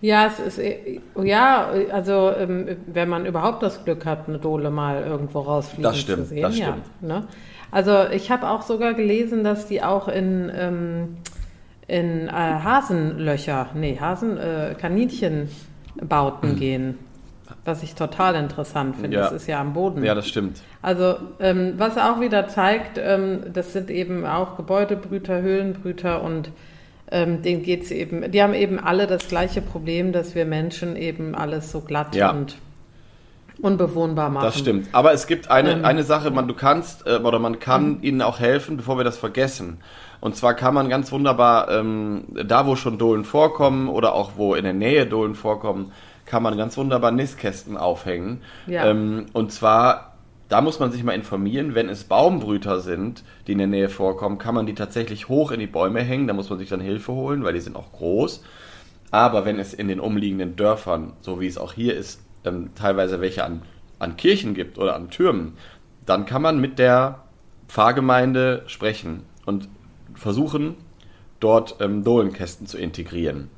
Ja, 0.00 0.26
es 0.26 0.38
ist, 0.38 0.58
äh, 0.58 1.00
ja, 1.22 1.68
also 1.90 2.32
ähm, 2.36 2.76
wenn 2.86 3.08
man 3.08 3.26
überhaupt 3.26 3.62
das 3.62 3.84
Glück 3.84 4.06
hat, 4.06 4.28
eine 4.28 4.38
Dole 4.38 4.70
mal 4.70 5.02
irgendwo 5.02 5.40
rausfliegen 5.40 5.82
Das 5.82 5.98
stimmt, 5.98 6.18
zu 6.18 6.24
sehen. 6.26 6.42
das 6.42 6.58
ja, 6.58 6.66
stimmt. 6.66 7.02
ne? 7.02 7.26
Also 7.70 8.06
ich 8.12 8.30
habe 8.30 8.48
auch 8.48 8.62
sogar 8.62 8.94
gelesen, 8.94 9.44
dass 9.44 9.66
die 9.66 9.82
auch 9.82 10.06
in, 10.08 10.50
ähm, 10.54 11.16
in 11.88 12.28
äh, 12.28 12.30
Hasenlöcher, 12.32 13.68
nee, 13.74 13.98
Hasen, 13.98 14.36
äh, 14.36 14.74
Kaninchenbauten 14.78 16.56
gehen. 16.56 16.98
Was 17.64 17.82
ich 17.82 17.94
total 17.94 18.34
interessant 18.36 18.96
finde. 18.96 19.18
Ja. 19.18 19.24
Das 19.24 19.32
ist 19.32 19.46
ja 19.46 19.60
am 19.60 19.72
Boden. 19.74 20.02
Ja, 20.02 20.14
das 20.14 20.26
stimmt. 20.26 20.60
Also, 20.80 21.16
ähm, 21.38 21.74
was 21.76 21.96
auch 21.98 22.18
wieder 22.20 22.48
zeigt, 22.48 22.98
ähm, 22.98 23.40
das 23.52 23.72
sind 23.72 23.90
eben 23.90 24.24
auch 24.26 24.56
Gebäudebrüter, 24.56 25.42
Höhlenbrüter 25.42 26.22
und 26.22 26.50
ähm, 27.12 27.42
denen 27.42 27.62
geht's 27.62 27.90
eben, 27.90 28.32
die 28.32 28.42
haben 28.42 28.54
eben 28.54 28.80
alle 28.80 29.06
das 29.06 29.28
gleiche 29.28 29.60
Problem, 29.60 30.12
dass 30.12 30.34
wir 30.34 30.46
Menschen 30.46 30.96
eben 30.96 31.34
alles 31.34 31.70
so 31.70 31.80
glatt 31.80 32.16
Ja. 32.16 32.30
und 32.30 32.56
unbewohnbar 33.60 34.30
machen. 34.30 34.44
Das 34.44 34.58
stimmt. 34.58 34.88
Aber 34.92 35.12
es 35.12 35.26
gibt 35.26 35.50
eine, 35.50 35.72
ähm, 35.72 35.84
eine 35.84 36.02
Sache, 36.04 36.30
man, 36.30 36.48
du 36.48 36.54
kannst 36.54 37.06
äh, 37.06 37.16
oder 37.16 37.38
man 37.38 37.60
kann 37.60 37.98
mhm. 37.98 38.02
ihnen 38.02 38.22
auch 38.22 38.40
helfen, 38.40 38.78
bevor 38.78 38.96
wir 38.96 39.04
das 39.04 39.18
vergessen. 39.18 39.78
Und 40.20 40.36
zwar 40.36 40.54
kann 40.54 40.72
man 40.72 40.88
ganz 40.88 41.12
wunderbar, 41.12 41.70
ähm, 41.70 42.24
da 42.32 42.66
wo 42.66 42.76
schon 42.76 42.96
Dohlen 42.96 43.24
vorkommen 43.24 43.88
oder 43.88 44.14
auch 44.14 44.32
wo 44.36 44.54
in 44.54 44.64
der 44.64 44.72
Nähe 44.72 45.06
Dohlen 45.06 45.34
vorkommen, 45.34 45.92
kann 46.24 46.42
man 46.42 46.56
ganz 46.56 46.76
wunderbar 46.78 47.10
Nistkästen 47.10 47.76
aufhängen. 47.76 48.40
Ja. 48.66 48.86
Ähm, 48.86 49.26
und 49.32 49.52
zwar, 49.52 50.11
da 50.52 50.60
muss 50.60 50.78
man 50.80 50.92
sich 50.92 51.02
mal 51.02 51.14
informieren, 51.14 51.74
wenn 51.74 51.88
es 51.88 52.04
Baumbrüter 52.04 52.80
sind, 52.80 53.24
die 53.46 53.52
in 53.52 53.58
der 53.58 53.68
Nähe 53.68 53.88
vorkommen, 53.88 54.36
kann 54.36 54.54
man 54.54 54.66
die 54.66 54.74
tatsächlich 54.74 55.30
hoch 55.30 55.50
in 55.50 55.60
die 55.60 55.66
Bäume 55.66 56.02
hängen. 56.02 56.26
Da 56.26 56.34
muss 56.34 56.50
man 56.50 56.58
sich 56.58 56.68
dann 56.68 56.82
Hilfe 56.82 57.12
holen, 57.12 57.42
weil 57.42 57.54
die 57.54 57.60
sind 57.60 57.74
auch 57.74 57.90
groß. 57.92 58.44
Aber 59.10 59.46
wenn 59.46 59.58
es 59.58 59.72
in 59.72 59.88
den 59.88 59.98
umliegenden 59.98 60.54
Dörfern, 60.54 61.14
so 61.22 61.40
wie 61.40 61.46
es 61.46 61.56
auch 61.56 61.72
hier 61.72 61.96
ist, 61.96 62.20
teilweise 62.74 63.22
welche 63.22 63.44
an, 63.44 63.62
an 63.98 64.18
Kirchen 64.18 64.52
gibt 64.52 64.76
oder 64.76 64.94
an 64.94 65.08
Türmen, 65.08 65.54
dann 66.04 66.26
kann 66.26 66.42
man 66.42 66.60
mit 66.60 66.78
der 66.78 67.22
Pfarrgemeinde 67.68 68.64
sprechen 68.66 69.22
und 69.46 69.70
versuchen, 70.14 70.74
dort 71.40 71.76
ähm, 71.80 72.04
Dohlenkästen 72.04 72.66
zu 72.66 72.76
integrieren. 72.76 73.48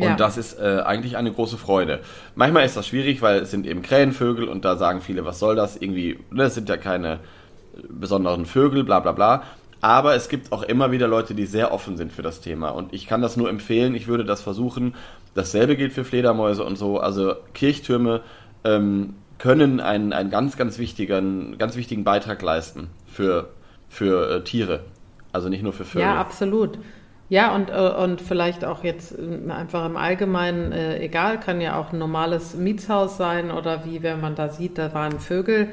Ja. 0.00 0.10
Und 0.10 0.20
das 0.20 0.36
ist 0.36 0.58
äh, 0.58 0.82
eigentlich 0.84 1.16
eine 1.16 1.32
große 1.32 1.58
Freude. 1.58 2.00
Manchmal 2.34 2.64
ist 2.64 2.76
das 2.76 2.86
schwierig, 2.86 3.22
weil 3.22 3.40
es 3.40 3.50
sind 3.50 3.66
eben 3.66 3.82
Krähenvögel 3.82 4.48
und 4.48 4.64
da 4.64 4.76
sagen 4.76 5.00
viele, 5.00 5.24
was 5.24 5.38
soll 5.38 5.56
das? 5.56 5.76
Irgendwie, 5.76 6.18
ne, 6.30 6.44
das 6.44 6.54
sind 6.54 6.68
ja 6.68 6.76
keine 6.76 7.14
äh, 7.14 7.18
besonderen 7.88 8.46
Vögel, 8.46 8.84
bla 8.84 9.00
bla 9.00 9.12
bla. 9.12 9.42
Aber 9.80 10.14
es 10.14 10.28
gibt 10.28 10.52
auch 10.52 10.62
immer 10.62 10.90
wieder 10.90 11.06
Leute, 11.06 11.34
die 11.34 11.46
sehr 11.46 11.72
offen 11.72 11.96
sind 11.96 12.12
für 12.12 12.22
das 12.22 12.40
Thema. 12.40 12.70
Und 12.70 12.92
ich 12.92 13.06
kann 13.06 13.22
das 13.22 13.36
nur 13.36 13.48
empfehlen. 13.48 13.94
Ich 13.94 14.08
würde 14.08 14.24
das 14.24 14.42
versuchen. 14.42 14.94
Dasselbe 15.34 15.76
gilt 15.76 15.92
für 15.92 16.04
Fledermäuse 16.04 16.64
und 16.64 16.76
so. 16.76 16.98
Also 16.98 17.34
Kirchtürme 17.54 18.22
ähm, 18.64 19.14
können 19.38 19.78
einen, 19.78 20.12
einen 20.12 20.30
ganz, 20.30 20.56
ganz 20.56 20.78
wichtigen, 20.78 21.58
ganz 21.58 21.76
wichtigen 21.76 22.02
Beitrag 22.02 22.42
leisten 22.42 22.88
für, 23.06 23.50
für 23.88 24.30
äh, 24.30 24.44
Tiere. 24.44 24.80
Also 25.32 25.48
nicht 25.48 25.62
nur 25.62 25.72
für 25.72 25.84
Vögel. 25.84 26.02
Ja, 26.02 26.16
absolut. 26.16 26.78
Ja, 27.30 27.54
und, 27.54 27.68
äh, 27.68 27.74
und 27.74 28.20
vielleicht 28.20 28.64
auch 28.64 28.84
jetzt 28.84 29.12
äh, 29.12 29.50
einfach 29.50 29.84
im 29.84 29.96
Allgemeinen, 29.96 30.72
äh, 30.72 30.98
egal, 30.98 31.38
kann 31.38 31.60
ja 31.60 31.78
auch 31.78 31.92
ein 31.92 31.98
normales 31.98 32.54
Mietshaus 32.54 33.16
sein 33.16 33.50
oder 33.50 33.84
wie, 33.84 34.02
wenn 34.02 34.20
man 34.20 34.34
da 34.34 34.48
sieht, 34.48 34.78
da 34.78 34.94
waren 34.94 35.20
Vögel 35.20 35.68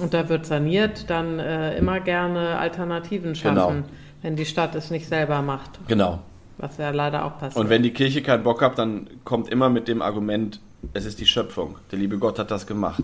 und 0.00 0.14
da 0.14 0.28
wird 0.28 0.46
saniert, 0.46 1.10
dann 1.10 1.38
äh, 1.38 1.76
immer 1.76 2.00
gerne 2.00 2.58
Alternativen 2.58 3.34
schaffen, 3.34 3.84
genau. 3.84 3.88
wenn 4.22 4.36
die 4.36 4.46
Stadt 4.46 4.74
es 4.74 4.90
nicht 4.90 5.08
selber 5.08 5.42
macht. 5.42 5.80
Genau. 5.88 6.20
Was 6.58 6.76
ja 6.76 6.90
leider 6.90 7.24
auch 7.24 7.38
passiert. 7.38 7.56
Und 7.56 7.70
wenn 7.70 7.82
die 7.82 7.92
Kirche 7.92 8.22
keinen 8.22 8.44
Bock 8.44 8.62
hat, 8.62 8.78
dann 8.78 9.08
kommt 9.24 9.48
immer 9.48 9.68
mit 9.68 9.88
dem 9.88 10.02
Argument, 10.02 10.60
es 10.92 11.04
ist 11.04 11.18
die 11.20 11.26
Schöpfung. 11.26 11.78
Der 11.90 11.98
liebe 11.98 12.18
Gott 12.18 12.38
hat 12.38 12.50
das 12.50 12.66
gemacht. 12.66 13.02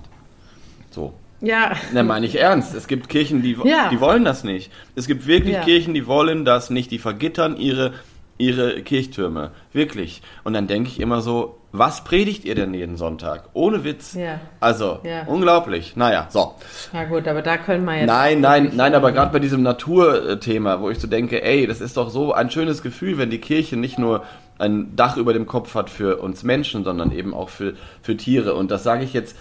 So. 0.90 1.14
Ja. 1.40 1.72
Na, 1.92 2.02
meine 2.02 2.26
ich 2.26 2.38
ernst. 2.40 2.74
Es 2.74 2.86
gibt 2.86 3.08
Kirchen, 3.08 3.42
die, 3.42 3.56
ja. 3.64 3.88
die 3.90 4.00
wollen 4.00 4.24
das 4.24 4.44
nicht. 4.44 4.72
Es 4.96 5.06
gibt 5.06 5.26
wirklich 5.26 5.54
ja. 5.54 5.62
Kirchen, 5.62 5.94
die 5.94 6.06
wollen 6.06 6.44
das 6.44 6.70
nicht. 6.70 6.90
Die 6.90 6.98
vergittern 6.98 7.56
ihre, 7.56 7.94
ihre 8.38 8.82
Kirchtürme. 8.82 9.52
Wirklich. 9.72 10.22
Und 10.44 10.54
dann 10.54 10.66
denke 10.66 10.88
ich 10.88 11.00
immer 11.00 11.20
so, 11.20 11.58
was 11.70 12.02
predigt 12.02 12.44
ihr 12.44 12.54
denn 12.54 12.72
jeden 12.72 12.96
Sonntag? 12.96 13.50
Ohne 13.52 13.84
Witz. 13.84 14.14
Ja. 14.14 14.40
Also, 14.58 15.00
ja. 15.04 15.24
unglaublich. 15.26 15.96
Naja, 15.96 16.26
so. 16.30 16.54
Na 16.92 17.04
gut, 17.04 17.28
aber 17.28 17.42
da 17.42 17.58
können 17.58 17.84
wir 17.84 17.98
jetzt. 17.98 18.06
Nein, 18.06 18.40
nein, 18.40 18.72
nein, 18.74 18.94
aber 18.94 19.12
gerade 19.12 19.32
bei 19.32 19.38
diesem 19.38 19.62
Naturthema, 19.62 20.80
wo 20.80 20.88
ich 20.88 20.98
so 20.98 21.06
denke, 21.06 21.42
ey, 21.42 21.66
das 21.66 21.80
ist 21.80 21.98
doch 21.98 22.08
so 22.08 22.32
ein 22.32 22.50
schönes 22.50 22.82
Gefühl, 22.82 23.18
wenn 23.18 23.30
die 23.30 23.40
Kirche 23.40 23.76
nicht 23.76 23.98
nur 23.98 24.24
ein 24.58 24.96
Dach 24.96 25.16
über 25.16 25.34
dem 25.34 25.46
Kopf 25.46 25.74
hat 25.74 25.90
für 25.90 26.16
uns 26.16 26.42
Menschen, 26.42 26.84
sondern 26.84 27.12
eben 27.12 27.34
auch 27.34 27.50
für, 27.50 27.74
für 28.02 28.16
Tiere. 28.16 28.54
Und 28.54 28.70
das 28.70 28.82
sage 28.82 29.04
ich 29.04 29.12
jetzt 29.12 29.36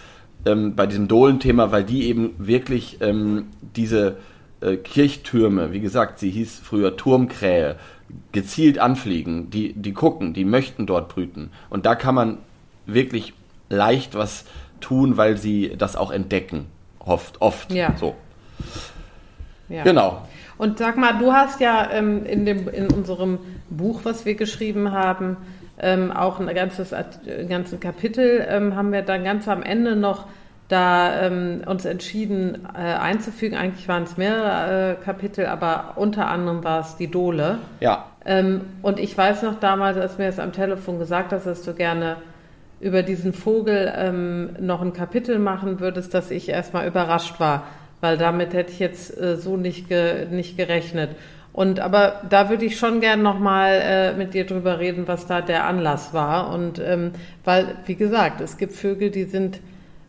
ähm, 0.47 0.75
bei 0.75 0.87
diesem 0.87 1.07
Dohlen-Thema, 1.07 1.71
weil 1.71 1.83
die 1.83 2.07
eben 2.07 2.33
wirklich 2.37 2.97
ähm, 3.01 3.47
diese 3.75 4.17
äh, 4.61 4.77
Kirchtürme, 4.77 5.71
wie 5.71 5.79
gesagt, 5.79 6.19
sie 6.19 6.29
hieß 6.31 6.59
früher 6.63 6.97
Turmkrähe, 6.97 7.75
gezielt 8.31 8.79
anfliegen, 8.79 9.49
die, 9.49 9.73
die 9.73 9.93
gucken, 9.93 10.33
die 10.33 10.45
möchten 10.45 10.85
dort 10.85 11.09
brüten. 11.09 11.51
Und 11.69 11.85
da 11.85 11.95
kann 11.95 12.15
man 12.15 12.37
wirklich 12.85 13.33
leicht 13.69 14.15
was 14.15 14.45
tun, 14.79 15.17
weil 15.17 15.37
sie 15.37 15.73
das 15.77 15.95
auch 15.95 16.11
entdecken. 16.11 16.67
Oft, 16.99 17.41
oft. 17.41 17.71
Ja. 17.71 17.95
So. 17.97 18.15
Ja. 19.69 19.83
Genau. 19.83 20.25
Und 20.57 20.79
sag 20.79 20.97
mal, 20.97 21.19
du 21.19 21.33
hast 21.33 21.59
ja 21.59 21.91
ähm, 21.91 22.25
in, 22.25 22.45
dem, 22.45 22.67
in 22.69 22.89
unserem 22.89 23.39
Buch, 23.69 24.01
was 24.03 24.25
wir 24.25 24.35
geschrieben 24.35 24.91
haben, 24.91 25.37
ähm, 25.79 26.11
auch 26.11 26.39
ein 26.39 26.53
ganzes 26.53 26.93
ein 26.93 27.49
ganzes 27.49 27.79
Kapitel 27.79 28.45
ähm, 28.49 28.75
haben 28.75 28.91
wir 28.91 29.01
dann 29.01 29.23
ganz 29.23 29.47
am 29.47 29.63
Ende 29.63 29.95
noch 29.95 30.27
da 30.67 31.21
ähm, 31.21 31.61
uns 31.65 31.85
entschieden 31.85 32.67
äh, 32.73 32.79
einzufügen. 32.79 33.55
Eigentlich 33.55 33.87
waren 33.87 34.03
es 34.03 34.17
mehrere 34.17 34.91
äh, 34.91 35.03
Kapitel, 35.03 35.45
aber 35.45 35.93
unter 35.95 36.27
anderem 36.27 36.63
war 36.63 36.81
es 36.81 36.97
die 36.97 37.09
Dole. 37.09 37.59
Ja. 37.79 38.07
Ähm, 38.25 38.61
und 38.81 38.99
ich 38.99 39.17
weiß 39.17 39.43
noch 39.43 39.59
damals, 39.59 39.97
als 39.97 40.17
mir 40.17 40.25
das 40.25 40.39
am 40.39 40.51
Telefon 40.51 40.99
gesagt 40.99 41.31
hast, 41.31 41.45
dass 41.45 41.63
du 41.63 41.73
gerne 41.73 42.17
über 42.79 43.01
diesen 43.01 43.33
Vogel 43.33 43.91
ähm, 43.95 44.55
noch 44.59 44.81
ein 44.81 44.93
Kapitel 44.93 45.39
machen 45.39 45.79
würdest, 45.79 46.13
dass 46.13 46.31
ich 46.31 46.49
erstmal 46.49 46.87
überrascht 46.87 47.39
war, 47.39 47.63
weil 48.01 48.17
damit 48.17 48.53
hätte 48.53 48.71
ich 48.71 48.79
jetzt 48.79 49.17
äh, 49.19 49.37
so 49.37 49.57
nicht, 49.57 49.87
ge 49.87 50.27
nicht 50.29 50.57
gerechnet. 50.57 51.11
Und 51.57 51.79
aber 51.79 52.21
da 52.29 52.51
würde 52.51 52.65
ich 52.65 52.77
schon 52.77 53.01
gern 53.01 53.23
nochmal 53.23 53.81
äh, 53.81 54.13
mit 54.13 54.35
dir 54.35 54.45
drüber 54.45 54.77
reden, 54.77 55.07
was 55.07 55.25
da 55.25 55.41
der 55.41 55.65
Anlass 55.65 56.13
war. 56.13 56.53
Und 56.53 56.77
ähm, 56.77 57.13
weil, 57.43 57.77
wie 57.87 57.95
gesagt, 57.95 58.41
es 58.41 58.57
gibt 58.57 58.73
Vögel, 58.73 59.09
die 59.09 59.23
sind 59.23 59.59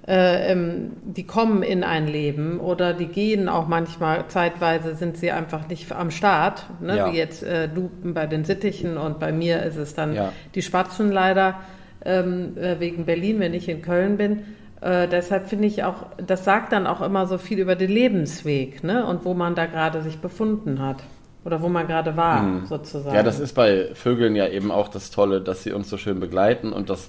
äh, 0.06 0.52
ähm, 0.52 0.90
die 1.04 1.24
kommen 1.24 1.62
in 1.62 1.84
ein 1.84 2.06
Leben 2.06 2.60
oder 2.60 2.92
die 2.92 3.06
gehen 3.06 3.48
auch 3.48 3.66
manchmal, 3.66 4.26
zeitweise 4.28 4.94
sind 4.94 5.16
sie 5.16 5.30
einfach 5.30 5.66
nicht 5.68 5.90
am 5.90 6.10
Start, 6.10 6.66
ne? 6.82 6.98
ja. 6.98 7.10
wie 7.10 7.16
jetzt 7.16 7.42
äh, 7.42 7.66
du 7.66 7.88
bei 8.02 8.26
den 8.26 8.44
Sittichen 8.44 8.98
und 8.98 9.18
bei 9.18 9.32
mir 9.32 9.62
ist 9.62 9.76
es 9.76 9.94
dann 9.94 10.14
ja. 10.14 10.32
die 10.54 10.60
Spatzen 10.60 11.10
leider 11.10 11.60
ähm, 12.04 12.58
äh, 12.58 12.78
wegen 12.78 13.06
Berlin, 13.06 13.40
wenn 13.40 13.54
ich 13.54 13.70
in 13.70 13.80
Köln 13.80 14.18
bin. 14.18 14.40
Äh, 14.82 15.08
deshalb 15.08 15.46
finde 15.46 15.66
ich 15.66 15.82
auch, 15.82 16.08
das 16.26 16.44
sagt 16.44 16.72
dann 16.72 16.86
auch 16.86 17.00
immer 17.00 17.26
so 17.26 17.38
viel 17.38 17.58
über 17.58 17.74
den 17.74 17.90
Lebensweg 17.90 18.84
ne? 18.84 19.06
und 19.06 19.24
wo 19.24 19.32
man 19.32 19.54
da 19.54 19.64
gerade 19.64 20.02
sich 20.02 20.18
befunden 20.18 20.82
hat. 20.82 21.04
Oder 21.48 21.62
wo 21.62 21.70
man 21.70 21.86
gerade 21.86 22.14
war, 22.14 22.42
mhm. 22.42 22.66
sozusagen. 22.66 23.16
Ja, 23.16 23.22
das 23.22 23.40
ist 23.40 23.54
bei 23.54 23.88
Vögeln 23.94 24.36
ja 24.36 24.46
eben 24.48 24.70
auch 24.70 24.88
das 24.88 25.10
Tolle, 25.10 25.40
dass 25.40 25.62
sie 25.62 25.72
uns 25.72 25.88
so 25.88 25.96
schön 25.96 26.20
begleiten 26.20 26.74
und 26.74 26.90
das 26.90 27.08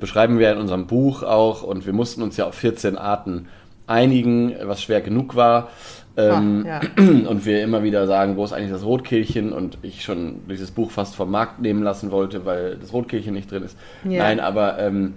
beschreiben 0.00 0.40
wir 0.40 0.50
in 0.50 0.58
unserem 0.58 0.88
Buch 0.88 1.22
auch 1.22 1.62
und 1.62 1.86
wir 1.86 1.92
mussten 1.92 2.22
uns 2.22 2.36
ja 2.36 2.48
auf 2.48 2.56
14 2.56 2.98
Arten 2.98 3.46
einigen, 3.86 4.52
was 4.64 4.82
schwer 4.82 5.00
genug 5.00 5.36
war. 5.36 5.68
Ähm, 6.16 6.66
Ach, 6.68 6.82
ja. 6.82 7.04
Und 7.28 7.46
wir 7.46 7.62
immer 7.62 7.84
wieder 7.84 8.08
sagen, 8.08 8.36
wo 8.36 8.44
ist 8.44 8.52
eigentlich 8.52 8.72
das 8.72 8.84
Rotkehlchen? 8.84 9.52
Und 9.52 9.78
ich 9.82 10.02
schon 10.02 10.40
dieses 10.50 10.72
Buch 10.72 10.90
fast 10.90 11.14
vom 11.14 11.30
Markt 11.30 11.60
nehmen 11.60 11.84
lassen 11.84 12.10
wollte, 12.10 12.44
weil 12.44 12.76
das 12.76 12.92
Rotkehlchen 12.92 13.34
nicht 13.34 13.48
drin 13.52 13.62
ist. 13.62 13.78
Ja. 14.02 14.24
Nein, 14.24 14.40
aber 14.40 14.80
ähm, 14.80 15.14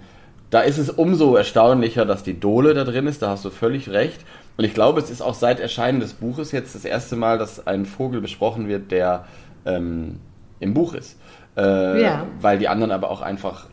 da 0.50 0.60
ist 0.60 0.78
es 0.78 0.88
umso 0.88 1.34
erstaunlicher, 1.34 2.06
dass 2.06 2.22
die 2.22 2.38
Dole 2.38 2.74
da 2.74 2.84
drin 2.84 3.08
ist. 3.08 3.20
Da 3.20 3.30
hast 3.30 3.44
du 3.44 3.50
völlig 3.50 3.88
recht. 3.88 4.20
Und 4.56 4.64
ich 4.64 4.74
glaube, 4.74 5.00
es 5.00 5.10
ist 5.10 5.22
auch 5.22 5.34
seit 5.34 5.60
Erscheinen 5.60 6.00
des 6.00 6.12
Buches 6.14 6.52
jetzt 6.52 6.74
das 6.74 6.84
erste 6.84 7.16
Mal, 7.16 7.38
dass 7.38 7.66
ein 7.66 7.86
Vogel 7.86 8.20
besprochen 8.20 8.68
wird, 8.68 8.90
der 8.90 9.24
ähm, 9.64 10.20
im 10.60 10.74
Buch 10.74 10.94
ist. 10.94 11.18
Äh, 11.56 12.02
ja. 12.02 12.26
Weil 12.40 12.58
die 12.58 12.68
anderen 12.68 12.92
aber 12.92 13.10
auch 13.10 13.22
einfach 13.22 13.66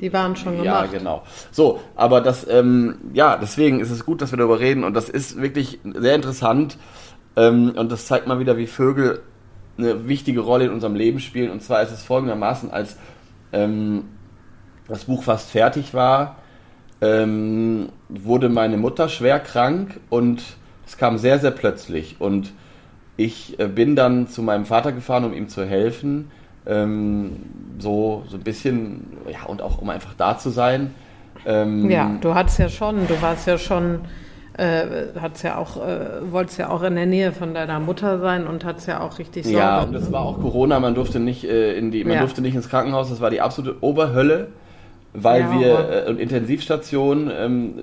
die 0.00 0.12
waren 0.12 0.36
schon 0.36 0.58
gemacht. 0.58 0.92
Ja, 0.92 0.98
genau. 0.98 1.22
So, 1.50 1.80
aber 1.96 2.20
das, 2.20 2.46
ähm, 2.48 2.96
ja, 3.12 3.36
deswegen 3.36 3.80
ist 3.80 3.90
es 3.90 4.04
gut, 4.04 4.20
dass 4.20 4.30
wir 4.30 4.38
darüber 4.38 4.60
reden 4.60 4.84
und 4.84 4.94
das 4.94 5.08
ist 5.08 5.40
wirklich 5.40 5.78
sehr 5.84 6.14
interessant 6.14 6.78
ähm, 7.36 7.72
und 7.76 7.92
das 7.92 8.06
zeigt 8.06 8.26
mal 8.26 8.38
wieder, 8.38 8.56
wie 8.56 8.66
Vögel 8.66 9.22
eine 9.78 10.08
wichtige 10.08 10.40
Rolle 10.40 10.66
in 10.66 10.70
unserem 10.72 10.94
Leben 10.94 11.20
spielen. 11.20 11.50
Und 11.50 11.62
zwar 11.62 11.82
ist 11.82 11.92
es 11.92 12.02
folgendermaßen, 12.02 12.70
als 12.70 12.96
ähm, 13.52 14.04
das 14.88 15.04
Buch 15.04 15.22
fast 15.22 15.50
fertig 15.50 15.92
war, 15.94 16.36
ähm, 17.00 17.88
wurde 18.08 18.48
meine 18.48 18.76
Mutter 18.76 19.08
schwer 19.08 19.40
krank 19.40 20.00
und 20.10 20.42
es 20.86 20.96
kam 20.96 21.18
sehr, 21.18 21.38
sehr 21.38 21.50
plötzlich. 21.50 22.16
Und 22.18 22.52
ich 23.16 23.58
äh, 23.58 23.68
bin 23.68 23.96
dann 23.96 24.28
zu 24.28 24.42
meinem 24.42 24.66
Vater 24.66 24.92
gefahren, 24.92 25.24
um 25.24 25.32
ihm 25.32 25.48
zu 25.48 25.64
helfen 25.64 26.30
ähm, 26.66 27.36
so, 27.78 28.24
so 28.28 28.36
ein 28.36 28.42
bisschen, 28.42 29.06
ja, 29.30 29.46
und 29.46 29.62
auch 29.62 29.78
um 29.78 29.88
einfach 29.90 30.14
da 30.14 30.36
zu 30.36 30.50
sein. 30.50 30.94
Ähm, 31.46 31.88
ja, 31.90 32.16
du 32.20 32.34
hattest 32.34 32.58
ja 32.58 32.68
schon, 32.68 33.06
du 33.06 33.22
warst 33.22 33.46
ja 33.46 33.56
schon, 33.56 34.00
äh, 34.58 34.84
hat's 35.20 35.42
ja 35.42 35.56
auch, 35.56 35.76
äh, 35.76 36.32
wolltest 36.32 36.58
ja 36.58 36.70
auch 36.70 36.82
in 36.82 36.96
der 36.96 37.06
Nähe 37.06 37.32
von 37.32 37.54
deiner 37.54 37.78
Mutter 37.78 38.18
sein 38.18 38.46
und 38.46 38.64
hat's 38.64 38.86
ja 38.86 39.00
auch 39.00 39.18
richtig 39.18 39.44
Sorgen. 39.44 39.58
Ja, 39.58 39.82
und 39.82 39.92
das 39.92 40.10
war 40.10 40.22
auch 40.22 40.40
Corona, 40.40 40.80
man 40.80 40.94
durfte 40.94 41.20
nicht 41.20 41.44
äh, 41.44 41.76
in 41.76 41.90
die, 41.90 42.04
man 42.04 42.14
ja. 42.14 42.20
durfte 42.20 42.40
nicht 42.42 42.54
ins 42.54 42.68
Krankenhaus, 42.68 43.10
das 43.10 43.20
war 43.20 43.30
die 43.30 43.40
absolute 43.40 43.76
Oberhölle, 43.82 44.48
weil 45.22 45.42
ja, 45.42 45.58
wir, 45.58 46.06
äh, 46.06 46.10
und 46.10 46.18
Intensivstation 46.18 47.30
ähm, 47.34 47.82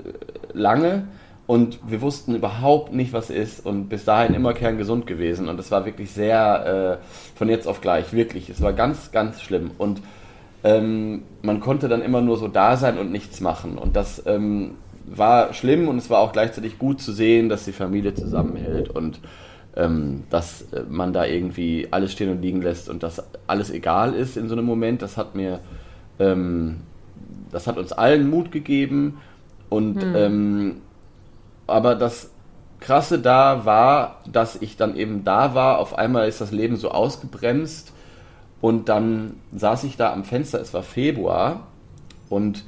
lange 0.53 1.07
und 1.45 1.79
wir 1.87 2.01
wussten 2.01 2.35
überhaupt 2.35 2.93
nicht, 2.93 3.13
was 3.13 3.29
ist 3.29 3.65
und 3.65 3.89
bis 3.89 4.05
dahin 4.05 4.33
immer 4.33 4.53
kerngesund 4.53 5.07
gewesen 5.07 5.49
und 5.49 5.59
es 5.59 5.71
war 5.71 5.85
wirklich 5.85 6.11
sehr 6.11 6.99
äh, 7.01 7.37
von 7.37 7.49
jetzt 7.49 7.67
auf 7.67 7.81
gleich, 7.81 8.13
wirklich. 8.13 8.49
Es 8.49 8.61
war 8.61 8.73
ganz, 8.73 9.11
ganz 9.11 9.41
schlimm 9.41 9.71
und 9.77 10.01
ähm, 10.63 11.23
man 11.41 11.59
konnte 11.59 11.89
dann 11.89 12.01
immer 12.01 12.21
nur 12.21 12.37
so 12.37 12.47
da 12.47 12.77
sein 12.77 12.97
und 12.97 13.11
nichts 13.11 13.41
machen 13.41 13.77
und 13.77 13.95
das 13.95 14.23
ähm, 14.25 14.75
war 15.05 15.53
schlimm 15.53 15.87
und 15.87 15.97
es 15.97 16.09
war 16.09 16.19
auch 16.19 16.31
gleichzeitig 16.31 16.79
gut 16.79 17.01
zu 17.01 17.11
sehen, 17.11 17.49
dass 17.49 17.65
die 17.65 17.73
Familie 17.73 18.13
zusammenhält 18.13 18.89
und 18.89 19.19
ähm, 19.75 20.23
dass 20.29 20.73
äh, 20.73 20.83
man 20.89 21.13
da 21.13 21.25
irgendwie 21.25 21.87
alles 21.91 22.11
stehen 22.11 22.29
und 22.29 22.41
liegen 22.41 22.61
lässt 22.61 22.89
und 22.89 23.03
dass 23.03 23.23
alles 23.47 23.71
egal 23.71 24.13
ist 24.13 24.37
in 24.37 24.47
so 24.47 24.55
einem 24.55 24.65
Moment. 24.65 25.01
Das 25.01 25.17
hat 25.17 25.35
mir, 25.35 25.59
ähm, 26.19 26.81
das 27.53 27.67
hat 27.67 27.77
uns 27.77 27.91
allen 27.91 28.29
Mut 28.29 28.51
gegeben 28.51 29.19
und 29.69 30.01
hm. 30.01 30.15
ähm, 30.15 30.81
aber 31.67 31.95
das 31.95 32.31
Krasse 32.79 33.19
da 33.19 33.65
war, 33.65 34.19
dass 34.29 34.61
ich 34.61 34.75
dann 34.75 34.97
eben 34.97 35.23
da 35.23 35.55
war. 35.55 35.79
Auf 35.79 35.97
einmal 35.97 36.27
ist 36.27 36.41
das 36.41 36.51
Leben 36.51 36.75
so 36.75 36.91
ausgebremst 36.91 37.93
und 38.59 38.89
dann 38.89 39.35
saß 39.53 39.85
ich 39.85 39.95
da 39.95 40.11
am 40.11 40.25
Fenster. 40.25 40.59
Es 40.59 40.73
war 40.73 40.83
Februar 40.83 41.67
und 42.29 42.65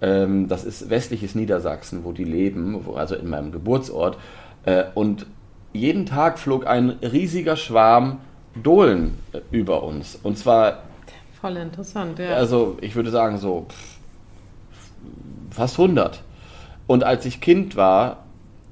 ähm, 0.00 0.48
das 0.48 0.64
ist 0.64 0.90
westliches 0.90 1.36
Niedersachsen, 1.36 2.04
wo 2.04 2.10
die 2.10 2.24
leben, 2.24 2.84
wo, 2.84 2.94
also 2.94 3.14
in 3.14 3.30
meinem 3.30 3.52
Geburtsort. 3.52 4.18
Äh, 4.64 4.84
und 4.94 5.26
jeden 5.72 6.06
Tag 6.06 6.40
flog 6.40 6.66
ein 6.66 6.90
riesiger 6.90 7.56
Schwarm 7.56 8.18
Dohlen 8.60 9.18
äh, 9.32 9.40
über 9.50 9.82
uns. 9.84 10.18
Und 10.22 10.38
zwar. 10.38 10.82
Voll 11.40 11.56
interessant, 11.56 12.18
ja. 12.18 12.34
Also, 12.34 12.76
ich 12.80 12.94
würde 12.94 13.10
sagen, 13.10 13.38
so 13.38 13.66
fast 15.52 15.78
100. 15.78 16.22
Und 16.86 17.04
als 17.04 17.24
ich 17.26 17.40
Kind 17.40 17.76
war, 17.76 18.24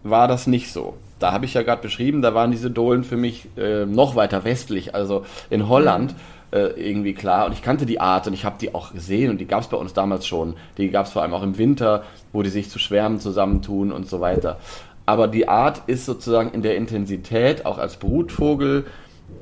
war 0.02 0.28
das 0.28 0.46
nicht 0.46 0.72
so. 0.72 0.94
Da 1.18 1.32
habe 1.32 1.44
ich 1.44 1.54
ja 1.54 1.62
gerade 1.62 1.82
beschrieben, 1.82 2.22
da 2.22 2.34
waren 2.34 2.50
diese 2.50 2.70
Dohlen 2.70 3.04
für 3.04 3.16
mich 3.16 3.48
äh, 3.56 3.84
noch 3.84 4.16
weiter 4.16 4.44
westlich, 4.44 4.94
also 4.94 5.24
in 5.50 5.68
Holland. 5.68 6.14
Äh, 6.52 6.70
irgendwie 6.80 7.14
klar. 7.14 7.46
Und 7.46 7.52
ich 7.52 7.62
kannte 7.62 7.86
die 7.86 8.00
Art 8.00 8.26
und 8.26 8.32
ich 8.32 8.44
habe 8.44 8.56
die 8.60 8.74
auch 8.74 8.92
gesehen 8.92 9.30
und 9.30 9.38
die 9.38 9.46
gab 9.46 9.60
es 9.60 9.68
bei 9.68 9.76
uns 9.76 9.92
damals 9.92 10.26
schon. 10.26 10.54
Die 10.78 10.90
gab 10.90 11.06
es 11.06 11.12
vor 11.12 11.22
allem 11.22 11.32
auch 11.32 11.44
im 11.44 11.58
Winter, 11.58 12.02
wo 12.32 12.42
die 12.42 12.50
sich 12.50 12.68
zu 12.70 12.80
Schwärmen 12.80 13.20
zusammentun 13.20 13.92
und 13.92 14.08
so 14.08 14.20
weiter. 14.20 14.58
Aber 15.06 15.28
die 15.28 15.48
Art 15.48 15.82
ist 15.86 16.06
sozusagen 16.06 16.50
in 16.50 16.62
der 16.62 16.76
Intensität, 16.76 17.66
auch 17.66 17.78
als 17.78 17.98
Brutvogel, 17.98 18.86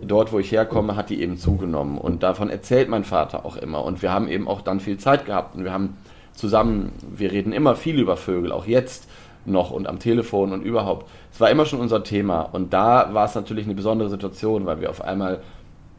dort 0.03 0.33
wo 0.33 0.39
ich 0.39 0.53
herkomme, 0.53 0.97
hat 0.97 1.09
die 1.09 1.23
eben 1.23 1.39
zugenommen. 1.39 1.97
Und 1.97 2.23
davon 2.23 2.51
erzählt 2.51 2.91
mein 2.91 3.05
Vater 3.05 3.47
auch 3.47 3.57
immer. 3.57 3.85
Und 3.85 4.03
wir 4.03 4.13
haben 4.13 4.29
eben 4.29 4.47
auch 4.47 4.61
dann 4.61 4.81
viel 4.81 4.99
Zeit 4.99 5.25
gehabt 5.25 5.57
und 5.57 5.65
wir 5.65 5.73
haben 5.73 5.97
zusammen, 6.39 6.93
wir 7.11 7.33
reden 7.33 7.53
immer 7.53 7.75
viel 7.75 7.99
über 7.99 8.17
Vögel, 8.17 8.53
auch 8.53 8.67
jetzt 8.67 9.09
noch 9.45 9.71
und 9.71 9.89
am 9.89 9.99
Telefon 9.99 10.53
und 10.53 10.63
überhaupt. 10.63 11.09
Es 11.33 11.41
war 11.41 11.51
immer 11.51 11.67
schon 11.67 11.81
unser 11.81 12.05
Thema. 12.05 12.43
Und 12.43 12.73
da 12.73 13.13
war 13.13 13.25
es 13.25 13.35
natürlich 13.35 13.65
eine 13.65 13.75
besondere 13.75 14.09
Situation, 14.09 14.67
weil 14.67 14.81
wir 14.81 14.91
auf 14.91 15.03
einmal 15.03 15.41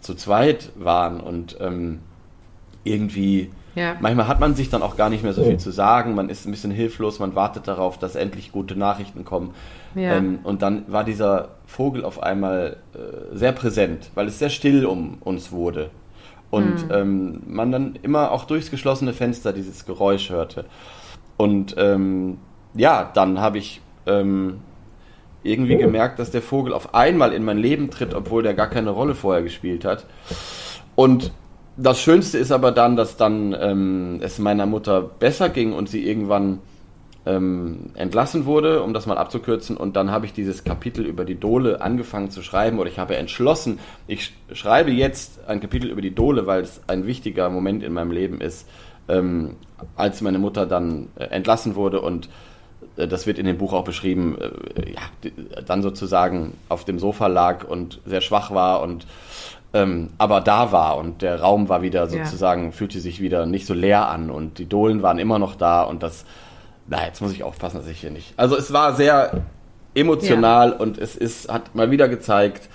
zu 0.01 0.15
zweit 0.15 0.71
waren 0.75 1.19
und 1.19 1.57
ähm, 1.59 1.99
irgendwie 2.83 3.49
ja. 3.75 3.95
manchmal 3.99 4.27
hat 4.27 4.39
man 4.39 4.55
sich 4.55 4.69
dann 4.69 4.81
auch 4.81 4.95
gar 4.95 5.09
nicht 5.09 5.23
mehr 5.23 5.33
so 5.33 5.43
viel 5.43 5.57
zu 5.57 5.71
sagen, 5.71 6.15
man 6.15 6.29
ist 6.29 6.45
ein 6.45 6.51
bisschen 6.51 6.71
hilflos, 6.71 7.19
man 7.19 7.35
wartet 7.35 7.67
darauf, 7.67 7.97
dass 7.97 8.15
endlich 8.15 8.53
gute 8.53 8.77
Nachrichten 8.77 9.25
kommen. 9.25 9.53
Ja. 9.95 10.15
Ähm, 10.15 10.39
und 10.43 10.61
dann 10.61 10.83
war 10.87 11.03
dieser 11.03 11.49
Vogel 11.65 12.05
auf 12.05 12.23
einmal 12.23 12.77
äh, 12.93 13.35
sehr 13.35 13.51
präsent, 13.51 14.09
weil 14.15 14.27
es 14.27 14.39
sehr 14.39 14.49
still 14.49 14.85
um 14.85 15.17
uns 15.19 15.51
wurde. 15.51 15.89
Und 16.51 16.87
mhm. 16.87 16.91
ähm, 16.91 17.41
man 17.47 17.71
dann 17.71 17.99
immer 18.01 18.31
auch 18.31 18.45
durchs 18.45 18.71
geschlossene 18.71 19.13
Fenster 19.13 19.53
dieses 19.53 19.85
Geräusch 19.85 20.29
hörte. 20.29 20.65
Und 21.37 21.75
ähm, 21.77 22.37
ja, 22.73 23.09
dann 23.13 23.39
habe 23.39 23.59
ich 23.59 23.81
ähm, 24.07 24.59
irgendwie 25.43 25.77
gemerkt, 25.77 26.19
dass 26.19 26.31
der 26.31 26.41
Vogel 26.41 26.73
auf 26.73 26.93
einmal 26.93 27.33
in 27.33 27.43
mein 27.45 27.57
Leben 27.57 27.89
tritt, 27.89 28.13
obwohl 28.13 28.43
der 28.43 28.53
gar 28.53 28.67
keine 28.67 28.89
Rolle 28.89 29.15
vorher 29.15 29.43
gespielt 29.43 29.85
hat. 29.85 30.05
Und 30.95 31.31
das 31.77 32.01
Schönste 32.01 32.37
ist 32.37 32.51
aber 32.51 32.71
dann, 32.71 32.95
dass 32.95 33.15
dann 33.15 33.55
ähm, 33.59 34.19
es 34.21 34.37
meiner 34.37 34.65
Mutter 34.65 35.01
besser 35.01 35.49
ging 35.49 35.71
und 35.71 35.87
sie 35.87 36.05
irgendwann 36.05 36.59
ähm, 37.25 37.91
entlassen 37.95 38.45
wurde, 38.45 38.81
um 38.83 38.93
das 38.93 39.05
mal 39.05 39.17
abzukürzen. 39.17 39.77
Und 39.77 39.95
dann 39.95 40.11
habe 40.11 40.25
ich 40.25 40.33
dieses 40.33 40.63
Kapitel 40.63 41.05
über 41.05 41.25
die 41.25 41.39
Dole 41.39 41.81
angefangen 41.81 42.31
zu 42.31 42.41
schreiben 42.41 42.79
oder 42.79 42.89
ich 42.89 42.99
habe 42.99 43.17
entschlossen, 43.17 43.79
ich 44.07 44.33
schreibe 44.51 44.91
jetzt 44.91 45.47
ein 45.47 45.59
Kapitel 45.59 45.89
über 45.89 46.01
die 46.01 46.15
Dole, 46.15 46.47
weil 46.47 46.61
es 46.61 46.81
ein 46.87 47.05
wichtiger 47.05 47.49
Moment 47.49 47.83
in 47.83 47.93
meinem 47.93 48.11
Leben 48.11 48.41
ist, 48.41 48.67
ähm, 49.07 49.55
als 49.95 50.21
meine 50.21 50.39
Mutter 50.39 50.65
dann 50.65 51.09
äh, 51.15 51.25
entlassen 51.25 51.75
wurde 51.75 52.01
und 52.01 52.29
äh, 52.97 53.07
das 53.07 53.27
wird 53.27 53.37
in 53.37 53.45
dem 53.45 53.57
Buch 53.57 53.73
auch 53.73 53.83
beschrieben, 53.83 54.37
äh, 54.39 54.91
ja, 54.91 55.31
dann 55.65 55.81
sozusagen 55.81 56.53
auf 56.69 56.85
dem 56.85 56.99
Sofa 56.99 57.27
lag 57.27 57.67
und 57.67 57.99
sehr 58.05 58.21
schwach 58.21 58.51
war 58.51 58.81
und 58.81 59.05
ähm, 59.71 60.09
aber 60.17 60.41
da 60.41 60.71
war 60.71 60.97
und 60.97 61.21
der 61.21 61.41
Raum 61.41 61.69
war 61.69 61.83
wieder 61.83 62.07
sozusagen, 62.07 62.65
ja. 62.65 62.71
fühlte 62.71 62.99
sich 62.99 63.21
wieder 63.21 63.45
nicht 63.45 63.67
so 63.67 63.75
leer 63.75 64.09
an 64.09 64.31
und 64.31 64.57
die 64.57 64.65
Dohlen 64.65 65.03
waren 65.03 65.19
immer 65.19 65.37
noch 65.37 65.53
da 65.55 65.83
und 65.83 66.01
das, 66.01 66.25
na, 66.89 67.05
jetzt 67.05 67.21
muss 67.21 67.31
ich 67.31 67.43
aufpassen, 67.43 67.77
dass 67.77 67.87
ich 67.87 68.01
hier 68.01 68.11
nicht. 68.11 68.33
Also 68.35 68.57
es 68.57 68.73
war 68.73 68.95
sehr 68.95 69.43
emotional 69.93 70.71
ja. 70.71 70.75
und 70.77 70.97
es 70.97 71.15
ist, 71.15 71.51
hat 71.51 71.75
mal 71.75 71.91
wieder 71.91 72.09
gezeigt, 72.09 72.69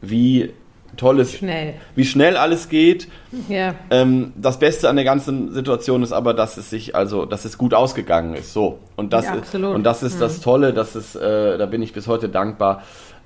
wie 0.00 0.52
tolles, 0.96 1.34
schnell. 1.34 1.74
wie 1.94 2.04
schnell 2.04 2.36
alles 2.36 2.68
geht. 2.68 3.08
Ja. 3.48 3.74
Ähm, 3.90 4.32
das 4.36 4.58
Beste 4.58 4.88
an 4.88 4.96
der 4.96 5.04
ganzen 5.04 5.52
Situation 5.52 6.02
ist 6.02 6.12
aber, 6.12 6.34
dass 6.34 6.56
es 6.56 6.70
sich, 6.70 6.94
also, 6.94 7.26
dass 7.26 7.44
es 7.44 7.58
gut 7.58 7.74
ausgegangen 7.74 8.34
ist. 8.34 8.52
So. 8.52 8.78
Und 8.96 9.12
das, 9.12 9.26
ja, 9.26 9.34
ist, 9.34 9.54
und 9.54 9.84
das 9.84 10.02
ist 10.02 10.16
mhm. 10.16 10.20
das 10.20 10.40
Tolle, 10.40 10.72
dass 10.72 10.94
es, 10.94 11.14
äh, 11.14 11.58
da 11.58 11.66
bin 11.66 11.82
ich 11.82 11.92
bis 11.92 12.06
heute 12.06 12.28
dankbar. 12.28 12.82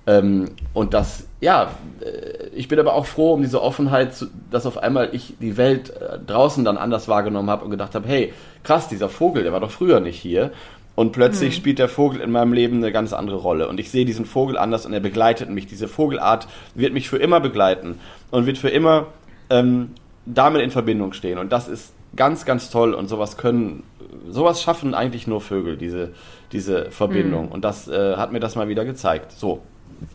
Ähm, 0.07 0.51
und 0.75 0.93
das, 0.93 1.27
ja, 1.41 1.71
äh, 2.01 2.49
ich 2.55 2.69
bin 2.69 2.79
aber 2.79 2.95
auch 2.95 3.07
froh 3.07 3.33
um 3.35 3.43
diese 3.43 3.63
Offenheit, 3.63 4.27
dass 4.51 4.67
auf 4.67 4.79
einmal 4.79 5.11
ich 5.13 5.35
die 5.41 5.57
Welt 5.57 5.91
äh, 5.91 6.19
draußen 6.25 6.65
dann 6.65 6.77
anders 6.77 7.09
wahrgenommen 7.09 7.49
habe 7.49 7.65
und 7.65 7.71
gedacht 7.71 7.95
habe, 7.95 8.07
hey, 8.07 8.33
krass, 8.63 8.89
dieser 8.89 9.09
Vogel, 9.09 9.45
der 9.45 9.53
war 9.53 9.61
doch 9.61 9.71
früher 9.71 10.01
nicht 10.01 10.21
hier. 10.21 10.53
Und 10.97 11.13
plötzlich 11.13 11.51
mhm. 11.51 11.55
spielt 11.55 11.79
der 11.79 11.89
Vogel 11.89 12.21
in 12.21 12.31
meinem 12.31 12.53
Leben 12.53 12.77
eine 12.77 12.93
ganz 12.93 13.13
andere 13.13 13.37
Rolle. 13.37 13.69
Und 13.69 13.81
ich 13.81 13.91
sehe 13.91 14.05
diesen 14.05 14.27
Vogel 14.27 14.57
anders 14.57 14.87
und 14.87 14.93
er 14.93 15.01
begleitet 15.01 15.51
mich. 15.51 15.67
Diese 15.67 15.89
Vogelart 15.89 16.47
wird 16.75 16.93
mich 16.93 17.09
für 17.09 17.17
immer 17.17 17.41
begleiten 17.41 17.99
und 18.31 18.47
wird 18.47 18.59
für 18.59 18.69
immer 18.69 19.09
ähm, 19.51 19.91
damit 20.25 20.63
in 20.63 20.71
Verbindung 20.71 21.13
stehen. 21.13 21.39
Und 21.39 21.51
das 21.51 21.67
ist 21.67 21.95
ganz, 22.15 22.45
ganz 22.45 22.71
toll. 22.71 22.95
Und 22.95 23.09
sowas 23.09 23.37
können, 23.37 23.83
sowas 24.29 24.63
schaffen 24.63 24.95
eigentlich 24.95 25.27
nur 25.27 25.41
Vögel, 25.41 25.77
diese, 25.77 26.13
diese 26.53 26.93
Verbindung. 26.93 27.47
Mhm. 27.47 27.53
Und 27.53 27.65
das 27.65 27.89
äh, 27.89 28.15
hat 28.17 28.31
mir 28.31 28.41
das 28.41 28.55
mal 28.55 28.69
wieder 28.69 28.85
gezeigt. 28.85 29.33
So, 29.33 29.63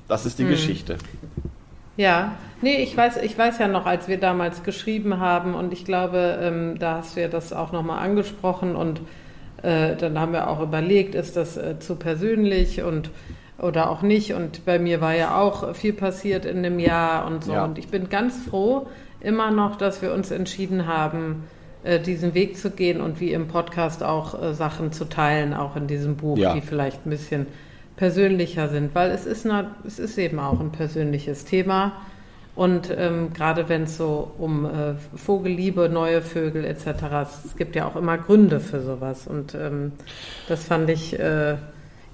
das 0.08 0.26
ist 0.26 0.40
die 0.40 0.44
mhm. 0.44 0.50
Geschichte. 0.50 0.98
Ja, 1.98 2.38
nee, 2.62 2.78
ich 2.78 2.96
weiß, 2.96 3.18
ich 3.18 3.38
weiß 3.38 3.60
ja 3.60 3.68
noch, 3.68 3.86
als 3.86 4.08
wir 4.08 4.20
damals 4.20 4.64
geschrieben 4.64 5.20
haben 5.20 5.54
und 5.54 5.74
ich 5.74 5.84
glaube, 5.84 6.40
ähm, 6.42 6.80
da 6.80 6.98
hast 6.98 7.16
du 7.16 7.22
ja 7.22 7.28
das 7.28 7.52
auch 7.52 7.72
nochmal 7.72 8.00
angesprochen 8.04 8.76
und 8.76 9.02
äh, 9.64 9.96
dann 9.98 10.18
haben 10.18 10.32
wir 10.32 10.50
auch 10.50 10.62
überlegt, 10.62 11.16
ist 11.16 11.36
das 11.36 11.58
äh, 11.58 11.80
zu 11.80 11.96
persönlich 11.96 12.82
und 12.82 13.10
oder 13.62 13.90
auch 13.90 14.02
nicht. 14.02 14.34
Und 14.34 14.66
bei 14.66 14.80
mir 14.80 15.02
war 15.02 15.14
ja 15.16 15.38
auch 15.38 15.76
viel 15.76 15.94
passiert 15.94 16.46
in 16.46 16.64
dem 16.64 16.80
Jahr 16.80 17.28
und 17.28 17.44
so. 17.44 17.54
Ja. 17.54 17.66
Und 17.66 17.78
ich 17.78 17.90
bin 17.90 18.10
ganz 18.10 18.46
froh 18.50 18.88
immer 19.20 19.52
noch, 19.52 19.76
dass 19.76 20.02
wir 20.02 20.14
uns 20.14 20.32
entschieden 20.32 20.88
haben, 20.88 21.44
äh, 21.84 22.00
diesen 22.00 22.34
Weg 22.34 22.58
zu 22.58 22.72
gehen 22.72 23.02
und 23.02 23.20
wie 23.20 23.34
im 23.34 23.48
Podcast 23.48 24.04
auch 24.04 24.42
äh, 24.42 24.54
Sachen 24.54 24.92
zu 24.92 25.06
teilen, 25.06 25.54
auch 25.54 25.76
in 25.76 25.88
diesem 25.88 26.16
Buch, 26.16 26.38
ja. 26.38 26.54
die 26.54 26.62
vielleicht 26.62 27.06
ein 27.06 27.10
bisschen 27.10 27.48
persönlicher 28.00 28.70
sind, 28.70 28.96
weil 28.96 29.12
es 29.12 29.26
ist, 29.26 29.46
eine, 29.46 29.72
es 29.86 30.00
ist 30.00 30.18
eben 30.18 30.40
auch 30.40 30.62
ein 30.62 30.72
persönliches 30.72 31.44
Thema. 31.44 31.92
Und 32.56 32.94
ähm, 32.98 33.34
gerade 33.34 33.68
wenn 33.68 33.84
es 33.84 33.98
so 33.98 34.32
um 34.38 34.66
äh, 34.66 34.96
Vogelliebe, 35.16 35.90
neue 35.90 36.22
Vögel 36.22 36.64
etc., 36.64 36.88
es 37.46 37.58
gibt 37.58 37.76
ja 37.76 37.86
auch 37.86 37.98
immer 37.98 38.18
Gründe 38.18 38.62
für 38.62 38.82
sowas. 38.82 39.28
Und 39.28 39.54
ähm, 39.54 39.92
das 40.48 40.64
fand 40.64 40.90
ich 40.90 41.20
äh, 41.20 41.58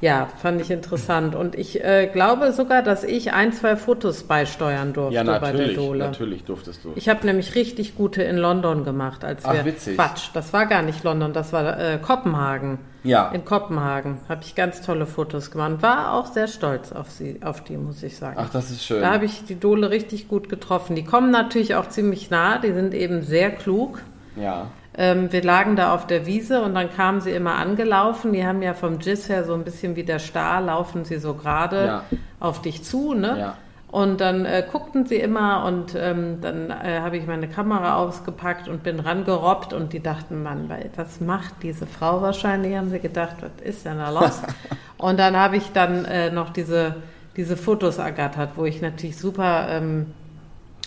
ja, 0.02 0.28
fand 0.38 0.62
ich 0.62 0.72
interessant. 0.72 1.36
Und 1.36 1.56
ich 1.56 1.84
äh, 1.84 2.08
glaube 2.08 2.52
sogar, 2.52 2.82
dass 2.84 3.04
ich 3.04 3.34
ein, 3.34 3.54
zwei 3.54 3.76
Fotos 3.76 4.24
beisteuern 4.24 4.94
durfte 4.94 5.16
ja, 5.16 5.40
bei 5.40 5.52
der 5.52 5.70
Dole. 5.70 6.00
natürlich 6.00 6.44
durftest 6.44 6.84
du. 6.84 6.92
Ich 6.96 7.08
habe 7.10 7.26
nämlich 7.26 7.56
richtig 7.56 7.96
gute 7.96 8.22
in 8.24 8.38
London 8.38 8.84
gemacht. 8.84 9.24
Als 9.24 9.44
wir, 9.44 9.62
Ach, 9.62 9.66
witzig. 9.66 9.96
Quatsch, 9.96 10.30
das 10.34 10.52
war 10.54 10.66
gar 10.66 10.82
nicht 10.82 11.04
London, 11.04 11.34
das 11.34 11.54
war 11.54 11.80
äh, 11.80 11.98
Kopenhagen. 11.98 12.80
Ja. 13.04 13.30
In 13.30 13.46
Kopenhagen 13.46 14.20
habe 14.28 14.42
ich 14.44 14.56
ganz 14.56 14.82
tolle 14.82 15.06
Fotos 15.06 15.52
gemacht. 15.52 15.82
War 15.82 16.14
auch 16.14 16.26
sehr 16.26 16.48
stolz 16.48 16.92
auf 16.92 17.10
sie, 17.12 17.40
auf 17.44 17.64
die, 17.64 17.78
muss 17.78 18.04
ich 18.04 18.18
sagen. 18.18 18.38
Ach, 18.40 18.50
das 18.50 18.72
ist 18.72 18.84
schön. 18.84 19.02
Da 19.02 19.14
habe 19.14 19.26
ich 19.26 19.46
die 19.46 19.60
Dole 19.60 19.92
richtig 19.92 20.28
gut 20.28 20.50
getroffen. 20.50 20.96
Die 20.96 21.06
kommen 21.06 21.32
natürlich 21.32 21.76
auch 21.76 21.88
ziemlich 21.88 22.30
nah, 22.32 22.58
die 22.58 22.74
sind 22.74 22.94
eben 22.94 23.22
sehr 23.22 23.52
klug. 23.52 24.02
Ja. 24.36 24.68
Ähm, 24.98 25.32
wir 25.32 25.44
lagen 25.44 25.76
da 25.76 25.94
auf 25.94 26.08
der 26.08 26.26
Wiese 26.26 26.62
und 26.62 26.76
dann 26.76 26.90
kamen 26.90 27.20
sie 27.20 27.32
immer 27.32 27.56
angelaufen. 27.56 28.32
Die 28.32 28.46
haben 28.46 28.62
ja 28.62 28.74
vom 28.74 29.00
Giz 29.00 29.28
her 29.28 29.44
so 29.44 29.54
ein 29.54 29.64
bisschen 29.64 29.96
wie 29.96 30.04
der 30.04 30.20
Star, 30.20 30.62
laufen 30.62 31.04
sie 31.04 31.18
so 31.18 31.34
gerade 31.34 31.86
ja. 31.86 32.04
auf 32.40 32.62
dich 32.62 32.84
zu, 32.84 33.14
ne? 33.14 33.38
Ja. 33.38 33.58
Und 33.92 34.20
dann 34.20 34.46
äh, 34.46 34.66
guckten 34.70 35.06
sie 35.06 35.16
immer 35.16 35.64
und 35.64 35.96
ähm, 35.98 36.42
dann 36.42 36.70
äh, 36.70 37.00
habe 37.00 37.16
ich 37.16 37.28
meine 37.28 37.48
Kamera 37.48 37.96
ausgepackt 37.96 38.68
und 38.68 38.84
bin 38.84 39.00
rangerobbt 39.00 39.72
und 39.72 39.94
die 39.94 40.02
dachten, 40.02 40.44
Mann, 40.44 40.70
was 40.98 41.22
macht 41.22 41.64
diese 41.64 41.86
Frau 41.86 42.22
wahrscheinlich? 42.22 42.76
Haben 42.76 42.90
sie 42.90 43.00
gedacht, 43.00 43.38
was 43.40 43.52
ist 43.66 43.86
denn 43.86 43.98
da 43.98 44.10
los? 44.10 44.42
und 44.98 45.18
dann 45.18 45.38
habe 45.38 45.56
ich 45.56 45.72
dann 45.72 46.04
äh, 46.04 46.30
noch 46.30 46.50
diese, 46.50 46.96
diese 47.38 47.56
Fotos 47.56 47.98
ergattert, 47.98 48.52
wo 48.56 48.66
ich 48.66 48.82
natürlich 48.82 49.18
super 49.18 49.68
ähm, 49.70 50.08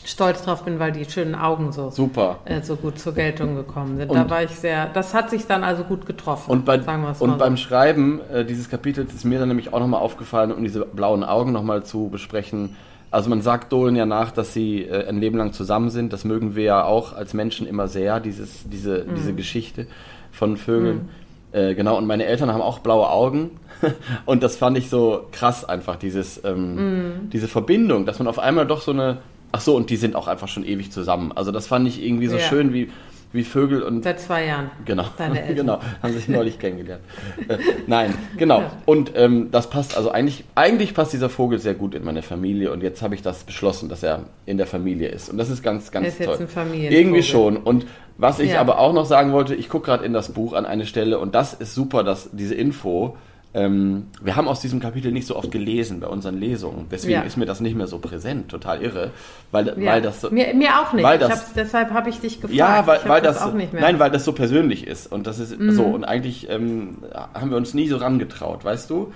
stolz 0.08 0.42
drauf 0.42 0.64
bin, 0.64 0.78
weil 0.78 0.92
die 0.92 1.04
schönen 1.04 1.34
Augen 1.34 1.70
so, 1.72 1.90
Super. 1.90 2.38
äh, 2.46 2.62
so 2.62 2.76
gut 2.76 2.98
zur 2.98 3.12
Geltung 3.14 3.54
gekommen 3.56 3.96
sind. 3.98 4.08
Und- 4.10 4.16
da 4.16 4.30
war 4.30 4.42
ich 4.42 4.50
sehr, 4.50 4.86
das 4.86 5.12
hat 5.14 5.30
sich 5.30 5.46
dann 5.46 5.62
also 5.64 5.84
gut 5.84 6.06
getroffen. 6.06 6.50
Und, 6.50 6.64
bei, 6.64 6.76
und 6.78 6.86
mal 6.86 7.14
beim 7.36 7.56
so. 7.56 7.62
Schreiben 7.62 8.20
äh, 8.32 8.44
dieses 8.44 8.68
Kapitels 8.70 9.12
ist 9.14 9.24
mir 9.24 9.38
dann 9.38 9.48
nämlich 9.48 9.72
auch 9.72 9.80
nochmal 9.80 10.00
aufgefallen, 10.00 10.52
um 10.52 10.62
diese 10.64 10.84
blauen 10.86 11.24
Augen 11.24 11.52
nochmal 11.52 11.84
zu 11.84 12.08
besprechen. 12.08 12.76
Also 13.10 13.30
man 13.30 13.40
sagt 13.42 13.72
Dohlen 13.72 13.96
ja 13.96 14.06
nach, 14.06 14.30
dass 14.32 14.52
sie 14.52 14.82
äh, 14.84 15.06
ein 15.08 15.18
Leben 15.18 15.36
lang 15.38 15.52
zusammen 15.52 15.90
sind. 15.90 16.12
Das 16.12 16.24
mögen 16.24 16.56
wir 16.56 16.64
ja 16.64 16.84
auch 16.84 17.12
als 17.14 17.34
Menschen 17.34 17.66
immer 17.66 17.88
sehr, 17.88 18.20
dieses, 18.20 18.68
diese, 18.68 19.04
Mhm. 19.08 19.14
diese 19.14 19.34
Geschichte 19.34 19.86
von 20.32 20.56
Vögeln. 20.56 21.08
Äh, 21.52 21.74
genau, 21.74 21.96
und 21.96 22.06
meine 22.06 22.24
Eltern 22.26 22.52
haben 22.52 22.60
auch 22.60 22.80
blaue 22.80 23.08
Augen. 23.08 23.52
und 24.26 24.42
das 24.42 24.56
fand 24.56 24.76
ich 24.76 24.90
so 24.90 25.26
krass 25.32 25.64
einfach, 25.66 25.96
dieses, 25.96 26.42
ähm, 26.44 26.74
Mhm. 26.74 27.30
diese 27.30 27.48
Verbindung, 27.48 28.04
dass 28.06 28.18
man 28.18 28.28
auf 28.28 28.38
einmal 28.38 28.66
doch 28.66 28.80
so 28.82 28.92
eine... 28.92 29.18
Ach 29.52 29.60
so, 29.60 29.74
und 29.76 29.90
die 29.90 29.96
sind 29.96 30.14
auch 30.16 30.28
einfach 30.28 30.48
schon 30.48 30.64
ewig 30.64 30.92
zusammen. 30.92 31.32
Also 31.34 31.50
das 31.52 31.66
fand 31.66 31.88
ich 31.88 32.02
irgendwie 32.04 32.26
so 32.26 32.36
Ja. 32.36 32.42
schön 32.42 32.72
wie, 32.74 32.90
wie 33.32 33.44
Vögel 33.44 33.82
und 33.82 34.04
Seit 34.04 34.20
zwei 34.20 34.46
Jahren. 34.46 34.70
Genau, 34.84 35.04
Deine 35.16 35.40
Eltern. 35.42 35.56
genau, 35.56 35.80
haben 36.02 36.12
sich 36.12 36.28
neulich 36.28 36.58
kennengelernt. 36.58 37.02
Äh, 37.48 37.58
nein, 37.86 38.14
genau. 38.36 38.62
Und 38.86 39.12
ähm, 39.16 39.48
das 39.50 39.68
passt, 39.70 39.96
also 39.96 40.10
eigentlich, 40.10 40.44
eigentlich 40.54 40.94
passt 40.94 41.12
dieser 41.12 41.28
Vogel 41.30 41.58
sehr 41.58 41.74
gut 41.74 41.94
in 41.94 42.04
meine 42.04 42.22
Familie 42.22 42.72
und 42.72 42.82
jetzt 42.82 43.00
habe 43.02 43.14
ich 43.14 43.22
das 43.22 43.44
beschlossen, 43.44 43.88
dass 43.88 44.02
er 44.02 44.24
in 44.46 44.56
der 44.58 44.66
Familie 44.66 45.08
ist. 45.08 45.28
Und 45.30 45.38
das 45.38 45.50
ist 45.50 45.62
ganz, 45.62 45.90
ganz 45.90 46.04
Er 46.04 46.08
ist 46.12 46.18
jetzt 46.20 46.26
toll. 46.28 46.36
ein 46.40 46.48
Familienvogel. 46.48 46.98
Irgendwie 46.98 47.22
schon. 47.22 47.56
Und 47.58 47.86
was 48.16 48.38
ich 48.40 48.52
Ja. 48.52 48.60
aber 48.60 48.78
auch 48.78 48.92
noch 48.92 49.04
sagen 49.06 49.32
wollte, 49.32 49.54
ich 49.54 49.68
gucke 49.68 49.86
gerade 49.86 50.04
in 50.04 50.12
das 50.12 50.30
Buch 50.32 50.52
an 50.54 50.66
eine 50.66 50.86
Stelle 50.86 51.18
und 51.18 51.34
das 51.34 51.54
ist 51.54 51.74
super, 51.74 52.04
dass 52.04 52.30
diese 52.32 52.54
Info. 52.54 53.16
Ähm, 53.54 54.08
wir 54.22 54.36
haben 54.36 54.46
aus 54.46 54.60
diesem 54.60 54.78
Kapitel 54.78 55.10
nicht 55.10 55.26
so 55.26 55.34
oft 55.34 55.50
gelesen 55.50 56.00
bei 56.00 56.06
unseren 56.06 56.38
Lesungen. 56.38 56.86
Deswegen 56.90 57.14
Ja. 57.14 57.22
ist 57.22 57.38
mir 57.38 57.46
das 57.46 57.60
nicht 57.60 57.74
mehr 57.74 57.86
so 57.86 57.98
präsent. 57.98 58.50
Total 58.50 58.82
irre. 58.82 59.10
Weil, 59.52 59.68
Ja. 59.78 59.92
weil 59.92 60.02
das 60.02 60.20
so, 60.20 60.30
mir, 60.30 60.52
mir 60.54 60.80
auch 60.80 60.92
nicht. 60.92 61.02
weil 61.02 61.18
das- 61.18 61.30
hab's, 61.30 61.52
deshalb 61.54 61.90
habe 61.92 62.10
ich 62.10 62.20
dich 62.20 62.42
gefragt. 62.42 62.54
ja, 62.54 62.86
weil, 62.86 62.98
ich 62.98 63.04
hab 63.04 63.08
weil 63.10 63.22
das, 63.22 63.40
auch 63.40 63.54
nicht 63.54 63.72
mehr. 63.72 63.80
nein, 63.80 63.98
weil 63.98 64.10
das 64.10 64.26
so 64.26 64.32
persönlich 64.32 64.86
ist 64.86 65.10
und 65.10 65.26
das 65.26 65.38
ist 65.38 65.58
Mhm. 65.58 65.72
so 65.72 65.84
und 65.84 66.04
eigentlich 66.04 66.48
ähm, 66.50 66.98
haben 67.34 67.48
wir 67.50 67.56
uns 67.56 67.72
nie 67.72 67.88
so 67.88 67.96
rangetraut, 67.96 68.64
weißt 68.66 68.90
du? 68.90 69.12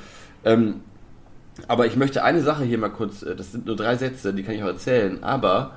Ähm, 0.47 0.76
aber 1.68 1.85
ich 1.87 1.97
möchte 1.97 2.24
eine 2.24 2.41
Sache 2.41 2.64
hier 2.64 2.78
mal 2.78 2.89
kurz, 2.89 3.22
äh, 3.22 3.37
das 3.37 3.53
sind 3.53 3.66
nur 3.66 3.76
drei 3.76 3.97
Sätze, 3.97 4.33
die 4.33 4.43
kann 4.43 4.55
ich 4.55 4.62
auch 4.62 4.68
erzählen, 4.68 5.22
aber 5.22 5.72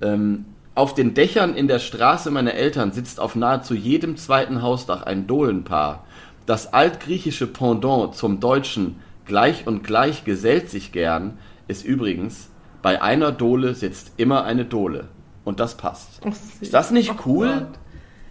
ähm, 0.00 0.44
auf 0.76 0.94
den 0.94 1.14
Dächern 1.14 1.54
in 1.56 1.66
der 1.68 1.80
Straße 1.80 2.30
meiner 2.30 2.54
Eltern 2.54 2.92
sitzt 2.92 3.18
auf 3.18 3.34
nahezu 3.36 3.74
jedem 3.74 4.16
zweiten 4.16 4.62
Hausdach 4.62 5.02
ein 5.02 5.26
Dohlenpaar. 5.26 6.04
Das 6.46 6.72
altgriechische 6.72 7.46
Pendant 7.46 8.14
zum 8.14 8.40
deutschen 8.40 8.96
gleich 9.26 9.66
und 9.66 9.82
gleich 9.84 10.24
gesellt 10.24 10.68
sich 10.70 10.92
gern 10.92 11.38
ist 11.68 11.84
übrigens, 11.84 12.50
bei 12.82 13.00
einer 13.00 13.32
Dohle 13.32 13.74
sitzt 13.74 14.12
immer 14.18 14.44
eine 14.44 14.64
Dohle. 14.66 15.08
Und 15.44 15.60
das 15.60 15.76
passt. 15.76 16.20
Ach, 16.26 16.32
Ist 16.60 16.72
das 16.74 16.90
nicht 16.90 17.14
cool? 17.26 17.48
Gott. 17.48 17.78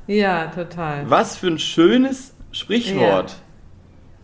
Ja, 0.08 0.48
total. 0.48 1.10
Was 1.10 1.38
für 1.38 1.48
ein 1.48 1.60
schönes 1.60 2.36
Sprichwort. 2.52 3.36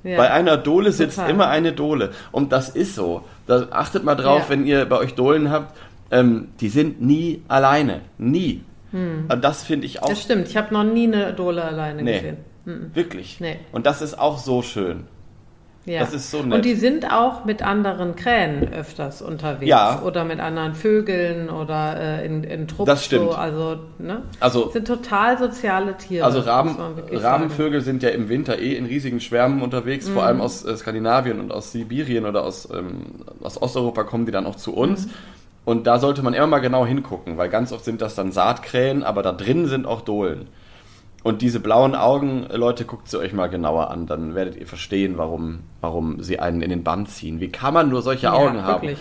Ja. 0.03 0.17
Bei 0.17 0.31
einer 0.31 0.57
Dohle 0.57 0.91
sitzt 0.91 1.17
Total. 1.17 1.31
immer 1.31 1.47
eine 1.49 1.73
Dohle. 1.73 2.11
Und 2.31 2.51
das 2.51 2.69
ist 2.69 2.95
so. 2.95 3.23
Da 3.47 3.67
achtet 3.71 4.03
mal 4.03 4.15
drauf, 4.15 4.43
Ja. 4.43 4.49
wenn 4.49 4.65
ihr 4.65 4.85
bei 4.85 4.97
euch 4.97 5.13
Dohlen 5.15 5.49
habt. 5.51 5.75
Ähm, 6.11 6.49
die 6.59 6.69
sind 6.69 7.01
nie 7.01 7.43
alleine. 7.47 8.01
Nie. 8.17 8.63
Und 8.91 9.43
das 9.43 9.63
finde 9.63 9.85
ich 9.85 10.01
auch 10.01 10.07
Hm. 10.07 10.15
Das 10.15 10.23
stimmt. 10.23 10.47
Ich 10.47 10.57
habe 10.57 10.73
noch 10.73 10.83
nie 10.83 11.05
eine 11.05 11.33
Dole 11.33 11.63
alleine 11.63 12.01
Nee. 12.01 12.13
gesehen. 12.13 12.37
Wirklich. 12.93 13.39
Nee. 13.39 13.59
Und 13.71 13.85
das 13.85 14.01
ist 14.01 14.17
auch 14.17 14.37
so 14.37 14.61
schön. 14.61 15.05
Ja. 15.85 16.01
Das 16.01 16.13
ist 16.13 16.29
so 16.29 16.43
nett. 16.43 16.53
Und 16.53 16.65
die 16.65 16.75
sind 16.75 17.11
auch 17.11 17.45
mit 17.45 17.63
anderen 17.63 18.15
Krähen 18.15 18.71
öfters 18.71 19.21
unterwegs. 19.23 19.67
Ja. 19.69 20.01
Oder 20.03 20.23
mit 20.23 20.39
anderen 20.39 20.75
Vögeln 20.75 21.49
oder 21.49 21.99
äh, 21.99 22.25
in, 22.25 22.43
in 22.43 22.67
Trupps. 22.67 22.85
Das 22.85 23.05
stimmt. 23.05 23.31
So, 23.31 23.35
also, 23.35 23.77
ne? 23.97 24.21
Also, 24.39 24.69
sind 24.69 24.85
total 24.85 25.39
soziale 25.39 25.97
Tiere. 25.97 26.25
also 26.25 26.41
Raben, 26.41 26.77
Rabenvögel 27.11 27.81
sind 27.81 28.03
ja 28.03 28.09
im 28.09 28.29
Winter 28.29 28.59
eh 28.59 28.75
in 28.75 28.85
riesigen 28.85 29.19
Schwärmen 29.19 29.61
unterwegs, 29.63 30.07
Mhm. 30.09 30.13
vor 30.13 30.23
allem 30.23 30.41
aus 30.41 30.63
äh, 30.63 30.77
Skandinavien 30.77 31.39
und 31.39 31.51
aus 31.51 31.71
Sibirien 31.71 32.25
oder 32.25 32.43
aus, 32.43 32.69
ähm, 32.71 33.05
aus 33.41 33.59
Osteuropa 33.59 34.03
kommen 34.03 34.25
die 34.27 34.31
dann 34.31 34.45
auch 34.45 34.55
zu 34.57 34.75
uns. 34.75 35.07
Mhm. 35.07 35.11
Und 35.65 35.87
da 35.87 35.97
sollte 35.99 36.21
man 36.21 36.33
immer 36.33 36.47
mal 36.47 36.59
genau 36.59 36.85
hingucken, 36.85 37.37
weil 37.37 37.49
ganz 37.49 37.71
oft 37.71 37.85
sind 37.85 38.01
das 38.01 38.15
dann 38.15 38.31
Saatkrähen, 38.31 39.01
aber 39.03 39.23
da 39.23 39.31
drin 39.31 39.65
sind 39.67 39.87
auch 39.87 40.01
Dohlen. 40.01 40.47
Und 41.23 41.41
diese 41.41 41.59
blauen 41.59 41.95
Augen, 41.95 42.47
Leute, 42.51 42.85
guckt 42.85 43.09
sie 43.09 43.19
euch 43.19 43.33
mal 43.33 43.47
genauer 43.47 43.91
an, 43.91 44.07
dann 44.07 44.35
werdet 44.35 44.55
ihr 44.55 44.67
verstehen, 44.67 45.17
warum, 45.17 45.59
warum 45.81 46.23
sie 46.23 46.39
einen 46.39 46.61
in 46.61 46.69
den 46.69 46.83
Bann 46.83 47.07
ziehen. 47.07 47.39
Wie 47.41 47.49
kann 47.49 47.73
man 47.73 47.89
nur 47.89 48.01
solche 48.01 48.27
sagen. 48.27 48.37
Augen 48.37 48.55
ja, 48.55 48.63
haben? 48.63 48.81
Wirklich. 48.83 48.99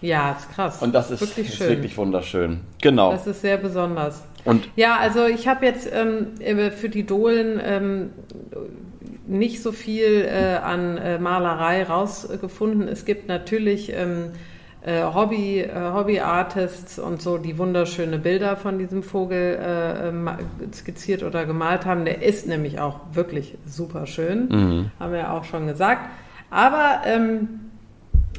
Ja, 0.00 0.32
ist 0.32 0.52
krass. 0.52 0.82
Und 0.82 0.94
das 0.94 1.10
ist 1.10 1.20
wirklich 1.20 1.48
ist 1.48 1.56
schön. 1.56 1.68
wirklich 1.70 1.96
wunderschön. 1.96 2.60
Genau. 2.82 3.10
Das 3.12 3.26
ist 3.26 3.40
sehr 3.40 3.56
besonders. 3.56 4.22
Und 4.44 4.68
Ja, 4.76 4.96
also 4.98 5.26
ich 5.26 5.48
habe 5.48 5.66
jetzt 5.66 5.90
ähm, 5.92 6.34
äh, 6.38 6.70
für 6.70 6.88
die 6.88 7.04
Dohlen 7.04 7.60
ähm, 7.62 8.10
nicht 9.26 9.62
so 9.62 9.72
viel 9.72 10.24
äh, 10.24 10.56
an 10.62 10.96
äh, 10.98 11.18
Malerei 11.18 11.82
rausgefunden. 11.82 12.86
Es 12.86 13.04
gibt 13.04 13.26
natürlich 13.26 13.92
ähm, 13.92 14.26
äh, 14.26 14.57
Hobby, 14.86 15.60
äh, 15.60 15.92
Hobby-Artists 15.92 16.98
und 16.98 17.20
so, 17.20 17.38
die 17.38 17.58
wunderschöne 17.58 18.18
Bilder 18.18 18.56
von 18.56 18.78
diesem 18.78 19.02
Vogel 19.02 19.56
äh, 19.56 20.72
skizziert 20.74 21.22
oder 21.22 21.46
gemalt 21.46 21.84
haben. 21.84 22.04
Der 22.04 22.22
ist 22.22 22.46
nämlich 22.46 22.78
auch 22.78 23.00
wirklich 23.12 23.58
super 23.66 24.06
schön, 24.06 24.90
haben 25.00 25.12
wir 25.12 25.32
auch 25.32 25.44
schon 25.44 25.66
gesagt. 25.66 26.02
Aber 26.50 27.02
ähm, 27.04 27.70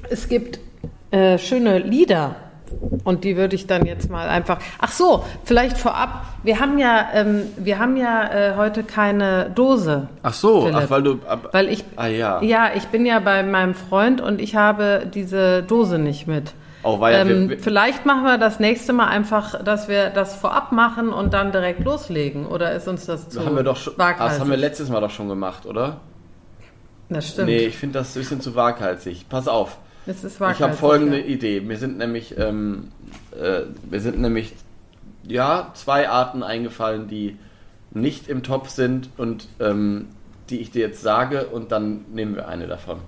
es 0.09 0.27
gibt 0.27 0.59
äh, 1.11 1.37
schöne 1.37 1.79
Lieder 1.79 2.35
und 3.03 3.23
die 3.23 3.37
würde 3.37 3.55
ich 3.55 3.67
dann 3.67 3.85
jetzt 3.85 4.09
mal 4.09 4.27
einfach. 4.27 4.59
Ach 4.79 4.91
so, 4.91 5.23
vielleicht 5.43 5.77
vorab. 5.77 6.25
Wir 6.43 6.59
haben 6.59 6.77
ja, 6.77 7.07
ähm, 7.13 7.43
wir 7.57 7.79
haben 7.79 7.97
ja 7.97 8.31
äh, 8.31 8.55
heute 8.55 8.83
keine 8.83 9.51
Dose. 9.53 10.07
ach 10.23 10.33
so, 10.33 10.61
Philipp. 10.61 10.75
ach 10.77 10.89
weil 10.89 11.03
du 11.03 11.19
ab, 11.27 11.49
Weil 11.51 11.69
ich, 11.69 11.83
ah 11.95 12.07
ja. 12.07 12.41
ja, 12.41 12.71
ich 12.75 12.85
bin 12.87 13.05
ja 13.05 13.19
bei 13.19 13.43
meinem 13.43 13.73
Freund 13.73 14.21
und 14.21 14.41
ich 14.41 14.55
habe 14.55 15.07
diese 15.13 15.63
Dose 15.63 15.99
nicht 15.99 16.27
mit. 16.27 16.53
Oh, 16.83 16.99
weil 16.99 17.13
ja, 17.13 17.21
ähm, 17.21 17.27
wir, 17.27 17.49
wir, 17.49 17.59
vielleicht 17.59 18.05
machen 18.05 18.23
wir 18.23 18.37
das 18.37 18.59
nächste 18.59 18.93
Mal 18.93 19.07
einfach, 19.07 19.61
dass 19.63 19.89
wir 19.89 20.09
das 20.09 20.35
vorab 20.35 20.71
machen 20.71 21.09
und 21.09 21.33
dann 21.33 21.51
direkt 21.51 21.83
loslegen. 21.83 22.45
Oder 22.45 22.73
ist 22.73 22.87
uns 22.87 23.05
das 23.05 23.29
zu 23.29 23.45
haben 23.45 23.55
wir 23.55 23.63
doch 23.63 23.75
schon, 23.75 23.93
das 23.97 24.39
haben 24.39 24.49
wir 24.49 24.57
letztes 24.57 24.89
Mal 24.89 25.01
doch 25.01 25.11
schon 25.11 25.27
gemacht, 25.27 25.65
oder? 25.65 25.97
Das 27.09 27.29
stimmt. 27.29 27.47
Nee, 27.47 27.65
ich 27.65 27.77
finde 27.77 27.99
das 27.99 28.15
ein 28.15 28.19
bisschen 28.19 28.39
zu 28.39 28.55
waghalsig. 28.55 29.27
Pass 29.27 29.47
auf. 29.47 29.79
Es 30.09 30.23
ist 30.23 30.41
Ich 30.41 30.61
habe 30.61 30.73
folgende 30.73 31.19
ja. 31.19 31.25
Idee. 31.25 31.61
Mir 31.61 31.77
sind 31.77 31.97
nämlich, 31.99 32.35
ähm, 32.37 32.87
äh, 33.39 33.61
mir 33.89 33.99
sind 33.99 34.19
nämlich, 34.19 34.55
ja, 35.27 35.69
zwei 35.75 36.09
Arten 36.09 36.41
eingefallen, 36.41 37.07
die 37.07 37.37
nicht 37.91 38.27
im 38.27 38.41
Topf 38.41 38.69
sind 38.69 39.09
und 39.17 39.47
ähm, 39.59 40.07
die 40.49 40.59
ich 40.61 40.71
dir 40.71 40.81
jetzt 40.81 41.01
sage 41.03 41.45
und 41.45 41.71
dann 41.71 42.05
nehmen 42.11 42.35
wir 42.35 42.47
eine 42.47 42.65
davon. 42.65 42.99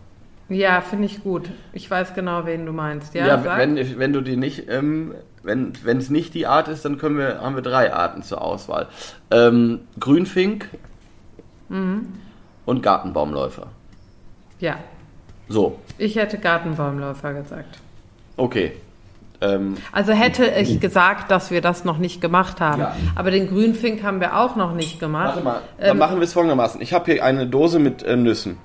Ja, 0.50 0.82
finde 0.82 1.06
ich 1.06 1.24
gut. 1.24 1.50
Ich 1.74 1.90
weiß 1.90 2.14
genau, 2.14 2.46
wen 2.46 2.66
du 2.66 2.72
meinst. 2.74 3.16
Ja, 3.16 3.26
Ja, 3.26 3.58
wenn, 3.58 3.98
wenn 3.98 4.14
du 4.14 4.22
die 4.22 4.36
nicht, 4.36 4.70
ähm, 4.70 5.16
wenn 5.42 5.74
wenn 5.84 5.98
es 5.98 6.10
nicht 6.12 6.34
die 6.36 6.46
Art 6.46 6.68
ist, 6.68 6.86
dann 6.86 7.00
können 7.00 7.18
wir, 7.18 7.42
haben 7.42 7.56
wir 7.56 7.64
drei 7.64 7.94
Arten 7.94 8.22
zur 8.22 8.42
Auswahl. 8.42 8.88
Ähm, 9.32 9.80
Grünfink 10.00 10.70
Mhm. 11.70 12.10
und 12.66 12.84
Gartenbaumläufer. 12.84 13.68
ja, 14.60 14.76
So, 15.48 15.80
ich 15.98 16.16
hätte 16.16 16.38
Gartenbaumläufer 16.38 17.34
gesagt. 17.34 17.80
okay. 18.38 18.74
Ähm, 19.44 19.76
Also 19.92 20.12
hätte 20.14 20.46
ich 20.46 20.80
gesagt, 20.80 21.32
dass 21.32 21.50
wir 21.50 21.62
das 21.62 21.84
noch 21.84 21.98
nicht 21.98 22.22
gemacht 22.22 22.62
haben. 22.62 22.82
Ja. 22.82 22.96
Aber 23.16 23.32
den 23.32 23.48
Grünfink 23.48 24.04
haben 24.04 24.20
wir 24.22 24.38
auch 24.38 24.56
noch 24.56 24.74
nicht 24.76 25.00
gemacht. 25.00 25.30
Warte 25.30 25.44
mal, 25.44 25.62
dann 25.80 25.90
Ähm, 25.92 25.98
machen 25.98 26.18
wir 26.18 26.26
es 26.26 26.34
folgendermaßen. 26.34 26.80
Ich 26.80 26.94
habe 26.94 27.12
hier 27.12 27.24
eine 27.26 27.48
Dose 27.48 27.80
mit 27.80 28.04
äh, 28.04 28.16
Nüssen. 28.16 28.58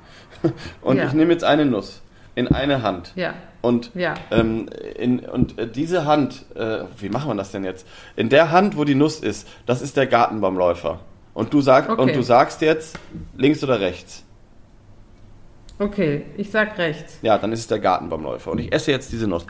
Und 0.83 0.99
Ja. 0.99 1.05
ich 1.07 1.15
nehme 1.15 1.33
jetzt 1.33 1.45
eine 1.45 1.65
Nuss 1.65 2.03
in 2.35 2.49
eine 2.49 2.83
Hand. 2.83 3.13
Ja, 3.17 3.33
Und, 3.63 3.91
ja. 3.95 4.13
ähm, 4.31 4.69
in, 4.99 5.21
und 5.21 5.59
äh, 5.59 5.67
diese 5.67 6.05
Hand, 6.05 6.45
äh, 6.55 6.81
wie 6.99 7.09
machen 7.09 7.31
wir 7.31 7.35
das 7.37 7.53
denn 7.53 7.65
jetzt? 7.65 7.87
In 8.15 8.29
der 8.29 8.51
Hand, 8.51 8.77
wo 8.77 8.85
die 8.85 8.95
Nuss 8.95 9.21
ist, 9.21 9.49
das 9.65 9.81
ist 9.81 9.97
der 9.97 10.07
Gartenbaumläufer. 10.07 11.01
Und 11.33 11.55
du, 11.55 11.63
sag, 11.63 11.89
Okay. 11.89 12.03
und 12.03 12.15
du 12.15 12.21
sagst 12.21 12.61
jetzt 12.61 12.99
links 13.39 13.65
oder 13.65 13.81
rechts. 13.81 14.25
Okay, 15.79 16.23
ich 16.37 16.51
sag 16.51 16.79
rechts. 16.79 17.19
Ja, 17.23 17.37
dann 17.39 17.53
ist 17.53 17.61
es 17.61 17.67
der 17.67 17.79
Gartenbaumläufer. 17.79 18.51
Und 18.53 18.59
ich 18.61 18.73
esse 18.73 18.91
jetzt 18.91 19.13
diese 19.13 19.27
Nuss. 19.27 19.47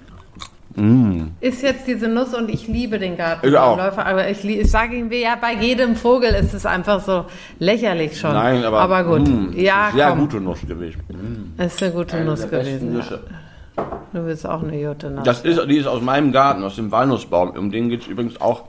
Ist 1.40 1.62
jetzt 1.62 1.86
diese 1.86 2.06
Nuss 2.06 2.34
und 2.34 2.50
ich 2.50 2.68
liebe 2.68 2.98
den 2.98 3.12
Ich 3.12 3.18
Gartenbaumläufer, 3.18 4.04
aber 4.04 4.28
ich, 4.28 4.44
ich 4.44 4.70
sage 4.70 4.96
ihm, 4.96 5.10
ja, 5.10 5.36
bei 5.40 5.54
jedem 5.54 5.96
Vogel 5.96 6.34
ist 6.34 6.52
es 6.52 6.66
einfach 6.66 7.00
so 7.02 7.24
lächerlich 7.58 8.20
schon. 8.20 8.32
Nein, 8.34 8.62
aber, 8.62 8.80
aber 8.80 9.04
gut. 9.04 9.26
mh, 9.26 9.54
ja, 9.56 9.90
sehr 9.94 10.08
komm. 10.10 10.18
gute 10.20 10.40
Nuss 10.40 10.60
gewesen. 10.66 11.54
Ist 11.56 11.82
eine 11.82 11.92
gute 11.92 12.16
Eine 12.16 12.26
Nuss 12.26 12.40
der 12.46 12.60
gewesen. 12.60 12.92
Nüsse. 12.92 13.20
Ja. 13.76 13.84
Du 14.12 14.26
willst 14.26 14.46
auch 14.46 14.62
eine 14.62 14.84
gute 14.86 15.10
Nuss. 15.10 15.24
Das 15.24 15.40
ist, 15.42 15.60
die 15.66 15.78
ist 15.78 15.86
aus 15.86 16.02
meinem 16.02 16.30
Garten, 16.32 16.62
aus 16.62 16.76
dem 16.76 16.90
Walnussbaum. 16.90 17.50
Um 17.50 17.70
den 17.70 17.88
geht 17.88 18.02
es 18.02 18.06
übrigens 18.08 18.38
auch 18.40 18.64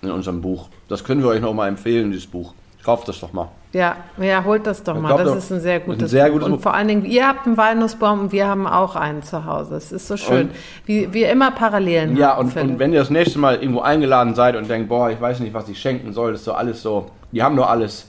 in 0.00 0.10
unserem 0.10 0.40
Buch. 0.40 0.68
Das 0.88 1.04
können 1.04 1.22
wir 1.22 1.28
euch 1.28 1.40
noch 1.42 1.52
mal 1.52 1.68
empfehlen, 1.68 2.10
dieses 2.10 2.26
Buch. 2.26 2.54
Kauft 2.82 3.08
das 3.08 3.20
doch 3.20 3.32
mal. 3.34 3.48
Ja, 3.74 3.96
ja, 4.18 4.42
holt 4.44 4.66
das 4.66 4.82
doch 4.82 4.94
Ich 4.96 5.02
mal. 5.02 5.08
glaub, 5.08 5.24
das 5.24 5.34
das 5.34 5.44
ist 5.44 5.50
ein 5.52 5.60
sehr 5.60 5.80
gutes 5.80 6.02
ein 6.04 6.08
sehr 6.08 6.24
Buch. 6.26 6.32
gutes 6.34 6.48
Und 6.48 6.60
vor 6.62 6.72
allen 6.74 6.88
Dingen, 6.88 7.04
ihr 7.04 7.26
habt 7.28 7.46
einen 7.46 7.56
Walnussbaum 7.56 8.20
und 8.20 8.32
wir 8.32 8.46
haben 8.46 8.66
auch 8.66 8.96
einen 8.96 9.22
zu 9.22 9.44
Hause. 9.44 9.74
Es 9.76 9.92
ist 9.92 10.06
so 10.08 10.16
schön. 10.16 10.48
Und- 10.48 10.54
Wie 10.86 11.12
wir 11.12 11.30
immer 11.30 11.50
Parallelen 11.50 12.16
Ja, 12.16 12.36
haben. 12.36 12.48
und, 12.48 12.56
und 12.56 12.78
wenn 12.78 12.92
ihr 12.92 13.00
das 13.00 13.10
nächste 13.10 13.38
Mal 13.38 13.56
irgendwo 13.56 13.80
eingeladen 13.80 14.34
seid 14.34 14.56
und 14.56 14.70
denkt, 14.70 14.88
boah, 14.88 15.10
ich 15.10 15.20
weiß 15.20 15.40
nicht, 15.40 15.52
was 15.52 15.68
ich 15.68 15.78
schenken 15.80 16.12
soll, 16.12 16.30
das 16.32 16.40
ist 16.40 16.44
so 16.46 16.52
alles 16.54 16.80
so, 16.82 17.10
die 17.32 17.42
haben 17.42 17.56
nur 17.56 17.68
alles, 17.68 18.08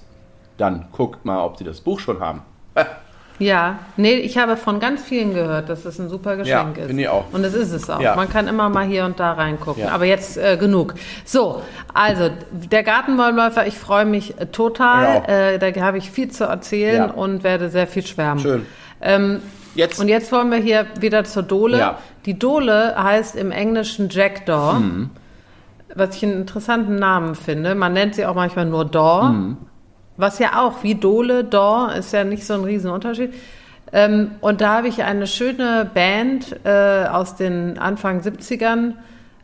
dann 0.57 0.85
guckt 0.91 1.25
mal, 1.25 1.43
ob 1.43 1.57
sie 1.57 1.63
das 1.65 1.81
Buch 1.81 1.99
schon 1.99 2.19
haben. 2.19 2.43
Ja, 3.37 3.79
nee, 3.97 4.13
ich 4.13 4.37
habe 4.37 4.55
von 4.55 4.79
ganz 4.79 5.03
vielen 5.03 5.33
gehört, 5.33 5.67
dass 5.67 5.83
es 5.83 5.99
ein 5.99 6.07
super 6.07 6.37
Geschenk 6.37 6.77
Ja, 6.77 6.81
ist. 6.83 6.87
finde 6.87 7.01
ich 7.03 7.09
auch. 7.09 7.25
Und 7.33 7.43
es 7.43 7.53
ist 7.53 7.71
es 7.73 7.89
auch. 7.89 7.99
Ja. 7.99 8.15
Man 8.15 8.29
kann 8.29 8.47
immer 8.47 8.69
mal 8.69 8.85
hier 8.85 9.03
und 9.05 9.19
da 9.19 9.33
reingucken. 9.33 9.83
Ja. 9.83 9.89
Aber 9.91 10.05
jetzt 10.05 10.37
äh, 10.37 10.55
genug. 10.57 10.93
So, 11.25 11.61
also 11.93 12.29
der 12.51 12.83
Gartenbäumläufer, 12.83 13.67
ich 13.67 13.77
freue 13.77 14.05
mich 14.05 14.35
total. 14.53 15.23
Äh, 15.27 15.59
da 15.59 15.81
habe 15.81 15.97
ich 15.97 16.11
viel 16.11 16.29
zu 16.31 16.45
erzählen 16.45 17.11
und 17.11 17.43
werde 17.43 17.69
sehr 17.69 17.87
viel 17.87 18.05
schwärmen. 18.05 18.39
Schön. 18.41 18.65
Ähm, 19.01 19.41
Jetzt, 19.75 19.99
und 19.99 20.07
jetzt 20.07 20.31
wollen 20.31 20.49
wir 20.51 20.59
hier 20.59 20.85
wieder 21.01 21.25
zur 21.25 21.43
Dole. 21.43 21.77
Ja. 21.77 21.97
Die 22.25 22.39
Dole 22.39 22.95
heißt 22.97 23.35
im 23.35 23.51
Englischen 23.51 24.07
Jackdaw, 24.09 24.79
Mhm. 24.79 25.09
was 25.93 26.15
ich 26.15 26.23
einen 26.23 26.37
interessanten 26.37 26.95
Namen 26.95 27.35
finde. 27.35 27.75
Man 27.75 27.91
nennt 27.91 28.15
sie 28.15 28.25
auch 28.25 28.35
manchmal 28.35 28.65
nur 28.65 28.85
Daw, 28.85 29.23
Mhm. 29.29 29.57
Was 30.17 30.39
ja 30.39 30.63
auch 30.65 30.83
wie 30.83 30.95
Dole, 30.95 31.43
Daw 31.43 31.91
ist 31.97 32.13
ja 32.13 32.23
nicht 32.23 32.45
so 32.45 32.53
ein 32.53 32.63
Riesenunterschied. 32.63 33.33
Ähm, 33.93 34.31
und 34.41 34.61
da 34.61 34.77
habe 34.77 34.87
ich 34.87 35.03
eine 35.03 35.27
schöne 35.27 35.89
Band 35.93 36.55
äh, 36.65 37.05
aus 37.05 37.35
den 37.35 37.77
Anfang 37.77 38.21
70ern 38.21 38.93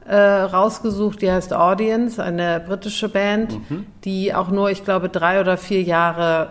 äh, 0.08 0.16
rausgesucht, 0.16 1.22
die 1.22 1.32
heißt 1.32 1.54
Audience, 1.54 2.22
eine 2.22 2.60
britische 2.60 3.08
Band, 3.08 3.54
Mhm. 3.70 3.86
die 4.04 4.34
auch 4.34 4.50
nur, 4.50 4.72
ich 4.72 4.84
glaube, 4.84 5.10
drei 5.10 5.40
oder 5.40 5.58
vier 5.58 5.84
Jahre 5.84 6.50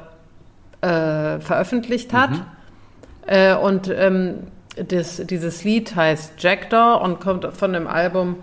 äh, 0.81 1.41
veröffentlicht 1.41 2.13
hat. 2.13 2.31
Äh, 3.27 3.55
und 3.55 3.89
ähm, 3.95 4.39
das, 4.89 5.17
dieses 5.27 5.65
Lied 5.65 5.95
heißt 5.95 6.35
Jackdaw 6.39 7.03
und 7.05 7.21
kommt 7.21 7.45
von 7.53 7.73
dem 7.73 7.87
Album, 7.87 8.37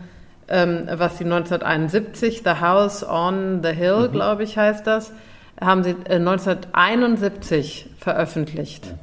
ähm, 0.49 0.87
was 0.91 1.17
sie 1.17 1.23
1971, 1.23 2.41
The 2.43 2.61
House 2.61 3.03
on 3.07 3.61
the 3.63 3.71
Hill, 3.71 4.09
glaube 4.11 4.43
ich, 4.43 4.57
heißt 4.57 4.85
das, 4.85 5.11
haben 5.59 5.83
sie 5.83 5.91
äh, 6.05 6.15
1971 6.15 7.89
veröffentlicht. 7.99 8.93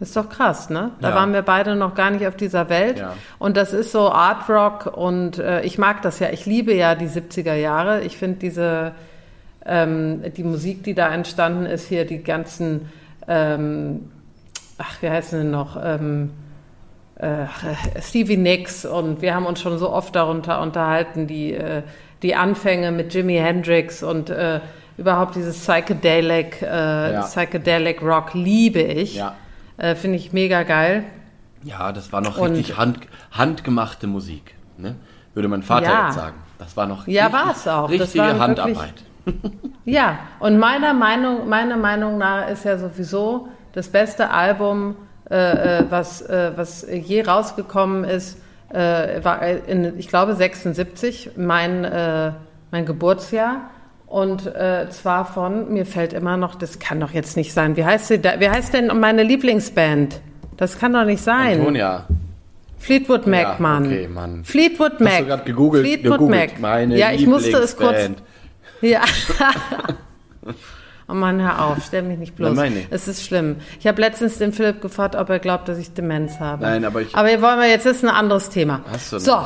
Ist 0.00 0.16
doch 0.16 0.28
krass, 0.28 0.70
ne? 0.70 0.92
Da 1.00 1.10
Ja. 1.10 1.14
waren 1.16 1.32
wir 1.32 1.42
beide 1.42 1.74
noch 1.74 1.94
gar 1.94 2.10
nicht 2.10 2.26
auf 2.26 2.36
dieser 2.36 2.68
Welt. 2.68 2.98
Ja. 2.98 3.14
Und 3.38 3.56
das 3.56 3.72
ist 3.72 3.90
so 3.90 4.10
Art 4.12 4.48
Rock 4.48 4.86
und 4.96 5.38
äh, 5.38 5.62
ich 5.62 5.76
mag 5.78 6.02
das 6.02 6.20
ja. 6.20 6.28
Ich 6.30 6.46
liebe 6.46 6.72
ja 6.72 6.94
die 6.94 7.08
70er 7.08 7.54
Jahre. 7.54 8.02
Ich 8.02 8.16
finde 8.16 8.38
diese, 8.38 8.92
ähm, 9.66 10.22
die 10.36 10.44
Musik, 10.44 10.84
die 10.84 10.94
da 10.94 11.08
entstanden 11.12 11.66
ist, 11.66 11.88
hier 11.88 12.04
die 12.04 12.22
ganzen, 12.22 12.90
ähm, 13.26 14.10
ach, 14.78 15.02
wie 15.02 15.10
heißen 15.10 15.40
denn 15.40 15.50
noch? 15.50 15.76
Ähm, 15.82 16.30
äh, 17.16 17.46
Stevie 18.00 18.36
Nicks 18.36 18.84
und 18.84 19.20
wir 19.22 19.34
haben 19.34 19.46
uns 19.46 19.60
schon 19.60 19.76
so 19.78 19.90
oft 19.90 20.14
darunter 20.14 20.60
unterhalten, 20.60 21.26
die, 21.26 21.54
äh, 21.54 21.82
die 22.22 22.36
Anfänge 22.36 22.92
mit 22.92 23.12
Jimi 23.12 23.34
Hendrix 23.38 24.04
und 24.04 24.30
äh, 24.30 24.60
überhaupt 24.98 25.34
dieses 25.36 25.58
Psychedelic, 25.58 26.60
äh, 26.62 27.12
Ja. 27.14 27.22
Psychedelic 27.22 28.02
Rock 28.02 28.34
liebe 28.34 28.80
ich. 28.80 29.14
Ja. 29.14 29.34
Äh, 29.78 29.94
Finde 29.94 30.16
ich 30.18 30.32
mega 30.32 30.62
geil. 30.64 31.04
ja, 31.64 31.92
das 31.92 32.12
war 32.12 32.20
noch 32.20 32.36
Und- 32.38 32.50
richtig 32.52 32.76
hand, 32.76 32.98
handgemachte 33.32 34.06
Musik, 34.06 34.54
ne? 34.76 34.94
würde 35.34 35.48
mein 35.48 35.62
Vater 35.62 35.86
Ja. 35.88 36.06
jetzt 36.06 36.16
sagen. 36.16 36.36
Das 36.58 36.76
war 36.76 36.86
noch 36.86 37.06
Ja, 37.06 37.26
richtig- 37.26 37.40
war 37.46 37.50
es 37.52 37.68
auch. 37.68 37.90
Das 37.90 38.00
richtige 38.00 38.24
war 38.24 38.38
Handarbeit. 38.38 38.94
Ja, 39.84 40.18
und 40.40 40.58
meiner 40.58 40.92
Meinung, 40.94 41.48
meiner 41.48 41.76
Meinung 41.76 42.18
nach 42.18 42.48
ist 42.48 42.64
ja 42.64 42.76
sowieso 42.78 43.48
das 43.72 43.88
beste 43.88 44.30
Album, 44.30 44.96
äh, 45.30 45.78
äh, 45.80 45.84
was, 45.90 46.22
äh, 46.22 46.52
was 46.56 46.86
je 46.90 47.22
rausgekommen 47.22 48.04
ist, 48.04 48.38
äh, 48.70 49.22
war 49.24 49.42
in, 49.42 49.98
ich 49.98 50.08
glaube, 50.08 50.34
76, 50.34 51.30
mein, 51.36 51.84
äh, 51.84 52.32
mein 52.70 52.84
Geburtsjahr. 52.86 53.70
Und 54.08 54.46
äh, 54.46 54.88
zwar 54.90 55.26
von, 55.26 55.70
mir 55.72 55.84
fällt 55.84 56.14
immer 56.14 56.36
noch, 56.38 56.54
das 56.54 56.78
kann 56.78 56.98
doch 56.98 57.10
jetzt 57.10 57.36
nicht 57.36 57.52
sein. 57.52 57.76
Wie 57.76 57.84
heißt, 57.84 58.08
sie 58.08 58.18
da, 58.18 58.40
wie 58.40 58.48
heißt 58.48 58.72
denn 58.72 58.86
meine 58.98 59.22
Lieblingsband? 59.22 60.20
Das 60.56 60.78
kann 60.78 60.94
doch 60.94 61.04
nicht 61.04 61.22
sein. 61.22 61.58
Antonia, 61.60 62.06
Fleetwood 62.78 63.26
Mac, 63.26 63.42
Ja, 63.42 63.56
Mann. 63.58 63.84
okay, 63.86 64.08
Mann. 64.08 64.44
Fleetwood 64.44 65.00
Mac. 65.00 65.12
hast 65.12 65.20
du 65.20 65.26
gerade 65.26 65.44
gegoogelt? 65.44 65.84
Fleetwood 65.86 66.12
gegoogelt. 66.12 66.50
Mac. 66.52 66.60
Meine 66.60 66.96
ja, 66.96 67.12
ich 67.12 67.26
musste 67.26 67.58
es 67.58 67.76
kurz. 67.76 68.10
Ja. 68.80 69.02
oh 71.08 71.12
Mann, 71.14 71.40
hör 71.42 71.66
auf, 71.66 71.78
stell 71.86 72.02
mich 72.02 72.18
nicht 72.18 72.34
bloß. 72.36 72.54
Nein. 72.56 72.86
Es 72.90 73.08
ist 73.08 73.24
schlimm. 73.24 73.56
Ich 73.80 73.86
habe 73.86 74.00
letztens 74.00 74.38
den 74.38 74.52
Philipp 74.52 74.80
gefragt, 74.80 75.16
ob 75.16 75.28
er 75.30 75.38
glaubt, 75.38 75.68
dass 75.68 75.78
ich 75.78 75.92
Demenz 75.92 76.38
habe. 76.40 76.62
Nein, 76.62 76.84
aber 76.84 77.02
ich- 77.02 77.14
Aber 77.14 77.28
wollen 77.42 77.60
wir 77.60 77.68
jetzt 77.68 77.86
ist 77.86 78.02
ein 78.04 78.10
anderes 78.10 78.48
Thema. 78.50 78.80
Hast 78.90 79.12
du 79.12 79.16
nicht. 79.16 79.24
So, 79.26 79.36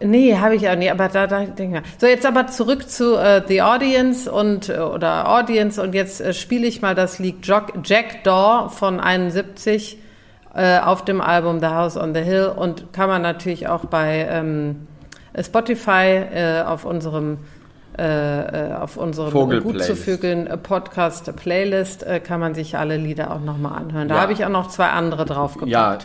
Nee, 0.00 0.36
habe 0.36 0.54
ich 0.56 0.68
auch 0.68 0.76
nicht, 0.76 0.90
aber 0.90 1.08
da, 1.08 1.26
da 1.26 1.40
denke 1.44 1.62
ich 1.64 1.70
mal. 1.70 1.82
So, 1.98 2.06
jetzt 2.06 2.26
aber 2.26 2.46
zurück 2.48 2.88
zu 2.90 3.16
äh, 3.16 3.42
The 3.46 3.62
Audience 3.62 4.30
und 4.30 4.68
äh, 4.68 4.78
oder 4.78 5.28
Audience 5.28 5.80
und 5.82 5.94
jetzt 5.94 6.20
äh, 6.20 6.32
spiele 6.32 6.66
ich 6.66 6.82
mal 6.82 6.94
das 6.94 7.18
Lied 7.18 7.46
Jack, 7.46 7.72
Jack 7.84 8.24
Daw 8.24 8.68
von 8.68 9.00
71 9.00 9.98
äh, 10.54 10.78
auf 10.80 11.04
dem 11.04 11.20
Album 11.20 11.60
The 11.60 11.66
House 11.66 11.96
on 11.96 12.14
the 12.14 12.20
Hill 12.22 12.52
und 12.56 12.92
kann 12.92 13.08
man 13.08 13.22
natürlich 13.22 13.68
auch 13.68 13.84
bei 13.84 14.26
ähm, 14.30 14.86
Spotify 15.40 16.24
äh, 16.34 16.62
auf 16.62 16.84
unserem 16.84 17.38
äh, 17.98 18.70
äh, 18.70 18.74
auf 18.74 18.96
unserem 18.96 19.30
gut 19.62 19.82
zu 19.82 19.94
vögeln 19.96 20.48
Podcast 20.62 21.34
Playlist 21.36 22.02
äh, 22.04 22.20
kann 22.20 22.40
man 22.40 22.54
sich 22.54 22.76
alle 22.78 22.96
Lieder 22.96 23.30
auch 23.32 23.40
nochmal 23.40 23.78
anhören. 23.80 24.08
Da 24.08 24.14
Ja. 24.16 24.20
habe 24.22 24.32
ich 24.32 24.44
auch 24.44 24.48
noch 24.50 24.68
zwei 24.68 24.88
andere 24.88 25.24
draufgepackt. 25.24 25.70
ja, 25.70 25.98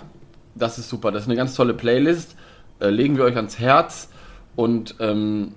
das 0.55 0.77
ist 0.77 0.89
super. 0.89 1.11
Das 1.11 1.23
ist 1.23 1.27
eine 1.27 1.37
ganz 1.37 1.53
tolle 1.55 1.73
Playlist. 1.73 2.35
Äh, 2.79 2.89
legen 2.89 3.17
wir 3.17 3.23
euch 3.25 3.35
ans 3.35 3.59
Herz. 3.59 4.09
Und 4.55 4.95
ähm, 4.99 5.53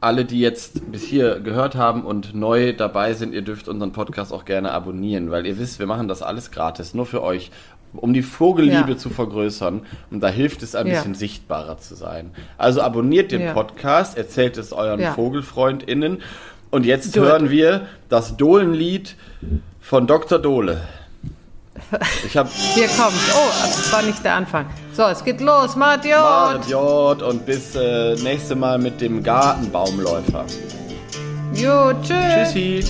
alle, 0.00 0.24
die 0.24 0.40
jetzt 0.40 0.90
bis 0.90 1.02
hier 1.04 1.38
gehört 1.40 1.76
haben 1.76 2.04
und 2.04 2.34
neu 2.34 2.72
dabei 2.72 3.14
sind, 3.14 3.32
ihr 3.34 3.42
dürft 3.42 3.68
unseren 3.68 3.92
Podcast 3.92 4.32
auch 4.32 4.44
gerne 4.44 4.72
abonnieren, 4.72 5.30
weil 5.30 5.46
ihr 5.46 5.58
wisst, 5.58 5.78
wir 5.78 5.86
machen 5.86 6.08
das 6.08 6.22
alles 6.22 6.50
gratis, 6.50 6.92
nur 6.92 7.06
für 7.06 7.22
euch, 7.22 7.52
um 7.94 8.12
die 8.12 8.22
Vogelliebe 8.22 8.90
Ja. 8.92 8.96
zu 8.96 9.10
vergrößern. 9.10 9.82
Und 10.10 10.20
da 10.20 10.28
hilft 10.28 10.62
es 10.64 10.74
ein 10.74 10.88
Ja. 10.88 10.94
bisschen 10.94 11.14
sichtbarer 11.14 11.78
zu 11.78 11.94
sein. 11.94 12.30
Also 12.58 12.80
abonniert 12.82 13.30
den 13.30 13.42
Ja. 13.42 13.52
Podcast, 13.52 14.16
erzählt 14.18 14.56
es 14.56 14.72
euren. 14.72 15.00
VogelfreundInnen. 15.14 16.18
Und 16.72 16.84
jetzt 16.86 17.14
Do 17.16 17.22
it. 17.22 17.28
hören 17.28 17.50
wir 17.50 17.86
das 18.08 18.36
Dohlenlied 18.36 19.14
von 19.80 20.06
Dr. 20.08 20.38
Dohle. 20.40 20.80
Ich 22.26 22.36
hab 22.36 22.48
Hier 22.74 22.88
kommt. 22.88 23.14
Oh, 23.34 23.50
das 23.62 23.92
war 23.92 24.02
nicht 24.02 24.24
der 24.24 24.34
Anfang. 24.36 24.66
So, 24.92 25.04
es 25.04 25.22
geht 25.24 25.40
los. 25.40 25.76
Martiot. 25.76 26.18
Martiot 26.20 27.22
und 27.22 27.44
bis 27.44 27.74
äh, 27.74 28.14
nächste 28.16 28.54
Mal 28.54 28.78
mit 28.78 29.00
dem 29.00 29.22
Gartenbaumläufer. 29.22 30.44
Jo, 31.54 31.92
tschüss. 32.02 32.52
Tschüssi. 32.52 32.84